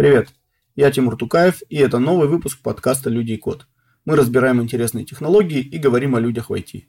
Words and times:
Привет, 0.00 0.30
я 0.76 0.90
Тимур 0.90 1.14
Тукаев, 1.14 1.60
и 1.68 1.76
это 1.76 1.98
новый 1.98 2.26
выпуск 2.26 2.62
подкаста 2.62 3.10
«Люди 3.10 3.32
и 3.32 3.36
код». 3.36 3.66
Мы 4.06 4.16
разбираем 4.16 4.62
интересные 4.62 5.04
технологии 5.04 5.60
и 5.60 5.76
говорим 5.76 6.14
о 6.14 6.20
людях 6.20 6.48
в 6.48 6.54
IT. 6.54 6.84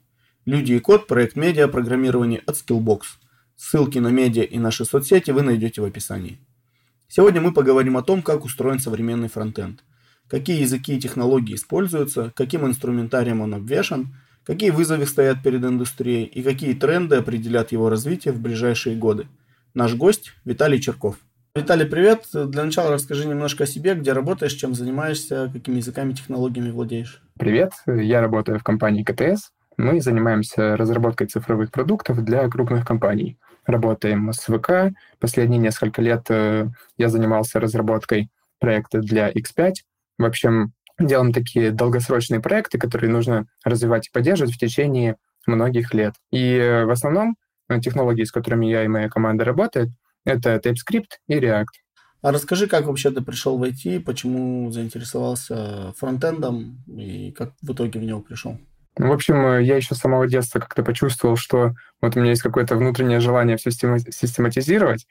«Люди 0.46 0.72
и 0.72 0.78
код»– 0.78 1.06
проект 1.08 1.36
медиа 1.36 1.68
программирования 1.68 2.38
от 2.46 2.56
Skillbox. 2.56 3.02
Ссылки 3.54 3.98
на 3.98 4.08
медиа 4.08 4.44
и 4.44 4.58
наши 4.58 4.86
соцсети 4.86 5.30
вы 5.30 5.42
найдете 5.42 5.82
в 5.82 5.84
описании. 5.84 6.38
Сегодня 7.06 7.42
мы 7.42 7.52
поговорим 7.52 7.98
о 7.98 8.02
том, 8.02 8.22
как 8.22 8.46
устроен 8.46 8.78
современный 8.78 9.28
фронтенд, 9.28 9.84
какие 10.26 10.62
языки 10.62 10.96
и 10.96 10.98
технологии 10.98 11.56
используются, 11.56 12.32
каким 12.34 12.64
инструментарием 12.66 13.42
он 13.42 13.52
обвешан, 13.52 14.16
какие 14.42 14.70
вызовы 14.70 15.04
стоят 15.04 15.42
перед 15.42 15.62
индустрией 15.62 16.24
и 16.24 16.42
какие 16.42 16.72
тренды 16.72 17.16
определят 17.16 17.72
его 17.72 17.90
развитие 17.90 18.32
в 18.32 18.40
ближайшие 18.40 18.96
годы. 18.96 19.28
Наш 19.74 19.92
гость– 19.96 20.32
Виталий 20.46 20.80
Черков– 20.80 21.18
Виталий, 21.54 21.84
привет. 21.84 22.28
Для 22.32 22.64
начала 22.64 22.90
расскажи 22.90 23.26
немножко 23.26 23.64
о 23.64 23.66
себе, 23.66 23.94
где 23.94 24.14
работаешь, 24.14 24.54
чем 24.54 24.72
занимаешься, 24.72 25.50
какими 25.52 25.76
языками, 25.76 26.14
технологиями 26.14 26.70
владеешь. 26.70 27.22
Привет, 27.38 27.72
я 27.86 28.22
работаю 28.22 28.58
в 28.58 28.62
компании 28.62 29.04
КТС. 29.04 29.50
Мы 29.76 30.00
занимаемся 30.00 30.78
разработкой 30.78 31.26
цифровых 31.26 31.70
продуктов 31.70 32.24
для 32.24 32.48
крупных 32.48 32.86
компаний. 32.86 33.36
Работаем 33.66 34.32
с 34.32 34.46
ВК. 34.46 34.96
Последние 35.20 35.60
несколько 35.60 36.00
лет 36.00 36.24
э, 36.30 36.68
я 36.96 37.08
занимался 37.10 37.60
разработкой 37.60 38.30
проекта 38.58 39.00
для 39.00 39.30
X5. 39.30 39.72
В 40.16 40.24
общем, 40.24 40.72
делаем 40.98 41.34
такие 41.34 41.70
долгосрочные 41.70 42.40
проекты, 42.40 42.78
которые 42.78 43.10
нужно 43.10 43.46
развивать 43.62 44.08
и 44.08 44.10
поддерживать 44.10 44.54
в 44.54 44.58
течение 44.58 45.16
многих 45.46 45.92
лет. 45.92 46.14
И 46.30 46.54
э, 46.54 46.86
в 46.86 46.90
основном 46.90 47.36
э, 47.68 47.78
технологии, 47.78 48.24
с 48.24 48.32
которыми 48.32 48.64
я 48.64 48.84
и 48.84 48.88
моя 48.88 49.10
команда 49.10 49.44
работает, 49.44 49.90
это 50.24 50.56
TypeScript 50.56 51.18
и 51.28 51.34
React. 51.38 51.66
А 52.22 52.30
расскажи, 52.30 52.68
как 52.68 52.86
вообще 52.86 53.10
ты 53.10 53.20
пришел 53.20 53.58
в 53.58 53.64
IT, 53.64 54.00
почему 54.00 54.70
заинтересовался 54.70 55.92
фронтендом 55.98 56.84
и 56.86 57.32
как 57.32 57.54
в 57.62 57.72
итоге 57.72 57.98
в 57.98 58.04
него 58.04 58.20
пришел? 58.20 58.58
Ну, 58.98 59.08
в 59.08 59.12
общем, 59.12 59.58
я 59.60 59.76
еще 59.76 59.94
с 59.94 59.98
самого 59.98 60.28
детства 60.28 60.60
как-то 60.60 60.82
почувствовал, 60.82 61.36
что 61.36 61.72
вот 62.02 62.14
у 62.14 62.20
меня 62.20 62.30
есть 62.30 62.42
какое-то 62.42 62.76
внутреннее 62.76 63.20
желание 63.20 63.56
все 63.56 63.70
систематизировать, 63.70 65.06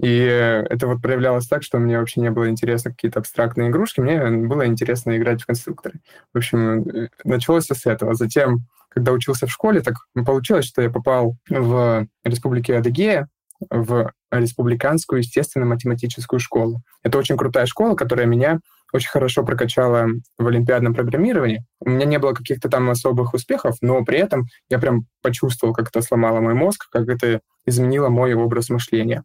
и 0.00 0.16
это 0.16 0.86
вот 0.86 1.02
проявлялось 1.02 1.46
так, 1.46 1.62
что 1.62 1.78
мне 1.78 1.98
вообще 1.98 2.22
не 2.22 2.30
было 2.30 2.48
интересно 2.48 2.92
какие-то 2.92 3.20
абстрактные 3.20 3.68
игрушки, 3.68 4.00
мне 4.00 4.26
было 4.30 4.66
интересно 4.66 5.16
играть 5.18 5.42
в 5.42 5.46
конструкторы. 5.46 6.00
В 6.32 6.38
общем, 6.38 6.88
э, 6.88 7.08
началось 7.24 7.66
с 7.66 7.86
этого. 7.86 8.14
Затем, 8.14 8.66
когда 8.88 9.12
учился 9.12 9.46
в 9.46 9.52
школе, 9.52 9.82
так 9.82 9.96
получилось, 10.14 10.64
что 10.64 10.80
я 10.80 10.88
попал 10.88 11.36
в 11.50 12.08
Республике 12.24 12.78
Адыгея, 12.78 13.28
в 13.70 14.12
республиканскую 14.30 15.20
естественно-математическую 15.20 16.40
школу. 16.40 16.82
Это 17.02 17.18
очень 17.18 17.36
крутая 17.36 17.66
школа, 17.66 17.94
которая 17.94 18.26
меня 18.26 18.60
очень 18.92 19.10
хорошо 19.10 19.44
прокачала 19.44 20.06
в 20.38 20.46
олимпиадном 20.46 20.94
программировании. 20.94 21.64
У 21.80 21.90
меня 21.90 22.06
не 22.06 22.18
было 22.18 22.32
каких-то 22.32 22.68
там 22.68 22.88
особых 22.90 23.34
успехов, 23.34 23.76
но 23.80 24.04
при 24.04 24.18
этом 24.18 24.46
я 24.68 24.78
прям 24.78 25.06
почувствовал, 25.22 25.74
как 25.74 25.88
это 25.88 26.02
сломало 26.02 26.40
мой 26.40 26.54
мозг, 26.54 26.86
как 26.90 27.08
это 27.08 27.40
изменило 27.66 28.08
мой 28.08 28.34
образ 28.34 28.70
мышления. 28.70 29.24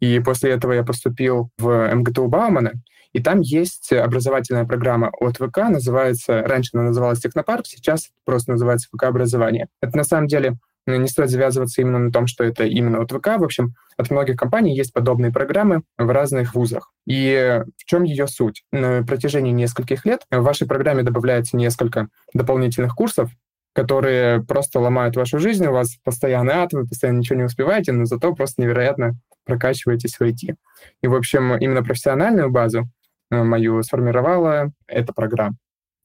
И 0.00 0.18
после 0.20 0.50
этого 0.50 0.72
я 0.72 0.82
поступил 0.82 1.50
в 1.58 1.94
МГТУ 1.94 2.26
Баумана, 2.26 2.72
и 3.12 3.22
там 3.22 3.40
есть 3.40 3.92
образовательная 3.92 4.64
программа 4.64 5.12
от 5.20 5.36
ВК, 5.36 5.58
называется, 5.68 6.42
раньше 6.42 6.70
она 6.72 6.84
называлась 6.84 7.20
Технопарк, 7.20 7.66
сейчас 7.66 8.08
просто 8.24 8.52
называется 8.52 8.88
ВК 8.92 9.04
образование. 9.04 9.68
Это 9.82 9.96
на 9.96 10.04
самом 10.04 10.28
деле 10.28 10.56
не 10.86 11.08
стоит 11.08 11.30
завязываться 11.30 11.80
именно 11.80 11.98
на 11.98 12.12
том, 12.12 12.26
что 12.26 12.44
это 12.44 12.64
именно 12.64 13.00
от 13.00 13.12
ВК. 13.12 13.38
В 13.38 13.44
общем, 13.44 13.74
от 13.96 14.10
многих 14.10 14.36
компаний 14.36 14.76
есть 14.76 14.92
подобные 14.92 15.32
программы 15.32 15.82
в 15.96 16.10
разных 16.10 16.54
вузах. 16.54 16.92
И 17.06 17.62
в 17.76 17.84
чем 17.84 18.02
ее 18.02 18.26
суть? 18.26 18.64
На 18.72 19.04
протяжении 19.04 19.52
нескольких 19.52 20.04
лет 20.04 20.22
в 20.30 20.40
вашей 20.40 20.66
программе 20.66 21.02
добавляется 21.02 21.56
несколько 21.56 22.08
дополнительных 22.34 22.94
курсов, 22.94 23.30
которые 23.74 24.42
просто 24.44 24.80
ломают 24.80 25.16
вашу 25.16 25.38
жизнь, 25.38 25.66
у 25.66 25.72
вас 25.72 25.96
постоянный 26.04 26.54
ад, 26.54 26.72
вы 26.72 26.86
постоянно 26.86 27.18
ничего 27.18 27.38
не 27.38 27.44
успеваете, 27.44 27.92
но 27.92 28.04
зато 28.04 28.34
просто 28.34 28.62
невероятно 28.62 29.14
прокачиваетесь 29.44 30.16
в 30.16 30.22
IT. 30.22 30.54
И, 31.02 31.06
в 31.06 31.14
общем, 31.14 31.56
именно 31.56 31.82
профессиональную 31.82 32.50
базу 32.50 32.88
э, 33.30 33.42
мою 33.42 33.82
сформировала 33.82 34.72
эта 34.86 35.12
программа. 35.12 35.56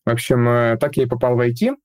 В 0.06 0.10
общем, 0.10 0.48
э, 0.48 0.78
так 0.78 0.96
я 0.96 1.04
и 1.04 1.08
попал 1.08 1.36
в 1.36 1.42
IT, 1.42 1.76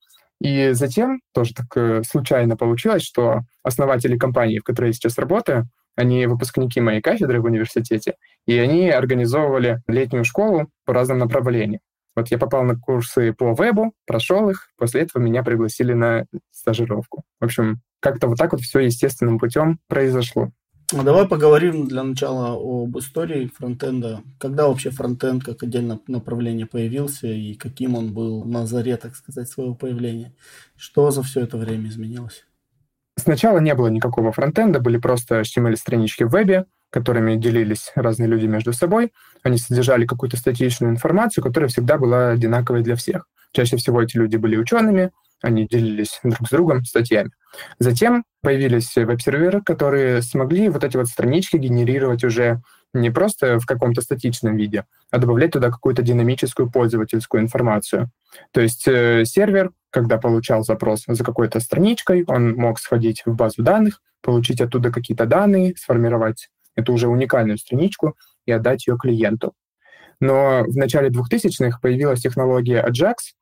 и 0.42 0.72
затем 0.72 1.20
тоже 1.32 1.54
так 1.54 1.66
э, 1.76 2.02
случайно 2.02 2.56
получилось, 2.56 3.04
что 3.04 3.42
основатели 3.62 4.18
компании, 4.18 4.58
в 4.58 4.64
которой 4.64 4.86
я 4.88 4.92
сейчас 4.92 5.16
работаю, 5.16 5.68
они 5.94 6.26
выпускники 6.26 6.80
моей 6.80 7.00
кафедры 7.00 7.40
в 7.40 7.44
университете, 7.44 8.16
и 8.44 8.58
они 8.58 8.90
организовывали 8.90 9.82
летнюю 9.86 10.24
школу 10.24 10.68
по 10.84 10.92
разным 10.92 11.18
направлениям. 11.18 11.80
Вот 12.16 12.28
я 12.32 12.38
попал 12.38 12.64
на 12.64 12.76
курсы 12.76 13.32
по 13.32 13.54
вебу, 13.54 13.92
прошел 14.04 14.50
их, 14.50 14.68
после 14.76 15.02
этого 15.02 15.22
меня 15.22 15.44
пригласили 15.44 15.92
на 15.92 16.26
стажировку. 16.50 17.22
В 17.40 17.44
общем, 17.44 17.80
как-то 18.00 18.26
вот 18.26 18.36
так 18.36 18.50
вот 18.50 18.62
все 18.62 18.80
естественным 18.80 19.38
путем 19.38 19.78
произошло. 19.86 20.50
А 20.94 21.02
давай 21.02 21.26
поговорим 21.26 21.88
для 21.88 22.02
начала 22.02 22.52
об 22.52 22.98
истории 22.98 23.46
фронтенда. 23.46 24.20
Когда 24.38 24.68
вообще 24.68 24.90
фронтенд 24.90 25.42
как 25.42 25.62
отдельное 25.62 25.98
направление 26.06 26.66
появился 26.66 27.28
и 27.28 27.54
каким 27.54 27.94
он 27.94 28.12
был 28.12 28.44
на 28.44 28.66
заре, 28.66 28.98
так 28.98 29.16
сказать, 29.16 29.48
своего 29.48 29.74
появления? 29.74 30.34
Что 30.76 31.10
за 31.10 31.22
все 31.22 31.40
это 31.40 31.56
время 31.56 31.88
изменилось? 31.88 32.44
Сначала 33.16 33.58
не 33.58 33.74
было 33.74 33.88
никакого 33.88 34.32
фронтенда, 34.32 34.80
были 34.80 34.98
просто 34.98 35.40
HTML-странички 35.40 36.24
в 36.24 36.30
вебе, 36.30 36.66
которыми 36.90 37.36
делились 37.36 37.90
разные 37.94 38.28
люди 38.28 38.44
между 38.44 38.74
собой. 38.74 39.12
Они 39.42 39.56
содержали 39.56 40.04
какую-то 40.04 40.36
статичную 40.36 40.92
информацию, 40.92 41.42
которая 41.42 41.70
всегда 41.70 41.96
была 41.96 42.30
одинаковой 42.30 42.82
для 42.82 42.96
всех. 42.96 43.26
Чаще 43.52 43.78
всего 43.78 44.02
эти 44.02 44.18
люди 44.18 44.36
были 44.36 44.56
учеными, 44.56 45.10
они 45.42 45.66
делились 45.66 46.20
друг 46.22 46.46
с 46.46 46.50
другом 46.50 46.84
статьями. 46.84 47.30
Затем 47.78 48.24
появились 48.40 48.94
веб-серверы, 48.96 49.60
которые 49.62 50.22
смогли 50.22 50.68
вот 50.68 50.84
эти 50.84 50.96
вот 50.96 51.08
странички 51.08 51.56
генерировать 51.56 52.24
уже 52.24 52.62
не 52.94 53.10
просто 53.10 53.58
в 53.58 53.66
каком-то 53.66 54.02
статичном 54.02 54.56
виде, 54.56 54.84
а 55.10 55.18
добавлять 55.18 55.52
туда 55.52 55.70
какую-то 55.70 56.02
динамическую 56.02 56.70
пользовательскую 56.70 57.42
информацию. 57.42 58.10
То 58.52 58.60
есть 58.60 58.86
э, 58.86 59.24
сервер, 59.24 59.70
когда 59.90 60.18
получал 60.18 60.62
запрос 60.62 61.04
за 61.06 61.24
какой-то 61.24 61.60
страничкой, 61.60 62.24
он 62.26 62.54
мог 62.54 62.78
сходить 62.78 63.22
в 63.24 63.34
базу 63.34 63.62
данных, 63.62 64.00
получить 64.20 64.60
оттуда 64.60 64.90
какие-то 64.90 65.26
данные, 65.26 65.74
сформировать 65.76 66.48
эту 66.76 66.92
уже 66.92 67.08
уникальную 67.08 67.58
страничку 67.58 68.16
и 68.46 68.52
отдать 68.52 68.86
ее 68.86 68.96
клиенту. 68.96 69.54
Но 70.20 70.64
в 70.66 70.76
начале 70.76 71.08
2000-х 71.08 71.78
появилась 71.80 72.20
технология 72.20 72.84
Ajax 72.86 73.34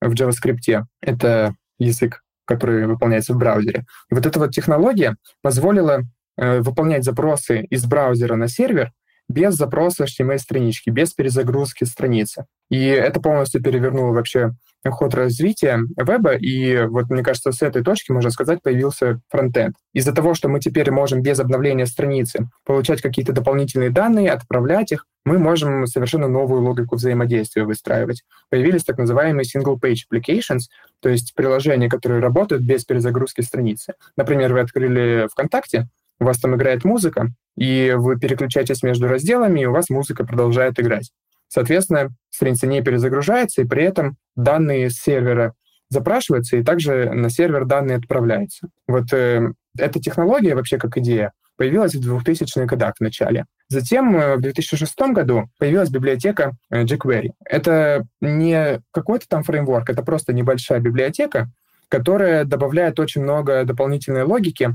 в 0.00 0.12
JavaScript. 0.12 0.84
Это 1.00 1.54
язык 1.78 2.22
который 2.48 2.86
выполняется 2.86 3.34
в 3.34 3.36
браузере. 3.36 3.84
И 4.10 4.14
вот 4.14 4.24
эта 4.24 4.38
вот 4.38 4.52
технология 4.52 5.16
позволила 5.42 6.00
э, 6.38 6.60
выполнять 6.60 7.04
запросы 7.04 7.60
из 7.64 7.84
браузера 7.84 8.36
на 8.36 8.48
сервер 8.48 8.90
без 9.28 9.54
запроса 9.54 10.04
HTML-странички, 10.04 10.90
без 10.90 11.12
перезагрузки 11.12 11.84
страницы. 11.84 12.46
И 12.70 12.84
это 12.84 13.20
полностью 13.20 13.62
перевернуло 13.62 14.12
вообще 14.12 14.52
ход 14.86 15.14
развития 15.14 15.80
веба, 15.96 16.34
и 16.34 16.86
вот 16.86 17.10
мне 17.10 17.22
кажется, 17.22 17.52
с 17.52 17.62
этой 17.62 17.82
точки, 17.82 18.12
можно 18.12 18.30
сказать, 18.30 18.62
появился 18.62 19.20
фронтенд. 19.28 19.74
Из-за 19.92 20.12
того, 20.12 20.34
что 20.34 20.48
мы 20.48 20.60
теперь 20.60 20.90
можем 20.90 21.20
без 21.22 21.40
обновления 21.40 21.86
страницы 21.86 22.48
получать 22.64 23.02
какие-то 23.02 23.32
дополнительные 23.32 23.90
данные, 23.90 24.30
отправлять 24.30 24.92
их, 24.92 25.06
мы 25.24 25.38
можем 25.38 25.86
совершенно 25.86 26.28
новую 26.28 26.62
логику 26.62 26.96
взаимодействия 26.96 27.64
выстраивать. 27.64 28.22
Появились 28.50 28.84
так 28.84 28.98
называемые 28.98 29.44
single-page 29.44 30.04
applications, 30.10 30.68
то 31.00 31.08
есть 31.08 31.34
приложения, 31.34 31.88
которые 31.88 32.20
работают 32.20 32.62
без 32.62 32.84
перезагрузки 32.84 33.42
страницы. 33.42 33.94
Например, 34.16 34.52
вы 34.52 34.60
открыли 34.60 35.28
ВКонтакте, 35.32 35.88
у 36.20 36.24
вас 36.24 36.38
там 36.38 36.56
играет 36.56 36.84
музыка, 36.84 37.28
и 37.56 37.94
вы 37.96 38.18
переключаетесь 38.18 38.82
между 38.82 39.08
разделами, 39.08 39.60
и 39.60 39.66
у 39.66 39.72
вас 39.72 39.90
музыка 39.90 40.24
продолжает 40.24 40.78
играть. 40.78 41.10
Соответственно, 41.48 42.10
страница 42.30 42.66
не 42.66 42.82
перезагружается, 42.82 43.62
и 43.62 43.66
при 43.66 43.84
этом 43.84 44.16
данные 44.36 44.90
с 44.90 45.00
сервера 45.00 45.54
запрашиваются, 45.90 46.56
и 46.56 46.62
также 46.62 47.10
на 47.10 47.30
сервер 47.30 47.64
данные 47.64 47.96
отправляются. 47.96 48.68
Вот 48.86 49.12
э, 49.12 49.52
эта 49.78 50.00
технология 50.00 50.54
вообще 50.54 50.78
как 50.78 50.96
идея 50.98 51.32
появилась 51.56 51.94
в 51.94 52.00
2000-х 52.00 52.66
годах 52.66 52.94
в 52.98 53.02
начале. 53.02 53.46
Затем 53.68 54.16
э, 54.16 54.36
в 54.36 54.40
2006 54.40 54.98
году 55.12 55.48
появилась 55.58 55.90
библиотека 55.90 56.52
э, 56.70 56.84
jQuery. 56.84 57.30
Это 57.44 58.06
не 58.20 58.80
какой-то 58.92 59.26
там 59.28 59.42
фреймворк, 59.42 59.88
это 59.90 60.02
просто 60.02 60.32
небольшая 60.32 60.80
библиотека, 60.80 61.50
которая 61.88 62.44
добавляет 62.44 63.00
очень 63.00 63.22
много 63.22 63.64
дополнительной 63.64 64.24
логики 64.24 64.74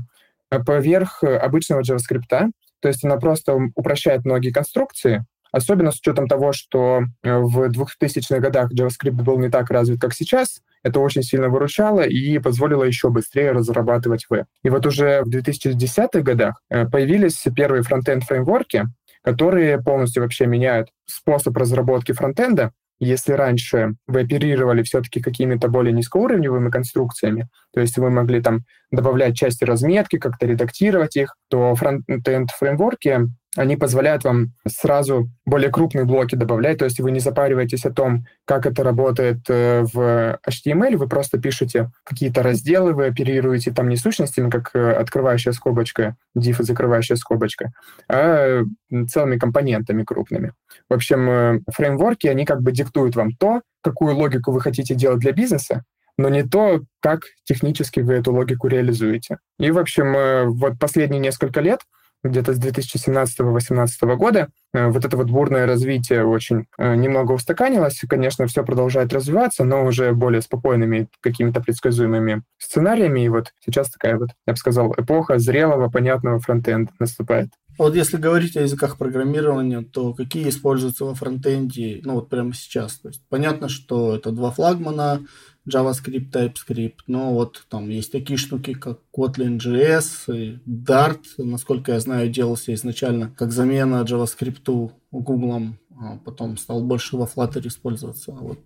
поверх 0.60 1.22
обычного 1.22 1.80
JavaScript. 1.80 2.50
То 2.80 2.88
есть 2.88 3.04
она 3.04 3.16
просто 3.16 3.58
упрощает 3.74 4.24
многие 4.24 4.50
конструкции, 4.50 5.24
Особенно 5.54 5.92
с 5.92 6.00
учетом 6.00 6.26
того, 6.26 6.52
что 6.52 7.04
э, 7.22 7.38
в 7.38 7.70
2000-х 7.70 8.40
годах 8.40 8.72
JavaScript 8.72 9.12
был 9.12 9.38
не 9.38 9.50
так 9.50 9.70
развит, 9.70 10.00
как 10.00 10.12
сейчас, 10.12 10.60
это 10.82 10.98
очень 10.98 11.22
сильно 11.22 11.48
выручало 11.48 12.00
и 12.00 12.40
позволило 12.40 12.82
еще 12.82 13.08
быстрее 13.08 13.52
разрабатывать 13.52 14.26
веб. 14.28 14.46
И 14.64 14.68
вот 14.68 14.84
уже 14.84 15.22
в 15.22 15.28
2010-х 15.28 16.22
годах 16.22 16.60
э, 16.70 16.86
появились 16.86 17.40
первые 17.54 17.84
фронтенд-фреймворки, 17.84 18.86
которые 19.22 19.80
полностью 19.80 20.24
вообще 20.24 20.46
меняют 20.46 20.88
способ 21.06 21.56
разработки 21.56 22.10
фронтенда. 22.10 22.72
Если 23.00 23.32
раньше 23.32 23.94
вы 24.06 24.20
оперировали 24.20 24.82
все-таки 24.82 25.20
какими-то 25.20 25.68
более 25.68 25.92
низкоуровневыми 25.92 26.70
конструкциями, 26.70 27.48
то 27.72 27.80
есть 27.80 27.98
вы 27.98 28.10
могли 28.10 28.40
там 28.40 28.60
добавлять 28.90 29.36
части 29.36 29.64
разметки, 29.64 30.18
как-то 30.18 30.46
редактировать 30.46 31.16
их, 31.16 31.34
то 31.48 31.74
фронтенд 31.74 32.50
фреймворки 32.50 33.28
они 33.56 33.76
позволяют 33.76 34.24
вам 34.24 34.52
сразу 34.66 35.28
более 35.46 35.70
крупные 35.70 36.04
блоки 36.04 36.34
добавлять, 36.34 36.78
то 36.78 36.84
есть 36.84 37.00
вы 37.00 37.10
не 37.10 37.20
запариваетесь 37.20 37.84
о 37.84 37.92
том, 37.92 38.26
как 38.44 38.66
это 38.66 38.82
работает 38.82 39.38
э, 39.48 39.84
в 39.92 40.38
HTML, 40.46 40.96
вы 40.96 41.08
просто 41.08 41.38
пишете 41.38 41.90
какие-то 42.04 42.42
разделы, 42.42 42.94
вы 42.94 43.06
оперируете 43.06 43.72
там 43.72 43.88
не 43.88 43.96
сущностями, 43.96 44.50
как 44.50 44.70
э, 44.74 44.92
открывающая 44.92 45.52
скобочка, 45.52 46.16
div 46.36 46.60
и 46.60 46.64
закрывающая 46.64 47.16
скобочка, 47.16 47.72
а 48.08 48.62
целыми 49.08 49.38
компонентами 49.38 50.02
крупными. 50.02 50.52
В 50.88 50.94
общем, 50.94 51.30
э, 51.30 51.60
фреймворки, 51.72 52.26
они 52.26 52.44
как 52.44 52.60
бы 52.62 52.72
диктуют 52.72 53.14
вам 53.14 53.32
то, 53.32 53.62
какую 53.82 54.16
логику 54.16 54.50
вы 54.50 54.60
хотите 54.60 54.94
делать 54.94 55.20
для 55.20 55.32
бизнеса, 55.32 55.84
но 56.16 56.28
не 56.28 56.42
то, 56.42 56.80
как 57.00 57.22
технически 57.44 58.00
вы 58.00 58.14
эту 58.14 58.32
логику 58.32 58.68
реализуете. 58.68 59.38
И, 59.58 59.70
в 59.70 59.78
общем, 59.78 60.54
вот 60.54 60.78
последние 60.78 61.20
несколько 61.20 61.60
лет 61.60 61.80
где-то 62.24 62.54
с 62.54 62.58
2017-2018 62.58 64.16
года. 64.16 64.48
Э, 64.72 64.88
вот 64.88 65.04
это 65.04 65.16
вот 65.16 65.30
бурное 65.30 65.66
развитие 65.66 66.24
очень 66.24 66.66
э, 66.78 66.94
немного 66.96 67.32
устаканилось. 67.32 68.02
Конечно, 68.08 68.46
все 68.46 68.64
продолжает 68.64 69.12
развиваться, 69.12 69.64
но 69.64 69.84
уже 69.84 70.12
более 70.12 70.42
спокойными 70.42 71.08
какими-то 71.20 71.60
предсказуемыми 71.60 72.42
сценариями. 72.58 73.20
И 73.20 73.28
вот 73.28 73.52
сейчас 73.64 73.90
такая 73.90 74.18
вот, 74.18 74.30
я 74.46 74.54
бы 74.54 74.56
сказал, 74.56 74.92
эпоха 74.96 75.38
зрелого, 75.38 75.90
понятного 75.90 76.40
фронтенда 76.40 76.90
наступает. 76.98 77.50
Вот 77.76 77.96
если 77.96 78.18
говорить 78.18 78.56
о 78.56 78.62
языках 78.62 78.98
программирования, 78.98 79.82
то 79.82 80.14
какие 80.14 80.48
используются 80.48 81.04
во 81.04 81.14
фронтенде, 81.14 82.00
ну 82.04 82.14
вот 82.14 82.28
прямо 82.28 82.54
сейчас? 82.54 82.94
То 83.00 83.08
есть 83.08 83.20
понятно, 83.28 83.68
что 83.68 84.14
это 84.14 84.30
два 84.30 84.52
флагмана, 84.52 85.26
JavaScript, 85.68 86.30
TypeScript, 86.30 86.98
но 87.06 87.32
вот 87.32 87.64
там 87.70 87.88
есть 87.88 88.12
такие 88.12 88.36
штуки, 88.36 88.74
как 88.74 88.98
Kotlin 89.16 89.58
JS, 89.58 90.34
и 90.34 90.58
Dart, 90.66 91.22
насколько 91.38 91.92
я 91.92 92.00
знаю, 92.00 92.28
делался 92.28 92.74
изначально 92.74 93.30
как 93.30 93.50
замена 93.52 94.04
JavaScript 94.04 94.92
Google, 95.10 95.74
а 95.98 96.18
потом 96.24 96.56
стал 96.58 96.82
больше 96.82 97.16
во 97.16 97.24
Flutter 97.24 97.66
использоваться. 97.66 98.32
А 98.32 98.40
вот 98.40 98.58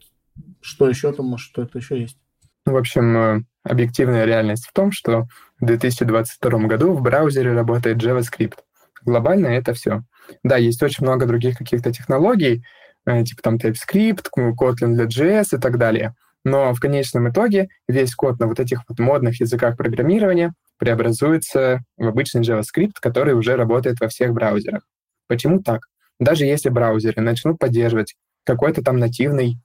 что 0.61 0.89
еще 0.89 1.13
там, 1.13 1.27
может, 1.27 1.47
что 1.47 1.63
это 1.63 1.79
еще 1.79 2.01
есть? 2.01 2.19
В 2.65 2.77
общем, 2.77 3.17
э, 3.17 3.43
объективная 3.63 4.25
реальность 4.25 4.67
в 4.67 4.73
том, 4.73 4.91
что 4.93 5.29
в 5.61 5.67
2022 5.67 6.67
году 6.67 6.93
в 6.93 7.01
браузере 7.01 7.53
работает 7.53 8.03
JavaScript. 8.03 8.59
Глобально 9.05 9.47
это 9.47 9.73
все. 9.73 10.03
Да, 10.43 10.57
есть 10.57 10.83
очень 10.83 11.05
много 11.05 11.27
других 11.27 11.57
каких-то 11.57 11.93
технологий, 11.93 12.65
э, 13.07 13.25
типа 13.25 13.43
там 13.43 13.57
TypeScript, 13.57 14.27
Kotlin 14.37 14.95
для 14.95 15.05
JS 15.05 15.57
и 15.57 15.61
так 15.61 15.79
далее— 15.79 16.17
но 16.49 16.73
в 16.73 16.81
конечном 16.81 17.29
итоге 17.29 17.69
весь 17.87 18.15
код 18.15 18.41
на 18.41 18.47
вот 18.47 18.59
этих 18.59 18.83
вот 18.89 18.99
модных 18.99 19.41
языках 19.41 19.77
программирования 19.77 20.55
преобразуется 20.79 21.83
в 21.97 22.07
обычный 22.07 22.43
JavaScript, 22.43 22.95
который 23.01 23.35
уже 23.35 23.57
работает 23.57 24.01
во 24.01 24.09
всех 24.09 24.33
браузерах. 24.33 24.83
Почему 25.27 25.63
так? 25.63 25.83
Даже 26.19 26.47
если 26.47 26.71
браузеры 26.71 27.21
начнут 27.21 27.59
поддерживать 27.59 28.15
какой-то 28.45 28.83
там 28.83 28.99
нативный, 28.99 29.59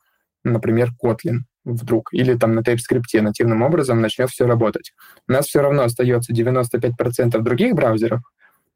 например, 0.44 0.90
Kotlin 1.02 1.40
вдруг, 1.64 2.14
или 2.14 2.36
там 2.36 2.54
на 2.54 2.60
TypeScript 2.60 3.22
нативным 3.22 3.62
образом 3.62 4.02
начнет 4.02 4.30
все 4.30 4.46
работать. 4.46 4.92
У 5.30 5.32
нас 5.32 5.46
все 5.46 5.62
равно 5.62 5.84
остается 5.84 6.34
95% 6.34 7.40
других 7.40 7.76
браузеров, 7.76 8.22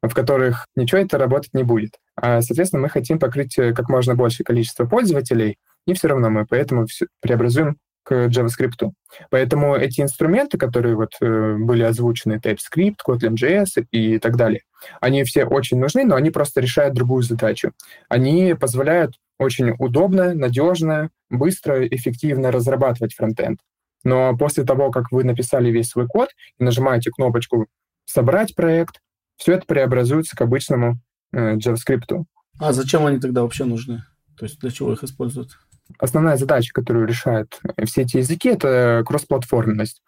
в 0.00 0.14
которых 0.14 0.66
ничего 0.76 1.00
это 1.00 1.18
работать 1.18 1.52
не 1.52 1.64
будет. 1.64 1.98
А, 2.16 2.40
соответственно, 2.40 2.82
мы 2.82 2.88
хотим 2.88 3.18
покрыть 3.18 3.58
э, 3.58 3.74
как 3.74 3.88
можно 3.90 4.14
большее 4.14 4.44
количество 4.44 4.86
пользователей, 4.86 5.58
и 5.86 5.92
все 5.92 6.08
равно 6.08 6.30
мы 6.30 6.46
поэтому 6.46 6.86
все 6.86 7.06
преобразуем 7.20 7.76
к 8.08 8.28
JavaScript. 8.28 8.90
Поэтому 9.28 9.76
эти 9.76 10.00
инструменты, 10.00 10.56
которые 10.56 10.96
вот 10.96 11.10
э, 11.20 11.56
были 11.58 11.82
озвучены, 11.82 12.40
TypeScript, 12.42 12.96
Kotlin 13.06 13.34
JS 13.34 13.84
и 13.90 14.18
так 14.18 14.36
далее, 14.36 14.62
они 15.00 15.24
все 15.24 15.44
очень 15.44 15.78
нужны, 15.78 16.04
но 16.06 16.14
они 16.14 16.30
просто 16.30 16.62
решают 16.62 16.94
другую 16.94 17.22
задачу. 17.22 17.72
Они 18.08 18.54
позволяют 18.58 19.16
очень 19.38 19.74
удобно, 19.78 20.32
надежно, 20.32 21.10
быстро, 21.28 21.86
эффективно 21.86 22.50
разрабатывать 22.50 23.14
фронтенд. 23.14 23.60
Но 24.04 24.34
после 24.38 24.64
того, 24.64 24.90
как 24.90 25.12
вы 25.12 25.24
написали 25.24 25.70
весь 25.70 25.88
свой 25.88 26.06
код 26.06 26.30
и 26.58 26.64
нажимаете 26.64 27.10
кнопочку 27.10 27.66
«Собрать 28.06 28.54
проект», 28.54 29.00
все 29.36 29.52
это 29.52 29.66
преобразуется 29.66 30.34
к 30.34 30.40
обычному 30.40 30.98
э, 31.32 31.56
JavaScript. 31.56 32.24
А 32.58 32.72
зачем 32.72 33.04
они 33.04 33.20
тогда 33.20 33.42
вообще 33.42 33.64
нужны? 33.64 34.02
То 34.38 34.46
есть 34.46 34.60
для 34.60 34.70
чего 34.70 34.92
их 34.92 35.02
используют? 35.04 35.58
основная 35.98 36.36
задача, 36.36 36.72
которую 36.72 37.06
решают 37.06 37.60
все 37.84 38.02
эти 38.02 38.18
языки, 38.18 38.48
это 38.50 39.02
кроссплатформенность. 39.06 40.02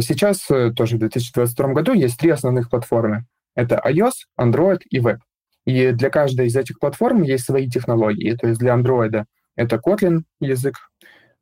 Сейчас, 0.00 0.48
э, 0.50 0.70
тоже 0.70 0.96
в 0.96 1.00
2022 1.00 1.72
году, 1.72 1.92
есть 1.92 2.18
три 2.18 2.30
основных 2.30 2.70
платформы. 2.70 3.26
Это 3.54 3.80
iOS, 3.84 4.12
Android 4.38 4.80
и 4.90 5.00
Web. 5.00 5.18
И 5.66 5.92
для 5.92 6.10
каждой 6.10 6.46
из 6.46 6.56
этих 6.56 6.78
платформ 6.78 7.22
есть 7.22 7.44
свои 7.44 7.68
технологии. 7.68 8.36
То 8.36 8.48
есть 8.48 8.60
для 8.60 8.74
Android 8.74 9.24
это 9.56 9.76
Kotlin 9.76 10.22
язык, 10.40 10.76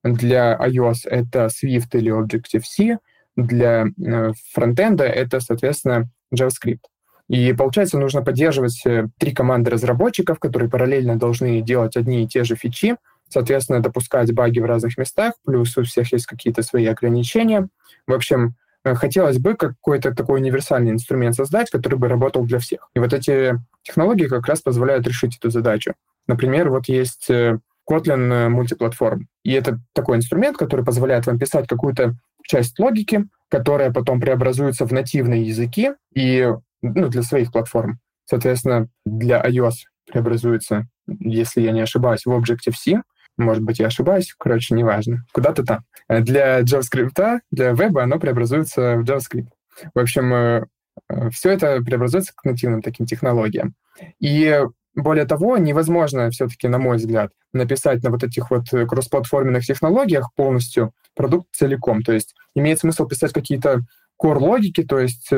для 0.05 0.57
iOS 0.57 1.07
это 1.07 1.47
Swift 1.47 1.89
или 1.93 2.13
Objective-C, 2.13 2.99
для 3.37 3.87
э, 3.87 4.33
фронтенда 4.53 5.05
это, 5.05 5.41
соответственно, 5.41 6.11
JavaScript. 6.35 6.81
И 7.33 7.55
получается, 7.55 7.99
нужно 7.99 8.21
поддерживать 8.21 8.83
э, 8.85 9.09
три 9.19 9.33
команды 9.33 9.71
разработчиков, 9.71 10.39
которые 10.39 10.69
параллельно 10.69 11.17
должны 11.17 11.63
делать 11.63 11.97
одни 11.97 12.25
и 12.25 12.29
те 12.29 12.45
же 12.45 12.57
фичи, 12.57 12.97
соответственно, 13.31 13.81
допускать 13.81 14.35
баги 14.35 14.59
в 14.59 14.67
разных 14.67 14.99
местах, 14.99 15.33
плюс 15.43 15.75
у 15.79 15.83
всех 15.85 16.13
есть 16.13 16.27
какие-то 16.27 16.61
свои 16.63 16.85
ограничения. 16.85 17.69
В 18.07 18.13
общем, 18.13 18.55
э, 18.85 18.95
хотелось 18.95 19.39
бы 19.39 19.55
какой-то 19.55 20.15
такой 20.15 20.41
универсальный 20.41 20.91
инструмент 20.91 21.35
создать, 21.35 21.71
который 21.71 21.99
бы 21.99 22.07
работал 22.07 22.45
для 22.45 22.59
всех. 22.59 22.91
И 22.95 22.99
вот 22.99 23.15
эти 23.15 23.59
технологии 23.83 24.27
как 24.27 24.47
раз 24.47 24.61
позволяют 24.61 25.07
решить 25.07 25.39
эту 25.39 25.49
задачу. 25.49 25.95
Например, 26.27 26.69
вот 26.69 26.87
есть 26.89 27.31
э, 27.31 27.61
Kotlin 27.89 28.51
мультиплатформ. 28.51 29.27
И 29.43 29.53
это 29.53 29.81
такой 29.95 30.19
инструмент, 30.19 30.59
который 30.59 30.85
позволяет 30.85 31.27
вам 31.27 31.39
писать 31.39 31.67
какую-то 31.67 32.15
часть 32.47 32.79
логики, 32.79 33.25
которая 33.49 33.91
потом 33.91 34.21
преобразуется 34.21 34.85
в 34.85 34.93
нативные 34.93 35.45
языки 35.45 35.93
и 36.15 36.53
ну, 36.83 37.09
для 37.09 37.23
своих 37.23 37.53
платформ. 37.53 37.99
Соответственно, 38.25 38.89
для 39.05 39.43
iOS 39.43 39.75
преобразуется, 40.11 40.87
если 41.07 41.61
я 41.61 41.73
не 41.73 41.81
ошибаюсь, 41.81 42.27
в 42.27 42.31
Objective-C, 42.31 43.03
может 43.39 43.63
быть, 43.63 43.79
я 43.79 43.87
ошибаюсь, 43.87 44.35
короче, 44.39 44.75
неважно. 44.75 45.25
Куда-то 45.33 45.65
там. 45.65 45.85
Э, 46.09 46.21
для 46.21 46.61
JavaScript, 46.61 47.41
для 47.51 47.73
веба 47.73 48.03
оно 48.03 48.19
преобразуется 48.19 48.97
в 48.97 49.05
JavaScript. 49.05 49.49
В 49.95 49.99
общем, 49.99 50.35
э, 50.35 50.65
э, 51.09 51.31
все 51.31 51.51
это 51.51 51.83
преобразуется 51.83 52.33
к 52.35 52.45
нативным 52.45 52.83
таким 52.83 53.07
технологиям. 53.07 53.75
И 54.21 54.61
более 54.95 55.25
того, 55.25 55.57
невозможно 55.57 56.31
все-таки, 56.31 56.69
на 56.69 56.79
мой 56.79 56.99
взгляд, 56.99 57.33
написать 57.55 58.03
на 58.03 58.11
вот 58.11 58.23
этих 58.23 58.51
вот 58.51 58.69
кроссплатформенных 58.69 59.65
технологиях 59.65 60.31
полностью 60.37 60.93
продукт 61.15 61.49
целиком. 61.53 62.03
То 62.03 62.13
есть 62.13 62.35
имеет 62.55 62.81
смысл 62.81 63.07
писать 63.07 63.33
какие-то 63.33 63.81
core-логики, 64.23 64.83
то 64.83 64.99
есть 64.99 65.31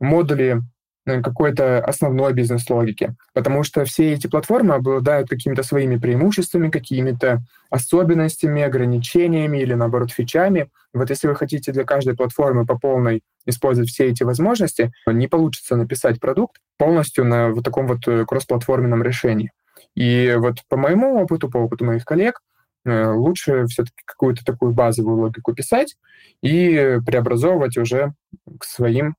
модули 0.00 0.62
Э, 1.08 1.22
какой-то 1.22 1.80
основной 1.80 2.34
бизнес-логики, 2.34 3.14
потому 3.32 3.62
что 3.62 3.84
все 3.86 4.12
эти 4.12 4.26
платформы 4.26 4.74
обладают 4.74 5.28
какими-то 5.28 5.62
своими 5.62 5.96
преимуществами, 5.96 6.68
какими-то 6.68 7.42
особенностями, 7.70 8.62
ограничениями 8.62 9.58
или, 9.58 9.74
наоборот, 9.74 10.10
фичами. 10.10 10.68
Вот 10.92 11.08
если 11.08 11.28
вы 11.28 11.34
хотите 11.34 11.72
для 11.72 11.84
каждой 11.84 12.14
платформы 12.14 12.66
по 12.66 12.78
полной 12.78 13.22
использовать 13.46 13.88
все 13.90 14.06
эти 14.06 14.22
возможности, 14.22 14.92
не 15.06 15.28
получится 15.28 15.76
написать 15.76 16.20
продукт 16.20 16.56
полностью 16.76 17.24
на 17.24 17.50
вот 17.50 17.64
таком 17.64 17.86
вот 17.86 18.06
э, 18.06 18.26
кроссплатформенном 18.26 19.02
решении. 19.02 19.50
И 19.94 20.34
вот 20.36 20.58
по 20.68 20.76
моему 20.76 21.22
опыту, 21.22 21.48
по 21.48 21.56
опыту 21.56 21.86
моих 21.86 22.04
коллег, 22.04 22.40
э, 22.84 23.10
лучше 23.12 23.64
все-таки 23.66 24.02
какую-то 24.04 24.44
такую 24.44 24.72
базовую 24.72 25.16
логику 25.16 25.54
писать 25.54 25.96
и 26.42 26.98
преобразовывать 27.06 27.78
уже 27.78 28.12
к 28.58 28.64
своим 28.64 29.14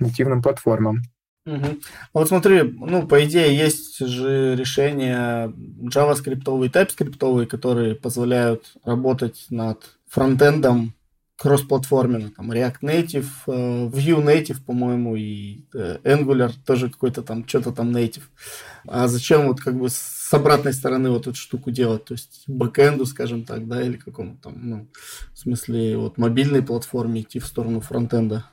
нативным 0.00 0.42
платформам. 0.42 1.02
Угу. 1.46 1.78
Вот 2.12 2.28
смотри, 2.28 2.62
ну, 2.62 3.06
по 3.06 3.24
идее, 3.24 3.56
есть 3.56 3.98
же 3.98 4.54
решения 4.56 5.52
JavaScript 5.82 6.64
и 6.64 6.68
TypeScript, 6.68 7.46
которые 7.46 7.94
позволяют 7.94 8.72
работать 8.84 9.46
над 9.50 9.98
фронтендом 10.06 10.94
кроссплатформенно, 11.40 12.30
там 12.36 12.52
React 12.52 12.80
Native, 12.82 13.26
э, 13.46 13.88
Vue 13.88 14.22
Native, 14.22 14.58
по-моему, 14.62 15.16
и 15.16 15.64
э, 15.72 15.96
Angular 16.04 16.52
тоже 16.66 16.90
какой-то 16.90 17.22
там, 17.22 17.48
что-то 17.48 17.72
там 17.72 17.96
Native. 17.96 18.24
А 18.86 19.08
зачем 19.08 19.48
вот 19.48 19.58
как 19.58 19.78
бы 19.78 19.88
с 19.88 20.28
обратной 20.34 20.74
стороны 20.74 21.08
вот 21.08 21.22
эту 21.26 21.36
штуку 21.36 21.70
делать, 21.70 22.04
то 22.04 22.12
есть 22.12 22.44
бэкэнду, 22.46 23.06
скажем 23.06 23.44
так, 23.44 23.66
да, 23.66 23.82
или 23.82 23.96
какому-то 23.96 24.50
там, 24.50 24.54
ну, 24.62 24.88
в 25.32 25.38
смысле 25.38 25.96
вот 25.96 26.18
мобильной 26.18 26.62
платформе 26.62 27.22
идти 27.22 27.38
в 27.38 27.46
сторону 27.46 27.80
фронтенда? 27.80 28.44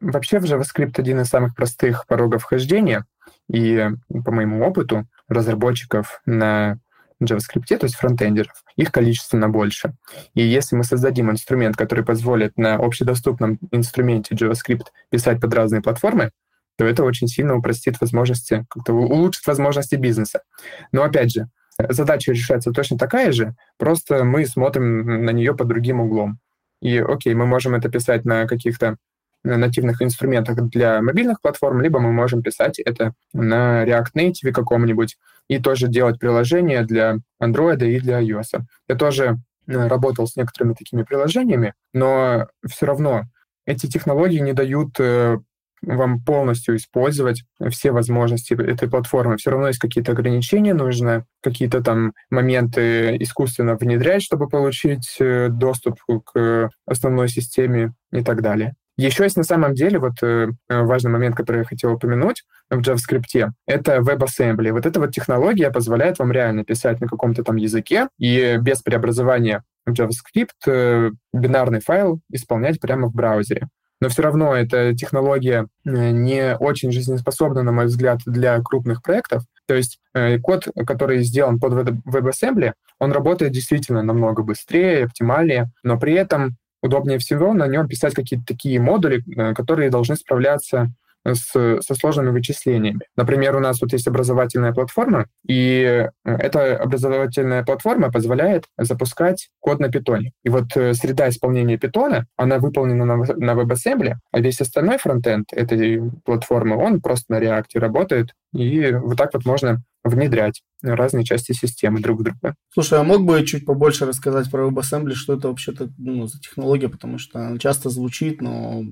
Вообще 0.00 0.38
в 0.38 0.44
JavaScript 0.44 0.94
один 0.98 1.20
из 1.20 1.28
самых 1.28 1.54
простых 1.54 2.06
порогов 2.06 2.42
вхождения, 2.42 3.06
и 3.48 3.88
по 4.24 4.30
моему 4.32 4.64
опыту 4.64 5.06
разработчиков 5.28 6.20
на 6.26 6.78
JavaScript, 7.22 7.76
то 7.76 7.84
есть 7.86 7.96
фронтендеров, 7.96 8.64
их 8.76 8.92
количественно 8.92 9.48
больше. 9.48 9.94
И 10.34 10.42
если 10.42 10.76
мы 10.76 10.84
создадим 10.84 11.30
инструмент, 11.30 11.76
который 11.76 12.04
позволит 12.04 12.56
на 12.58 12.74
общедоступном 12.74 13.58
инструменте 13.70 14.34
JavaScript 14.34 14.86
писать 15.10 15.40
под 15.40 15.54
разные 15.54 15.80
платформы, 15.80 16.30
то 16.76 16.84
это 16.84 17.04
очень 17.04 17.28
сильно 17.28 17.54
упростит 17.54 18.00
возможности, 18.00 18.66
как-то 18.68 18.92
улучшит 18.94 19.46
возможности 19.46 19.94
бизнеса. 19.94 20.42
Но 20.90 21.04
опять 21.04 21.32
же, 21.32 21.48
задача 21.78 22.32
решается 22.32 22.72
точно 22.72 22.98
такая 22.98 23.32
же, 23.32 23.54
просто 23.78 24.24
мы 24.24 24.44
смотрим 24.44 25.24
на 25.24 25.30
нее 25.30 25.54
под 25.54 25.68
другим 25.68 26.00
углом. 26.00 26.40
И 26.82 26.98
окей, 26.98 27.34
мы 27.34 27.46
можем 27.46 27.74
это 27.74 27.88
писать 27.88 28.24
на 28.24 28.46
каких-то 28.46 28.96
нативных 29.44 30.02
инструментах 30.02 30.56
для 30.68 31.00
мобильных 31.02 31.40
платформ, 31.40 31.80
либо 31.80 32.00
мы 32.00 32.12
можем 32.12 32.42
писать 32.42 32.78
это 32.78 33.12
на 33.32 33.84
React 33.84 34.14
Native 34.16 34.52
каком-нибудь 34.52 35.16
и 35.48 35.58
тоже 35.58 35.88
делать 35.88 36.18
приложения 36.18 36.82
для 36.82 37.18
Android 37.42 37.86
и 37.86 38.00
для 38.00 38.22
iOS. 38.22 38.62
Я 38.88 38.96
тоже 38.96 39.38
э, 39.66 39.86
работал 39.86 40.26
с 40.26 40.36
некоторыми 40.36 40.74
такими 40.74 41.02
приложениями, 41.02 41.74
но 41.92 42.48
все 42.66 42.86
равно 42.86 43.24
эти 43.66 43.86
технологии 43.86 44.38
не 44.38 44.54
дают 44.54 44.98
э, 44.98 45.38
вам 45.86 46.22
полностью 46.22 46.76
использовать 46.76 47.44
все 47.70 47.92
возможности 47.92 48.54
этой 48.54 48.88
платформы. 48.88 49.36
Все 49.36 49.50
равно 49.50 49.68
есть 49.68 49.80
какие-то 49.80 50.12
ограничения, 50.12 50.74
нужно 50.74 51.26
какие-то 51.42 51.82
там 51.82 52.12
моменты 52.30 53.16
искусственно 53.20 53.76
внедрять, 53.76 54.22
чтобы 54.22 54.48
получить 54.48 55.16
э, 55.20 55.48
доступ 55.50 55.98
к 56.24 56.70
основной 56.86 57.28
системе 57.28 57.92
и 58.12 58.22
так 58.22 58.42
далее. 58.42 58.74
Еще 58.96 59.24
есть 59.24 59.36
на 59.36 59.42
самом 59.42 59.74
деле 59.74 59.98
вот 59.98 60.22
э, 60.22 60.48
важный 60.68 61.10
момент, 61.10 61.36
который 61.36 61.58
я 61.58 61.64
хотел 61.64 61.94
упомянуть 61.94 62.44
в 62.70 62.78
JavaScript, 62.80 63.50
это 63.66 63.96
WebAssembly. 63.96 64.72
Вот 64.72 64.86
эта 64.86 65.00
вот 65.00 65.12
технология 65.12 65.70
позволяет 65.70 66.18
вам 66.18 66.30
реально 66.30 66.64
писать 66.64 67.00
на 67.00 67.08
каком-то 67.08 67.42
там 67.42 67.56
языке 67.56 68.08
и 68.18 68.56
без 68.60 68.82
преобразования 68.82 69.64
JavaScript 69.88 70.48
э, 70.66 71.10
бинарный 71.32 71.80
файл 71.80 72.20
исполнять 72.30 72.80
прямо 72.80 73.08
в 73.08 73.14
браузере. 73.14 73.68
Но 74.00 74.08
все 74.08 74.22
равно 74.22 74.54
эта 74.54 74.94
технология 74.94 75.66
э, 75.84 76.10
не 76.10 76.56
очень 76.56 76.92
жизнеспособна, 76.92 77.62
на 77.62 77.72
мой 77.72 77.86
взгляд, 77.86 78.20
для 78.26 78.60
крупных 78.60 79.02
проектов. 79.02 79.44
То 79.66 79.74
есть 79.74 79.98
э, 80.14 80.38
код, 80.38 80.68
который 80.86 81.22
сделан 81.22 81.58
под 81.58 81.88
WebAssembly, 82.06 82.72
он 82.98 83.12
работает 83.12 83.52
действительно 83.52 84.02
намного 84.02 84.42
быстрее, 84.42 85.04
оптимальнее, 85.04 85.70
но 85.82 85.98
при 85.98 86.14
этом 86.14 86.56
удобнее 86.84 87.18
всего 87.18 87.54
на 87.54 87.66
нем 87.66 87.88
писать 87.88 88.14
какие-то 88.14 88.44
такие 88.46 88.78
модули, 88.78 89.24
э, 89.36 89.54
которые 89.54 89.90
должны 89.90 90.16
справляться 90.16 90.92
с, 91.26 91.80
со 91.80 91.94
сложными 91.94 92.30
вычислениями. 92.30 93.00
Например, 93.16 93.56
у 93.56 93.60
нас 93.60 93.80
вот 93.80 93.92
есть 93.92 94.06
образовательная 94.06 94.72
платформа, 94.72 95.26
и 95.46 95.82
э, 95.82 96.10
эта 96.24 96.76
образовательная 96.76 97.64
платформа 97.64 98.12
позволяет 98.12 98.64
запускать 98.76 99.48
код 99.60 99.80
на 99.80 99.88
питоне. 99.88 100.32
И 100.42 100.50
вот 100.50 100.76
э, 100.76 100.92
среда 100.94 101.28
исполнения 101.30 101.78
питона, 101.78 102.26
она 102.36 102.58
выполнена 102.58 103.04
на, 103.04 103.16
на 103.16 103.52
WebAssembly, 103.52 104.14
а 104.32 104.40
весь 104.40 104.60
остальной 104.60 104.98
фронтенд 104.98 105.52
этой 105.52 106.02
платформы, 106.24 106.76
он 106.76 107.00
просто 107.00 107.32
на 107.32 107.40
React 107.40 107.78
работает, 107.78 108.34
и 108.52 108.92
вот 108.92 109.16
так 109.16 109.30
вот 109.32 109.46
можно 109.46 109.82
внедрять 110.04 110.62
разные 110.82 111.24
части 111.24 111.52
системы 111.52 112.00
друг 112.00 112.20
в 112.20 112.22
друга. 112.24 112.54
Слушай, 112.72 113.00
а 113.00 113.04
мог 113.04 113.24
бы 113.24 113.44
чуть 113.44 113.64
побольше 113.64 114.04
рассказать 114.04 114.50
про 114.50 114.68
WebAssembly, 114.68 115.14
что 115.14 115.34
это 115.34 115.48
вообще-то 115.48 115.90
ну, 115.98 116.26
за 116.26 116.38
технология, 116.40 116.88
потому 116.88 117.18
что 117.18 117.46
она 117.46 117.58
часто 117.58 117.88
звучит, 117.88 118.42
но 118.42 118.84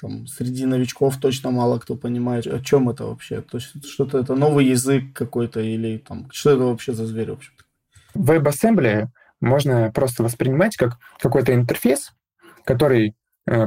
там, 0.00 0.26
среди 0.26 0.64
новичков 0.64 1.18
точно 1.18 1.50
мало 1.50 1.78
кто 1.78 1.96
понимает, 1.96 2.46
о 2.46 2.60
чем 2.60 2.88
это 2.88 3.04
вообще. 3.04 3.42
То 3.42 3.58
есть 3.58 3.86
что-то 3.86 4.18
это 4.18 4.34
новый 4.34 4.66
язык 4.66 5.12
какой-то 5.12 5.60
или 5.60 5.98
там, 5.98 6.28
что 6.32 6.50
это 6.50 6.64
вообще 6.64 6.94
за 6.94 7.06
зверь, 7.06 7.30
в 7.30 7.34
общем-то. 7.34 7.64
WebAssembly 8.18 9.08
можно 9.40 9.92
просто 9.92 10.22
воспринимать 10.22 10.76
как 10.76 10.98
какой-то 11.20 11.54
интерфейс, 11.54 12.12
который 12.64 13.14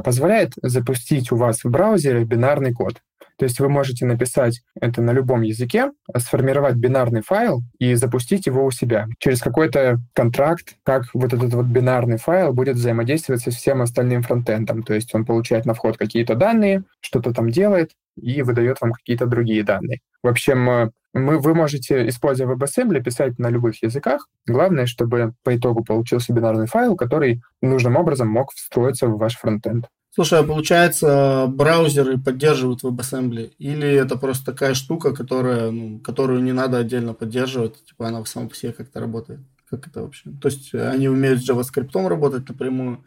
позволяет 0.04 0.52
запустить 0.62 1.32
у 1.32 1.36
вас 1.36 1.64
в 1.64 1.70
браузере 1.70 2.24
бинарный 2.24 2.72
код. 2.72 3.00
То 3.38 3.44
есть 3.44 3.58
вы 3.60 3.68
можете 3.68 4.06
написать 4.06 4.60
это 4.80 5.02
на 5.02 5.10
любом 5.10 5.42
языке, 5.42 5.90
сформировать 6.16 6.76
бинарный 6.76 7.22
файл 7.22 7.62
и 7.78 7.94
запустить 7.94 8.46
его 8.46 8.64
у 8.64 8.70
себя 8.70 9.08
через 9.18 9.40
какой-то 9.40 9.98
контракт, 10.12 10.76
как 10.84 11.04
вот 11.14 11.32
этот 11.32 11.52
вот 11.54 11.66
бинарный 11.66 12.18
файл 12.18 12.52
будет 12.52 12.76
взаимодействовать 12.76 13.42
со 13.42 13.50
всем 13.50 13.82
остальным 13.82 14.22
фронтендом. 14.22 14.82
То 14.82 14.94
есть 14.94 15.14
он 15.14 15.24
получает 15.24 15.66
на 15.66 15.74
вход 15.74 15.96
какие-то 15.96 16.34
данные, 16.34 16.84
что-то 17.00 17.32
там 17.32 17.50
делает 17.50 17.92
и 18.20 18.42
выдает 18.42 18.80
вам 18.80 18.92
какие-то 18.92 19.26
другие 19.26 19.62
данные. 19.62 20.00
В 20.22 20.28
общем, 20.28 20.70
э, 20.70 20.90
мы, 21.14 21.38
вы 21.38 21.54
можете, 21.54 22.08
используя 22.08 22.46
WebAssembly, 22.46 23.02
писать 23.02 23.38
на 23.38 23.48
любых 23.48 23.82
языках. 23.82 24.28
Главное, 24.46 24.86
чтобы 24.86 25.34
по 25.42 25.56
итогу 25.56 25.84
получился 25.84 26.32
бинарный 26.32 26.66
файл, 26.66 26.96
который 26.96 27.42
нужным 27.60 27.96
образом 27.96 28.28
мог 28.28 28.52
встроиться 28.52 29.06
в 29.06 29.18
ваш 29.18 29.36
фронтенд. 29.36 29.86
Слушай, 30.14 30.40
а 30.40 30.42
получается, 30.42 31.46
браузеры 31.48 32.18
поддерживают 32.18 32.82
WebAssembly? 32.82 33.52
Или 33.58 33.88
это 33.88 34.18
просто 34.18 34.44
такая 34.44 34.74
штука, 34.74 35.14
которая, 35.14 35.70
ну, 35.70 36.00
которую 36.00 36.42
не 36.42 36.52
надо 36.52 36.78
отдельно 36.78 37.14
поддерживать, 37.14 37.82
типа 37.86 38.08
она 38.08 38.22
сама 38.26 38.48
по 38.48 38.54
себе 38.54 38.72
как-то 38.72 39.00
работает? 39.00 39.40
Как 39.70 39.86
это 39.86 40.02
вообще? 40.02 40.30
То 40.40 40.48
есть 40.48 40.74
они 40.74 41.08
умеют 41.08 41.42
с 41.42 41.48
JavaScript 41.48 42.08
работать 42.08 42.46
напрямую, 42.46 43.04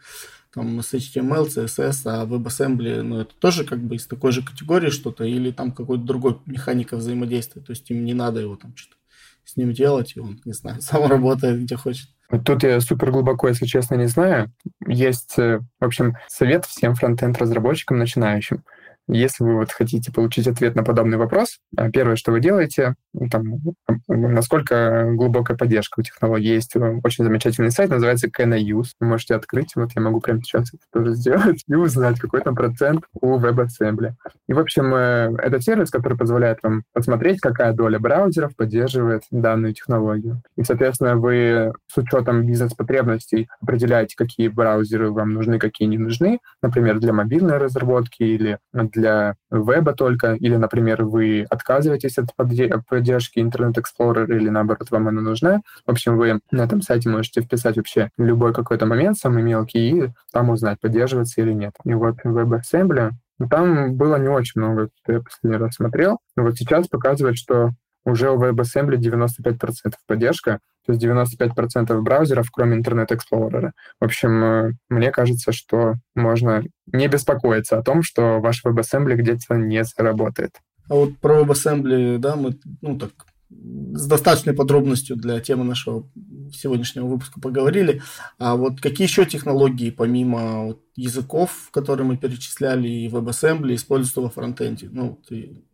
там, 0.56 0.82
с 0.82 0.94
HTML, 0.94 1.48
CSS, 1.48 2.02
а 2.06 2.26
WebAssembly, 2.26 3.02
ну, 3.02 3.20
это 3.20 3.36
тоже 3.36 3.66
как 3.66 3.80
бы 3.80 3.98
из 3.98 4.08
такой 4.08 4.32
же 4.32 4.42
категории 4.42 4.90
что-то, 4.90 5.26
или 5.26 5.52
там 5.52 5.72
какой-то 5.72 6.04
другой 6.04 6.40
механика 6.46 6.96
взаимодействия, 6.96 7.62
то 7.62 7.72
есть 7.72 7.92
им 7.92 8.06
не 8.06 8.14
надо 8.14 8.40
его 8.40 8.56
там 8.56 8.76
что-то 8.76 8.96
с 9.44 9.58
ним 9.58 9.74
делать, 9.74 10.14
и 10.16 10.20
он, 10.20 10.42
не 10.46 10.54
знаю, 10.54 10.78
сам 10.82 11.06
работает 11.06 11.62
где 11.62 11.76
хочет. 11.76 12.08
Тут 12.44 12.64
я 12.64 12.82
супер 12.82 13.12
глубоко, 13.12 13.50
если 13.50 13.66
честно, 13.66 13.96
не 13.96 14.08
знаю. 14.08 14.52
Есть, 14.88 15.38
э, 15.38 15.60
в 15.80 15.86
общем, 15.86 16.16
совет 16.28 16.66
всем 16.66 16.96
фронтенд-разработчикам 16.96 18.00
начинающим. 18.00 18.64
Если 19.08 19.44
вы 19.44 19.56
вот 19.56 19.72
хотите 19.72 20.12
получить 20.12 20.48
ответ 20.48 20.76
на 20.76 20.84
подобный 20.84 21.18
вопрос, 21.18 21.60
а, 21.78 21.92
первое, 21.92 22.16
что 22.16 22.32
вы 22.32 22.40
делаете, 22.40 22.96
там, 23.32 23.60
насколько 24.08 25.12
глубокая 25.12 25.58
поддержка 25.58 26.00
у 26.00 26.04
технологии. 26.04 26.54
Есть 26.54 26.76
э, 26.76 27.00
очень 27.04 27.24
замечательный 27.24 27.72
сайт, 27.72 27.90
называется 27.90 28.28
Can 28.28 28.54
I 28.54 28.64
Use. 28.64 28.90
Вы 29.00 29.08
можете 29.08 29.36
открыть, 29.36 29.76
вот 29.76 29.92
я 29.96 30.02
могу 30.02 30.20
прямо 30.22 30.42
сейчас 30.42 30.74
это 30.74 30.84
тоже 30.92 31.14
сделать, 31.14 31.64
и 31.68 31.76
узнать, 31.76 32.20
какой 32.20 32.42
там 32.42 32.56
процент 32.56 33.04
у 33.22 33.38
WebAssembly. 33.38 34.14
И, 34.48 34.54
в 34.54 34.60
общем, 34.60 34.94
э, 34.94 35.36
это 35.38 35.62
сервис, 35.62 35.92
который 35.92 36.18
позволяет 36.18 36.60
вам 36.64 36.84
посмотреть, 36.94 37.40
какая 37.40 37.74
доля 37.74 38.00
браузеров 38.00 38.56
поддерживает 38.56 39.24
данную 39.32 39.74
технологию. 39.74 40.42
И, 40.58 40.64
соответственно, 40.64 41.16
вы 41.16 41.74
с 41.88 41.98
учетом 41.98 42.46
бизнес-потребностей 42.46 43.48
определяете, 43.62 44.16
какие 44.18 44.48
браузеры 44.48 45.12
вам 45.12 45.34
нужны, 45.34 45.60
какие 45.60 45.88
не 45.88 45.98
нужны, 45.98 46.40
например, 46.62 47.00
для 47.00 47.14
мобильной 47.14 47.58
разработки 47.58 48.24
или 48.24 48.60
для 48.96 49.36
веба 49.52 49.94
только, 49.94 50.34
или, 50.34 50.56
например, 50.56 51.04
вы 51.04 51.46
отказываетесь 51.50 52.18
от 52.18 52.36
поддержки 52.36 53.40
Internet 53.40 53.76
Explorer, 53.76 54.26
или 54.36 54.50
наоборот, 54.50 54.90
вам 54.90 55.08
она 55.08 55.22
нужна. 55.22 55.62
В 55.86 55.92
общем, 55.92 56.18
вы 56.18 56.40
на 56.52 56.64
этом 56.64 56.82
сайте 56.82 57.10
можете 57.10 57.42
вписать 57.42 57.78
вообще 57.78 58.10
любой 58.18 58.54
какой-то 58.54 58.86
момент, 58.86 59.18
самый 59.18 59.44
мелкий, 59.44 59.90
и 59.90 60.10
там 60.32 60.50
узнать, 60.50 60.80
поддерживается 60.80 61.42
или 61.42 61.54
нет. 61.54 61.74
И 61.84 61.94
вот 61.94 62.16
WebAssembly, 62.24 63.12
там 63.50 63.96
было 63.96 64.16
не 64.16 64.30
очень 64.30 64.62
много, 64.62 64.90
я 65.08 65.22
последний 65.22 65.58
раз 65.58 65.76
смотрел, 65.76 66.20
но 66.36 66.44
вот 66.44 66.56
сейчас 66.56 66.88
показывает, 66.88 67.38
что 67.38 67.72
уже 68.06 68.30
у 68.32 68.38
WebAssembly 68.38 68.98
95% 68.98 69.94
поддержка, 70.08 70.60
то 70.86 70.94
есть 70.94 71.04
95% 71.04 72.00
браузеров, 72.02 72.52
кроме 72.52 72.80
Explorer. 72.80 73.72
В 74.00 74.06
общем, 74.06 74.44
э, 74.44 74.72
мне 74.90 75.12
кажется, 75.12 75.52
что 75.52 75.96
можно 76.14 76.64
не 76.88 77.08
беспокоиться 77.08 77.78
о 77.78 77.84
том, 77.84 78.04
что 78.04 78.40
ваш 78.40 78.64
WebAssembly 78.64 79.16
где-то 79.16 79.56
не 79.56 79.84
заработает. 79.84 80.52
А 80.88 80.96
вот 80.96 81.18
про 81.18 81.42
WebAssembly, 81.42 82.20
да, 82.20 82.36
мы, 82.36 82.60
ну 82.82 82.98
так, 82.98 83.12
с 83.50 84.08
достаточной 84.08 84.54
подробностью 84.54 85.16
для 85.16 85.40
темы 85.40 85.64
нашего 85.64 86.08
сегодняшнего 86.52 87.06
выпуска 87.06 87.40
поговорили. 87.40 88.02
А 88.38 88.56
вот 88.56 88.82
какие 88.82 89.08
еще 89.08 89.26
технологии, 89.26 89.90
помимо 89.92 90.66
вот 90.66 90.82
языков, 90.96 91.70
которые 91.72 92.06
мы 92.06 92.18
перечисляли, 92.18 92.88
и 92.88 93.08
WebAssembly, 93.08 93.76
используются 93.76 94.22
во 94.22 94.30
фронтенде? 94.30 94.90
Ну, 94.92 95.20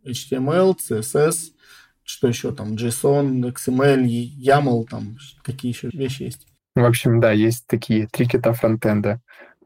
HTML, 0.04 0.76
CSS, 0.76 1.52
что 2.12 2.28
еще 2.28 2.52
там, 2.52 2.74
JSON, 2.74 3.52
XML, 3.52 4.04
YAML, 4.04 4.84
там 4.88 5.16
какие 5.42 5.72
еще 5.72 5.88
вещи 5.92 6.24
есть? 6.24 6.46
В 6.74 6.84
общем, 6.84 7.20
да, 7.20 7.32
есть 7.32 7.66
такие 7.66 8.06
три 8.06 8.26
кита 8.26 8.52
фронтенда. 8.52 9.20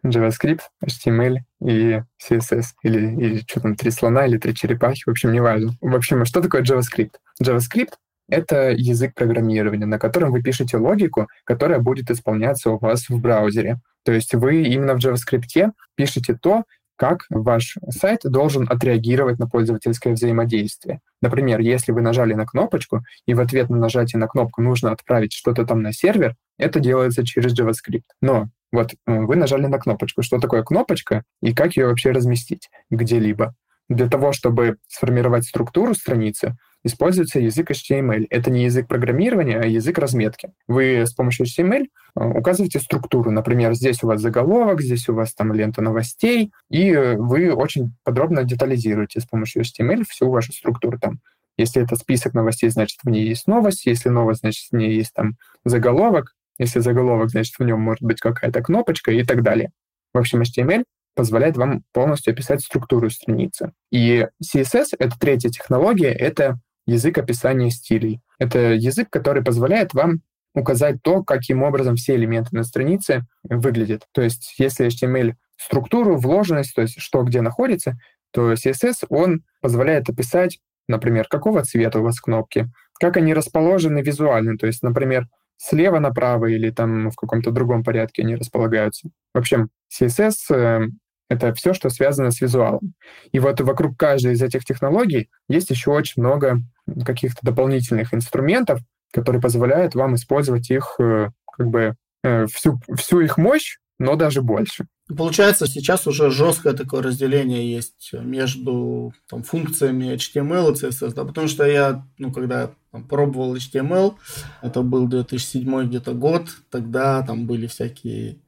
JavaScript, 0.05 0.61
HTML 0.85 1.38
и 1.62 2.00
CSS. 2.23 2.65
Или, 2.83 3.07
или 3.21 3.38
что 3.47 3.61
там, 3.61 3.75
три 3.75 3.91
слона 3.91 4.26
или 4.26 4.38
три 4.38 4.55
черепахи, 4.55 5.03
в 5.07 5.11
общем, 5.11 5.33
не 5.33 5.41
важно. 5.41 5.73
В 5.81 5.95
общем, 5.95 6.25
что 6.25 6.41
такое 6.41 6.62
JavaScript? 6.62 7.15
JavaScript— 7.43 7.93
это 8.29 8.71
язык 8.71 9.15
программирования, 9.15 9.87
на 9.87 9.99
котором 9.99 10.31
вы 10.31 10.43
пишете 10.43 10.76
логику, 10.76 11.29
которая 11.45 11.81
будет 11.81 12.11
исполняться 12.11 12.71
у 12.71 12.79
вас 12.79 13.09
в 13.09 13.21
браузере. 13.21 13.81
То 14.05 14.12
есть 14.12 14.35
вы 14.35 14.62
именно 14.62 14.95
в 14.95 14.99
JavaScript 14.99 15.73
пишете 15.97 16.38
то, 16.41 16.62
как 16.97 17.26
ваш 17.31 17.76
сайт 17.91 18.21
должен 18.25 18.67
отреагировать 18.69 19.38
на 19.38 19.49
пользовательское 19.49 20.15
взаимодействие. 20.15 21.00
Например, 21.23 21.61
если 21.61 21.93
вы 21.93 22.00
нажали 22.00 22.35
на 22.35 22.47
кнопочку, 22.47 23.05
и 23.26 23.35
в 23.35 23.41
ответ 23.41 23.71
на 23.71 23.76
нажатие 23.76 24.19
на 24.19 24.29
кнопку 24.29 24.62
нужно 24.62 24.91
отправить 24.93 25.33
что-то 25.33 25.65
там 25.65 25.83
на 25.83 25.93
сервер, 25.93 26.35
это 26.59 26.81
делается 26.81 27.25
через 27.25 27.59
JavaScript. 27.59 28.05
Но 28.21 28.49
вот 28.73 28.93
э, 28.93 29.21
вы 29.21 29.37
нажали 29.37 29.67
на 29.67 29.79
кнопочку. 29.79 30.23
Что 30.23 30.38
такое 30.38 30.62
кнопочка 30.62 31.23
и 31.43 31.55
как 31.55 31.76
ее 31.76 31.87
вообще 31.87 32.11
разместить 32.11 32.69
где-либо? 32.91 33.55
Для 33.88 34.09
того, 34.09 34.33
чтобы 34.33 34.79
сформировать 34.88 35.45
структуру 35.45 35.95
страницы, 35.95 36.57
используется 36.83 37.38
язык 37.38 37.71
HTML. 37.71 38.26
Это 38.31 38.50
не 38.50 38.65
язык 38.65 38.88
программирования, 38.88 39.61
а 39.61 39.67
язык 39.67 39.99
разметки. 39.99 40.50
Вы 40.67 41.07
с 41.07 41.12
помощью 41.12 41.47
HTML 41.47 41.87
указываете 42.16 42.80
структуру. 42.80 43.30
Например, 43.30 43.75
здесь 43.75 44.02
у 44.02 44.06
вас 44.06 44.20
заголовок, 44.20 44.80
здесь 44.80 45.08
у 45.08 45.14
вас 45.14 45.35
там 45.35 45.52
лента 45.52 45.82
новостей, 45.82 46.52
и 46.70 46.94
вы 46.94 47.52
очень 47.52 47.94
подробно 48.04 48.42
детализируете 48.42 49.20
с 49.20 49.26
помощью 49.26 49.62
HTML 49.62 50.04
всю 50.08 50.30
вашу 50.30 50.52
структуру 50.52 50.99
там. 50.99 51.20
Если 51.58 51.82
это 51.82 51.96
список 51.96 52.35
новостей, 52.35 52.68
значит, 52.70 52.99
в 53.02 53.08
ней 53.08 53.26
есть 53.26 53.46
новость. 53.46 53.87
Если 53.87 54.08
новость, 54.08 54.40
значит, 54.40 54.68
в 54.70 54.76
ней 54.76 54.94
есть 54.94 55.14
там 55.14 55.37
заголовок. 55.64 56.35
Если 56.58 56.80
заголовок, 56.80 57.30
значит, 57.30 57.54
в 57.58 57.64
нем 57.64 57.80
может 57.80 58.02
быть 58.02 58.20
какая-то 58.20 58.62
кнопочка 58.62 59.11
и 59.11 59.23
так 59.23 59.42
далее. 59.42 59.70
В 60.12 60.18
общем, 60.18 60.42
HTML 60.42 60.85
позволяет 61.14 61.56
вам 61.56 61.82
полностью 61.92 62.32
описать 62.32 62.62
структуру 62.62 63.08
страницы. 63.11 63.73
И 63.90 64.26
CSS— 64.42 64.88
это 64.99 65.18
третья 65.18 65.49
технология, 65.49 66.12
это 66.12 66.58
язык 66.87 67.18
описания 67.18 67.70
стилей. 67.70 68.20
Это 68.38 68.75
язык, 68.75 69.08
который 69.11 69.42
позволяет 69.42 69.94
вам 69.94 70.20
указать 70.57 71.03
то, 71.03 71.23
каким 71.23 71.63
образом 71.63 71.97
все 71.97 72.17
элементы 72.17 72.57
на 72.57 72.65
странице 72.65 73.27
выглядят. 73.45 74.07
То 74.13 74.23
есть 74.23 74.55
если 74.59 74.87
HTML 74.87 75.35
структуру, 75.59 76.17
вложенность, 76.17 76.75
то 76.75 76.83
есть 76.83 76.99
что 76.99 77.23
где 77.23 77.43
находится, 77.43 77.99
то 78.33 78.55
CSS, 78.55 79.07
он 79.11 79.43
позволяет 79.61 80.09
описать, 80.09 80.59
например, 80.89 81.29
какого 81.29 81.63
цвета 81.63 82.01
у 82.01 82.03
вас 82.03 82.21
кнопки, 82.21 82.71
как 82.99 83.19
они 83.19 83.35
расположены 83.35 84.01
визуально, 84.01 84.57
то 84.57 84.67
есть, 84.67 84.83
например, 84.83 85.27
слева 85.59 85.99
направо 85.99 86.47
или 86.47 86.71
там 86.71 87.11
в 87.11 87.17
каком-то 87.17 87.51
другом 87.51 87.85
порядке 87.85 88.23
они 88.23 88.35
располагаются. 88.35 89.11
В 89.35 89.39
общем, 89.39 89.69
CSS 89.93 90.35
э,— 90.51 90.87
это 91.29 91.55
все, 91.55 91.75
что 91.75 91.91
связано 91.91 92.31
с 92.31 92.41
визуалом. 92.41 92.95
И 93.33 93.39
вот 93.39 93.61
вокруг 93.61 93.99
каждой 93.99 94.33
из 94.33 94.43
этих 94.43 94.65
технологий 94.65 95.29
есть 95.49 95.71
еще 95.71 95.91
очень 95.91 96.23
много 96.23 96.59
каких-то 97.05 97.41
дополнительных 97.43 98.15
инструментов, 98.15 98.81
которые 99.13 99.41
позволяют 99.41 99.95
вам 99.95 100.15
использовать 100.15 100.71
их 100.71 100.97
э, 100.99 101.31
как 101.57 101.69
бы 101.69 101.97
э, 102.23 102.47
всю, 102.47 102.81
всю 102.97 103.21
их 103.21 103.39
мощь, 103.39 103.79
но 103.99 104.17
даже 104.17 104.43
больше. 104.43 104.87
Получается, 105.17 105.67
сейчас 105.67 106.07
уже 106.07 106.31
жесткое 106.31 106.73
такое 106.73 107.01
разделение 107.01 107.71
есть 107.71 108.11
между 108.13 109.15
там, 109.29 109.43
функциями 109.45 110.15
HTML 110.15 110.73
и 110.73 110.75
CSS, 110.75 111.15
да, 111.15 111.25
потому 111.25 111.47
что 111.47 111.65
я, 111.65 112.05
ну, 112.19 112.33
когда 112.33 112.73
там, 112.91 113.05
пробовал 113.05 113.55
HTML, 113.55 114.15
это 114.63 114.83
был 114.83 115.07
2007 115.07 115.87
где-то 115.87 116.13
год, 116.13 116.49
тогда 116.71 117.23
там 117.23 117.47
были 117.47 117.69
всякие 117.69 118.39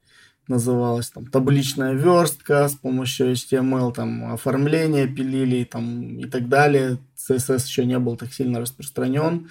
называлась 0.48 1.10
там 1.10 1.26
табличная 1.26 1.92
верстка 1.92 2.66
с 2.68 2.74
помощью 2.74 3.32
HTML, 3.32 3.92
там 3.92 4.32
оформление 4.32 5.06
пилили 5.06 5.64
там, 5.64 6.18
и 6.18 6.24
так 6.24 6.48
далее. 6.48 6.98
CSS 7.16 7.66
еще 7.66 7.84
не 7.84 7.98
был 7.98 8.16
так 8.16 8.32
сильно 8.32 8.60
распространен. 8.60 9.50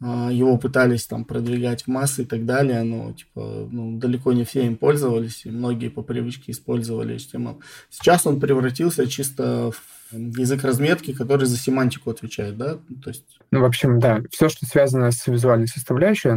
его 0.00 0.58
пытались 0.58 1.06
там 1.06 1.24
продвигать 1.24 1.84
в 1.84 1.88
массы 1.88 2.22
и 2.22 2.26
так 2.26 2.44
далее, 2.44 2.82
но 2.82 3.12
типа 3.12 3.68
ну, 3.70 3.98
далеко 3.98 4.32
не 4.32 4.44
все 4.44 4.66
им 4.66 4.76
пользовались, 4.76 5.46
и 5.46 5.50
многие 5.50 5.88
по 5.88 6.02
привычке 6.02 6.52
использовали 6.52 7.16
HTML. 7.16 7.62
Сейчас 7.88 8.26
он 8.26 8.38
превратился 8.38 9.06
чисто 9.06 9.72
в 10.12 10.38
язык 10.38 10.62
разметки, 10.62 11.12
который 11.12 11.46
за 11.46 11.56
семантику 11.56 12.10
отвечает, 12.10 12.56
да? 12.56 12.78
То 13.02 13.10
есть... 13.10 13.24
Ну, 13.50 13.60
в 13.60 13.64
общем, 13.64 13.98
да, 13.98 14.22
все, 14.30 14.48
что 14.48 14.66
связано 14.66 15.10
с 15.10 15.26
визуальной 15.26 15.66
составляющей, 15.66 16.28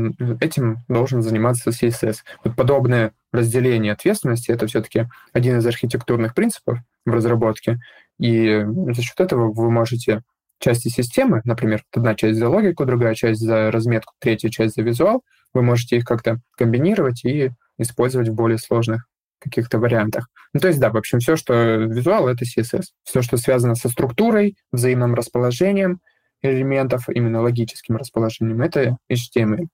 этим 0.41 0.79
должен 0.87 1.21
заниматься 1.21 1.69
CSS. 1.69 2.17
Вот 2.43 2.55
подобное 2.55 3.13
разделение 3.31 3.93
ответственности— 3.93 4.51
это 4.53 4.65
все-таки 4.67 5.07
один 5.33 5.59
из 5.59 5.65
архитектурных 5.65 6.33
принципов 6.33 6.79
в 7.05 7.11
разработке, 7.11 7.79
и 8.19 8.65
за 8.93 9.01
счет 9.01 9.19
этого 9.19 9.51
вы 9.51 9.69
можете 9.69 10.23
части 10.59 10.89
системы, 10.89 11.41
например, 11.45 11.83
одна 11.93 12.15
часть 12.15 12.39
за 12.39 12.49
логику, 12.49 12.85
другая 12.85 13.15
часть 13.15 13.41
за 13.41 13.71
разметку, 13.71 14.13
третья 14.19 14.49
часть 14.49 14.75
за 14.75 14.81
визуал, 14.81 15.23
вы 15.53 15.61
можете 15.61 15.97
их 15.97 16.05
как-то 16.05 16.39
комбинировать 16.57 17.25
и 17.25 17.51
использовать 17.77 18.29
в 18.29 18.33
более 18.33 18.57
сложных 18.57 19.05
каких-то 19.39 19.79
вариантах. 19.79 20.27
Ну, 20.53 20.59
то 20.59 20.67
есть, 20.67 20.79
да, 20.79 20.89
в 20.89 20.97
общем, 20.97 21.19
все, 21.19 21.35
что 21.35 21.75
визуал, 21.75 22.27
это 22.27 22.45
CSS. 22.45 22.83
Все, 23.03 23.21
что 23.21 23.37
связано 23.37 23.75
со 23.75 23.89
структурой, 23.89 24.57
взаимным 24.71 25.15
расположением 25.15 25.99
элементов, 26.41 27.09
именно 27.09 27.41
логическим 27.41 27.95
расположением, 27.95 28.61
это 28.61 28.97
HTML. 29.11 29.67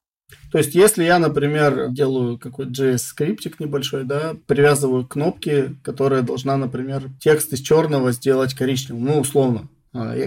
То 0.52 0.58
есть, 0.58 0.74
если 0.74 1.04
я, 1.04 1.20
например, 1.20 1.90
делаю 1.90 2.40
какой-то 2.40 2.72
JS-скриптик 2.72 3.60
небольшой, 3.60 4.06
да, 4.06 4.36
привязываю 4.48 5.06
кнопки, 5.06 5.76
которая 5.84 6.24
должна, 6.24 6.58
например, 6.58 7.10
текст 7.20 7.54
из 7.54 7.60
черного 7.60 8.12
сделать 8.12 8.56
коричневым, 8.56 9.06
ну, 9.06 9.20
условно, 9.20 9.70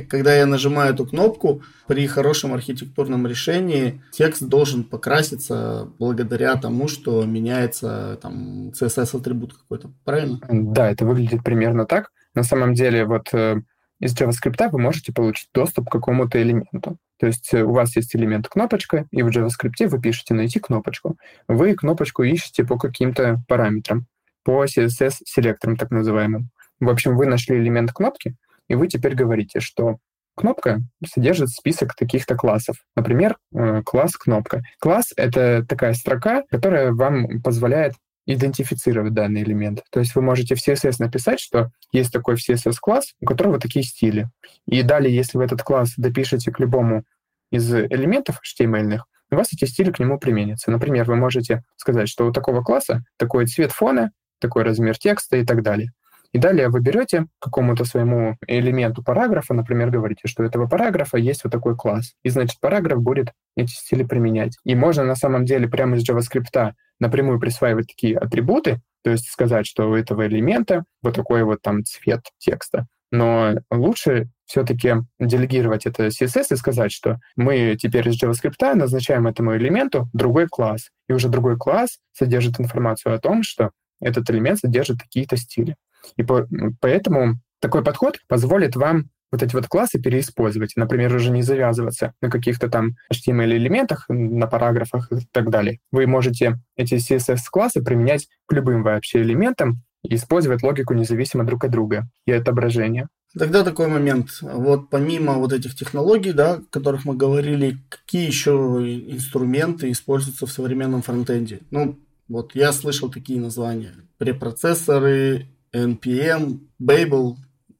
когда 0.09 0.35
я 0.35 0.47
нажимаю 0.47 0.95
эту 0.95 1.07
кнопку, 1.07 1.63
при 1.87 2.07
хорошем 2.07 2.55
архитектурном 2.55 3.27
решении 3.27 4.03
текст 4.13 4.43
должен 4.43 4.85
покраситься 4.85 5.89
благодаря 5.99 6.57
тому, 6.57 6.89
что 6.89 7.25
меняется 7.25 8.19
там 8.23 8.71
CSS-атрибут 8.71 9.55
какой-то, 9.55 9.91
правильно? 10.05 10.41
Да, 10.49 10.91
это 10.91 11.05
выглядит 11.05 11.45
примерно 11.45 11.85
так. 11.85 12.11
На 12.35 12.43
самом 12.43 12.75
деле, 12.75 13.05
вот 13.05 13.29
э, 13.33 13.61
из 14.01 14.15
JavaScript 14.15 14.71
вы 14.71 14.79
можете 14.79 15.13
получить 15.13 15.49
доступ 15.53 15.89
к 15.89 15.93
какому-то 15.93 16.41
элементу. 16.41 16.99
То 17.19 17.27
есть 17.27 17.53
э, 17.53 17.63
у 17.63 17.73
вас 17.73 17.97
есть 17.97 18.15
элемент 18.15 18.49
кнопочка, 18.49 19.07
и 19.11 19.23
в 19.23 19.29
JavaScript 19.29 19.87
вы 19.89 20.01
пишете 20.01 20.35
«найти 20.35 20.61
кнопочку». 20.61 21.19
Вы 21.49 21.75
кнопочку 21.75 22.23
ищете 22.23 22.65
по 22.65 22.79
каким-то 22.79 23.43
параметрам, 23.49 24.07
по 24.45 24.65
CSS-селекторам 24.65 25.77
так 25.77 25.91
называемым. 25.91 26.51
В 26.81 26.89
общем, 26.89 27.17
вы 27.17 27.27
нашли 27.27 27.59
элемент 27.59 27.93
кнопки, 27.93 28.37
и 28.69 28.75
вы 28.75 28.89
теперь 28.89 29.15
говорите, 29.15 29.61
что 29.61 29.99
кнопка 30.37 30.81
содержит 31.05 31.51
список 31.51 31.95
таких-то 31.95 32.37
классов. 32.37 32.77
Например, 32.97 33.37
э, 33.53 33.83
класс 33.83 34.17
кнопка. 34.17 34.63
Класс— 34.79 35.13
это 35.17 35.65
такая 35.69 35.95
строка, 35.95 36.45
которая 36.51 36.93
вам 36.93 37.43
позволяет 37.43 37.95
идентифицировать 38.27 39.15
данный 39.15 39.43
элемент. 39.43 39.83
То 39.91 40.01
есть 40.01 40.15
вы 40.15 40.23
можете 40.23 40.55
в 40.55 40.59
CSS 40.59 40.97
написать, 40.99 41.41
что 41.41 41.71
есть 41.93 42.13
такой 42.13 42.37
CSS-класс, 42.37 43.15
у 43.21 43.27
которого 43.27 43.59
такие 43.59 43.83
стили. 43.83 44.29
И 44.67 44.83
далее, 44.83 45.15
если 45.15 45.39
вы 45.39 45.45
этот 45.45 45.63
класс 45.63 45.95
допишете 45.97 46.53
к 46.53 46.61
любому 46.61 47.05
из 47.51 47.73
элементов 47.75 48.41
HTML, 48.45 49.01
у 49.31 49.35
вас 49.35 49.53
эти 49.53 49.65
стили 49.65 49.91
к 49.91 49.99
нему 49.99 50.19
применятся. 50.19 50.71
Например, 50.71 51.07
вы 51.07 51.17
можете 51.17 51.63
сказать, 51.77 52.09
что 52.09 52.27
у 52.27 52.33
такого 52.33 52.63
класса 52.63 53.03
такой 53.17 53.47
цвет 53.47 53.73
фона, 53.73 54.11
такой 54.41 54.63
размер 54.63 54.99
текста 54.99 55.39
и 55.39 55.45
так 55.45 55.63
далее. 55.63 55.93
И 56.33 56.39
далее 56.39 56.69
вы 56.69 56.81
берете 56.81 57.27
какому-то 57.41 57.85
своему 57.85 58.37
элементу 58.47 59.03
параграфа, 59.03 59.55
например, 59.55 59.91
говорите, 59.91 60.29
что 60.29 60.43
у 60.43 60.47
этого 60.47 60.67
параграфа 60.67 61.17
есть 61.17 61.45
вот 61.45 61.53
такой 61.53 61.77
класс. 61.77 62.15
И, 62.23 62.29
значит, 62.29 62.61
параграф 62.61 63.01
будет 63.01 63.33
эти 63.57 63.73
стили 63.73 64.03
применять. 64.03 64.57
И 64.65 64.75
можно 64.75 65.05
на 65.05 65.17
самом 65.17 65.45
деле 65.45 65.69
прямо 65.69 65.97
из 65.97 66.09
JavaScript 66.09 66.73
напрямую 67.01 67.41
присваивать 67.41 67.89
такие 67.89 68.19
атрибуты, 68.19 68.81
то 69.03 69.11
есть 69.11 69.29
сказать, 69.29 69.67
что 69.67 69.91
у 69.91 69.95
этого 69.95 70.27
элемента 70.27 70.85
вот 71.03 71.15
такой 71.15 71.45
вот 71.45 71.63
там 71.63 71.85
цвет 71.85 72.21
текста. 72.39 72.87
Но 73.11 73.55
лучше 73.71 74.29
все-таки 74.45 74.97
делегировать 75.19 75.87
это 75.87 76.09
CSS 76.09 76.47
и 76.51 76.57
сказать, 76.57 76.93
что 76.93 77.19
мы 77.37 77.77
теперь 77.81 78.09
из 78.09 78.23
JavaScript 78.23 78.75
назначаем 78.75 79.27
этому 79.27 79.57
элементу 79.57 80.09
другой 80.13 80.47
класс. 80.47 80.91
И 81.09 81.13
уже 81.13 81.29
другой 81.29 81.57
класс 81.57 81.99
содержит 82.13 82.61
информацию 82.61 83.15
о 83.15 83.19
том, 83.19 83.43
что 83.43 83.71
этот 84.01 84.29
элемент 84.31 84.59
содержит 84.59 85.01
какие-то 85.01 85.37
стили. 85.37 85.77
И 86.17 86.23
по, 86.23 86.47
поэтому 86.81 87.41
такой 87.61 87.83
подход 87.83 88.19
позволит 88.29 88.77
вам 88.77 89.11
вот 89.31 89.43
эти 89.43 89.55
вот 89.55 89.67
классы 89.67 90.01
переиспользовать. 90.01 90.73
Например, 90.77 91.15
уже 91.15 91.31
не 91.31 91.43
завязываться 91.43 92.15
на 92.23 92.31
каких-то 92.31 92.69
там 92.69 92.97
HTML-элементах, 93.13 94.07
на 94.09 94.47
параграфах 94.47 95.13
и 95.13 95.27
так 95.33 95.51
далее. 95.51 95.81
Вы 95.93 96.07
можете 96.07 96.59
эти 96.77 96.95
CSS-классы 96.95 97.83
применять 97.83 98.29
к 98.47 98.53
любым 98.53 98.83
вообще 98.83 99.23
элементам 99.23 99.83
и 100.03 100.15
использовать 100.15 100.63
логику 100.63 100.95
независимо 100.95 101.45
друг 101.45 101.65
от 101.65 101.71
друга 101.71 102.09
и 102.25 102.33
отображения. 102.33 103.09
Тогда 103.37 103.63
такой 103.63 103.89
момент. 103.89 104.39
Вот 104.41 104.89
помимо 104.89 105.35
вот 105.35 105.53
этих 105.53 105.77
технологий, 105.77 106.33
да, 106.33 106.55
о 106.55 106.63
которых 106.71 107.05
мы 107.05 107.15
говорили, 107.15 107.77
какие 107.91 108.27
еще 108.27 108.51
инструменты 108.53 109.91
используются 109.91 110.47
в 110.47 110.53
современном 110.53 111.03
фронтенде? 111.03 111.61
Ну, 111.71 111.99
вот 112.27 112.55
я 112.55 112.73
слышал 112.73 113.11
такие 113.11 113.39
названия. 113.39 113.93
Препроцессоры, 114.17 115.47
NPM, 115.73 116.61
Babel, 116.81 117.37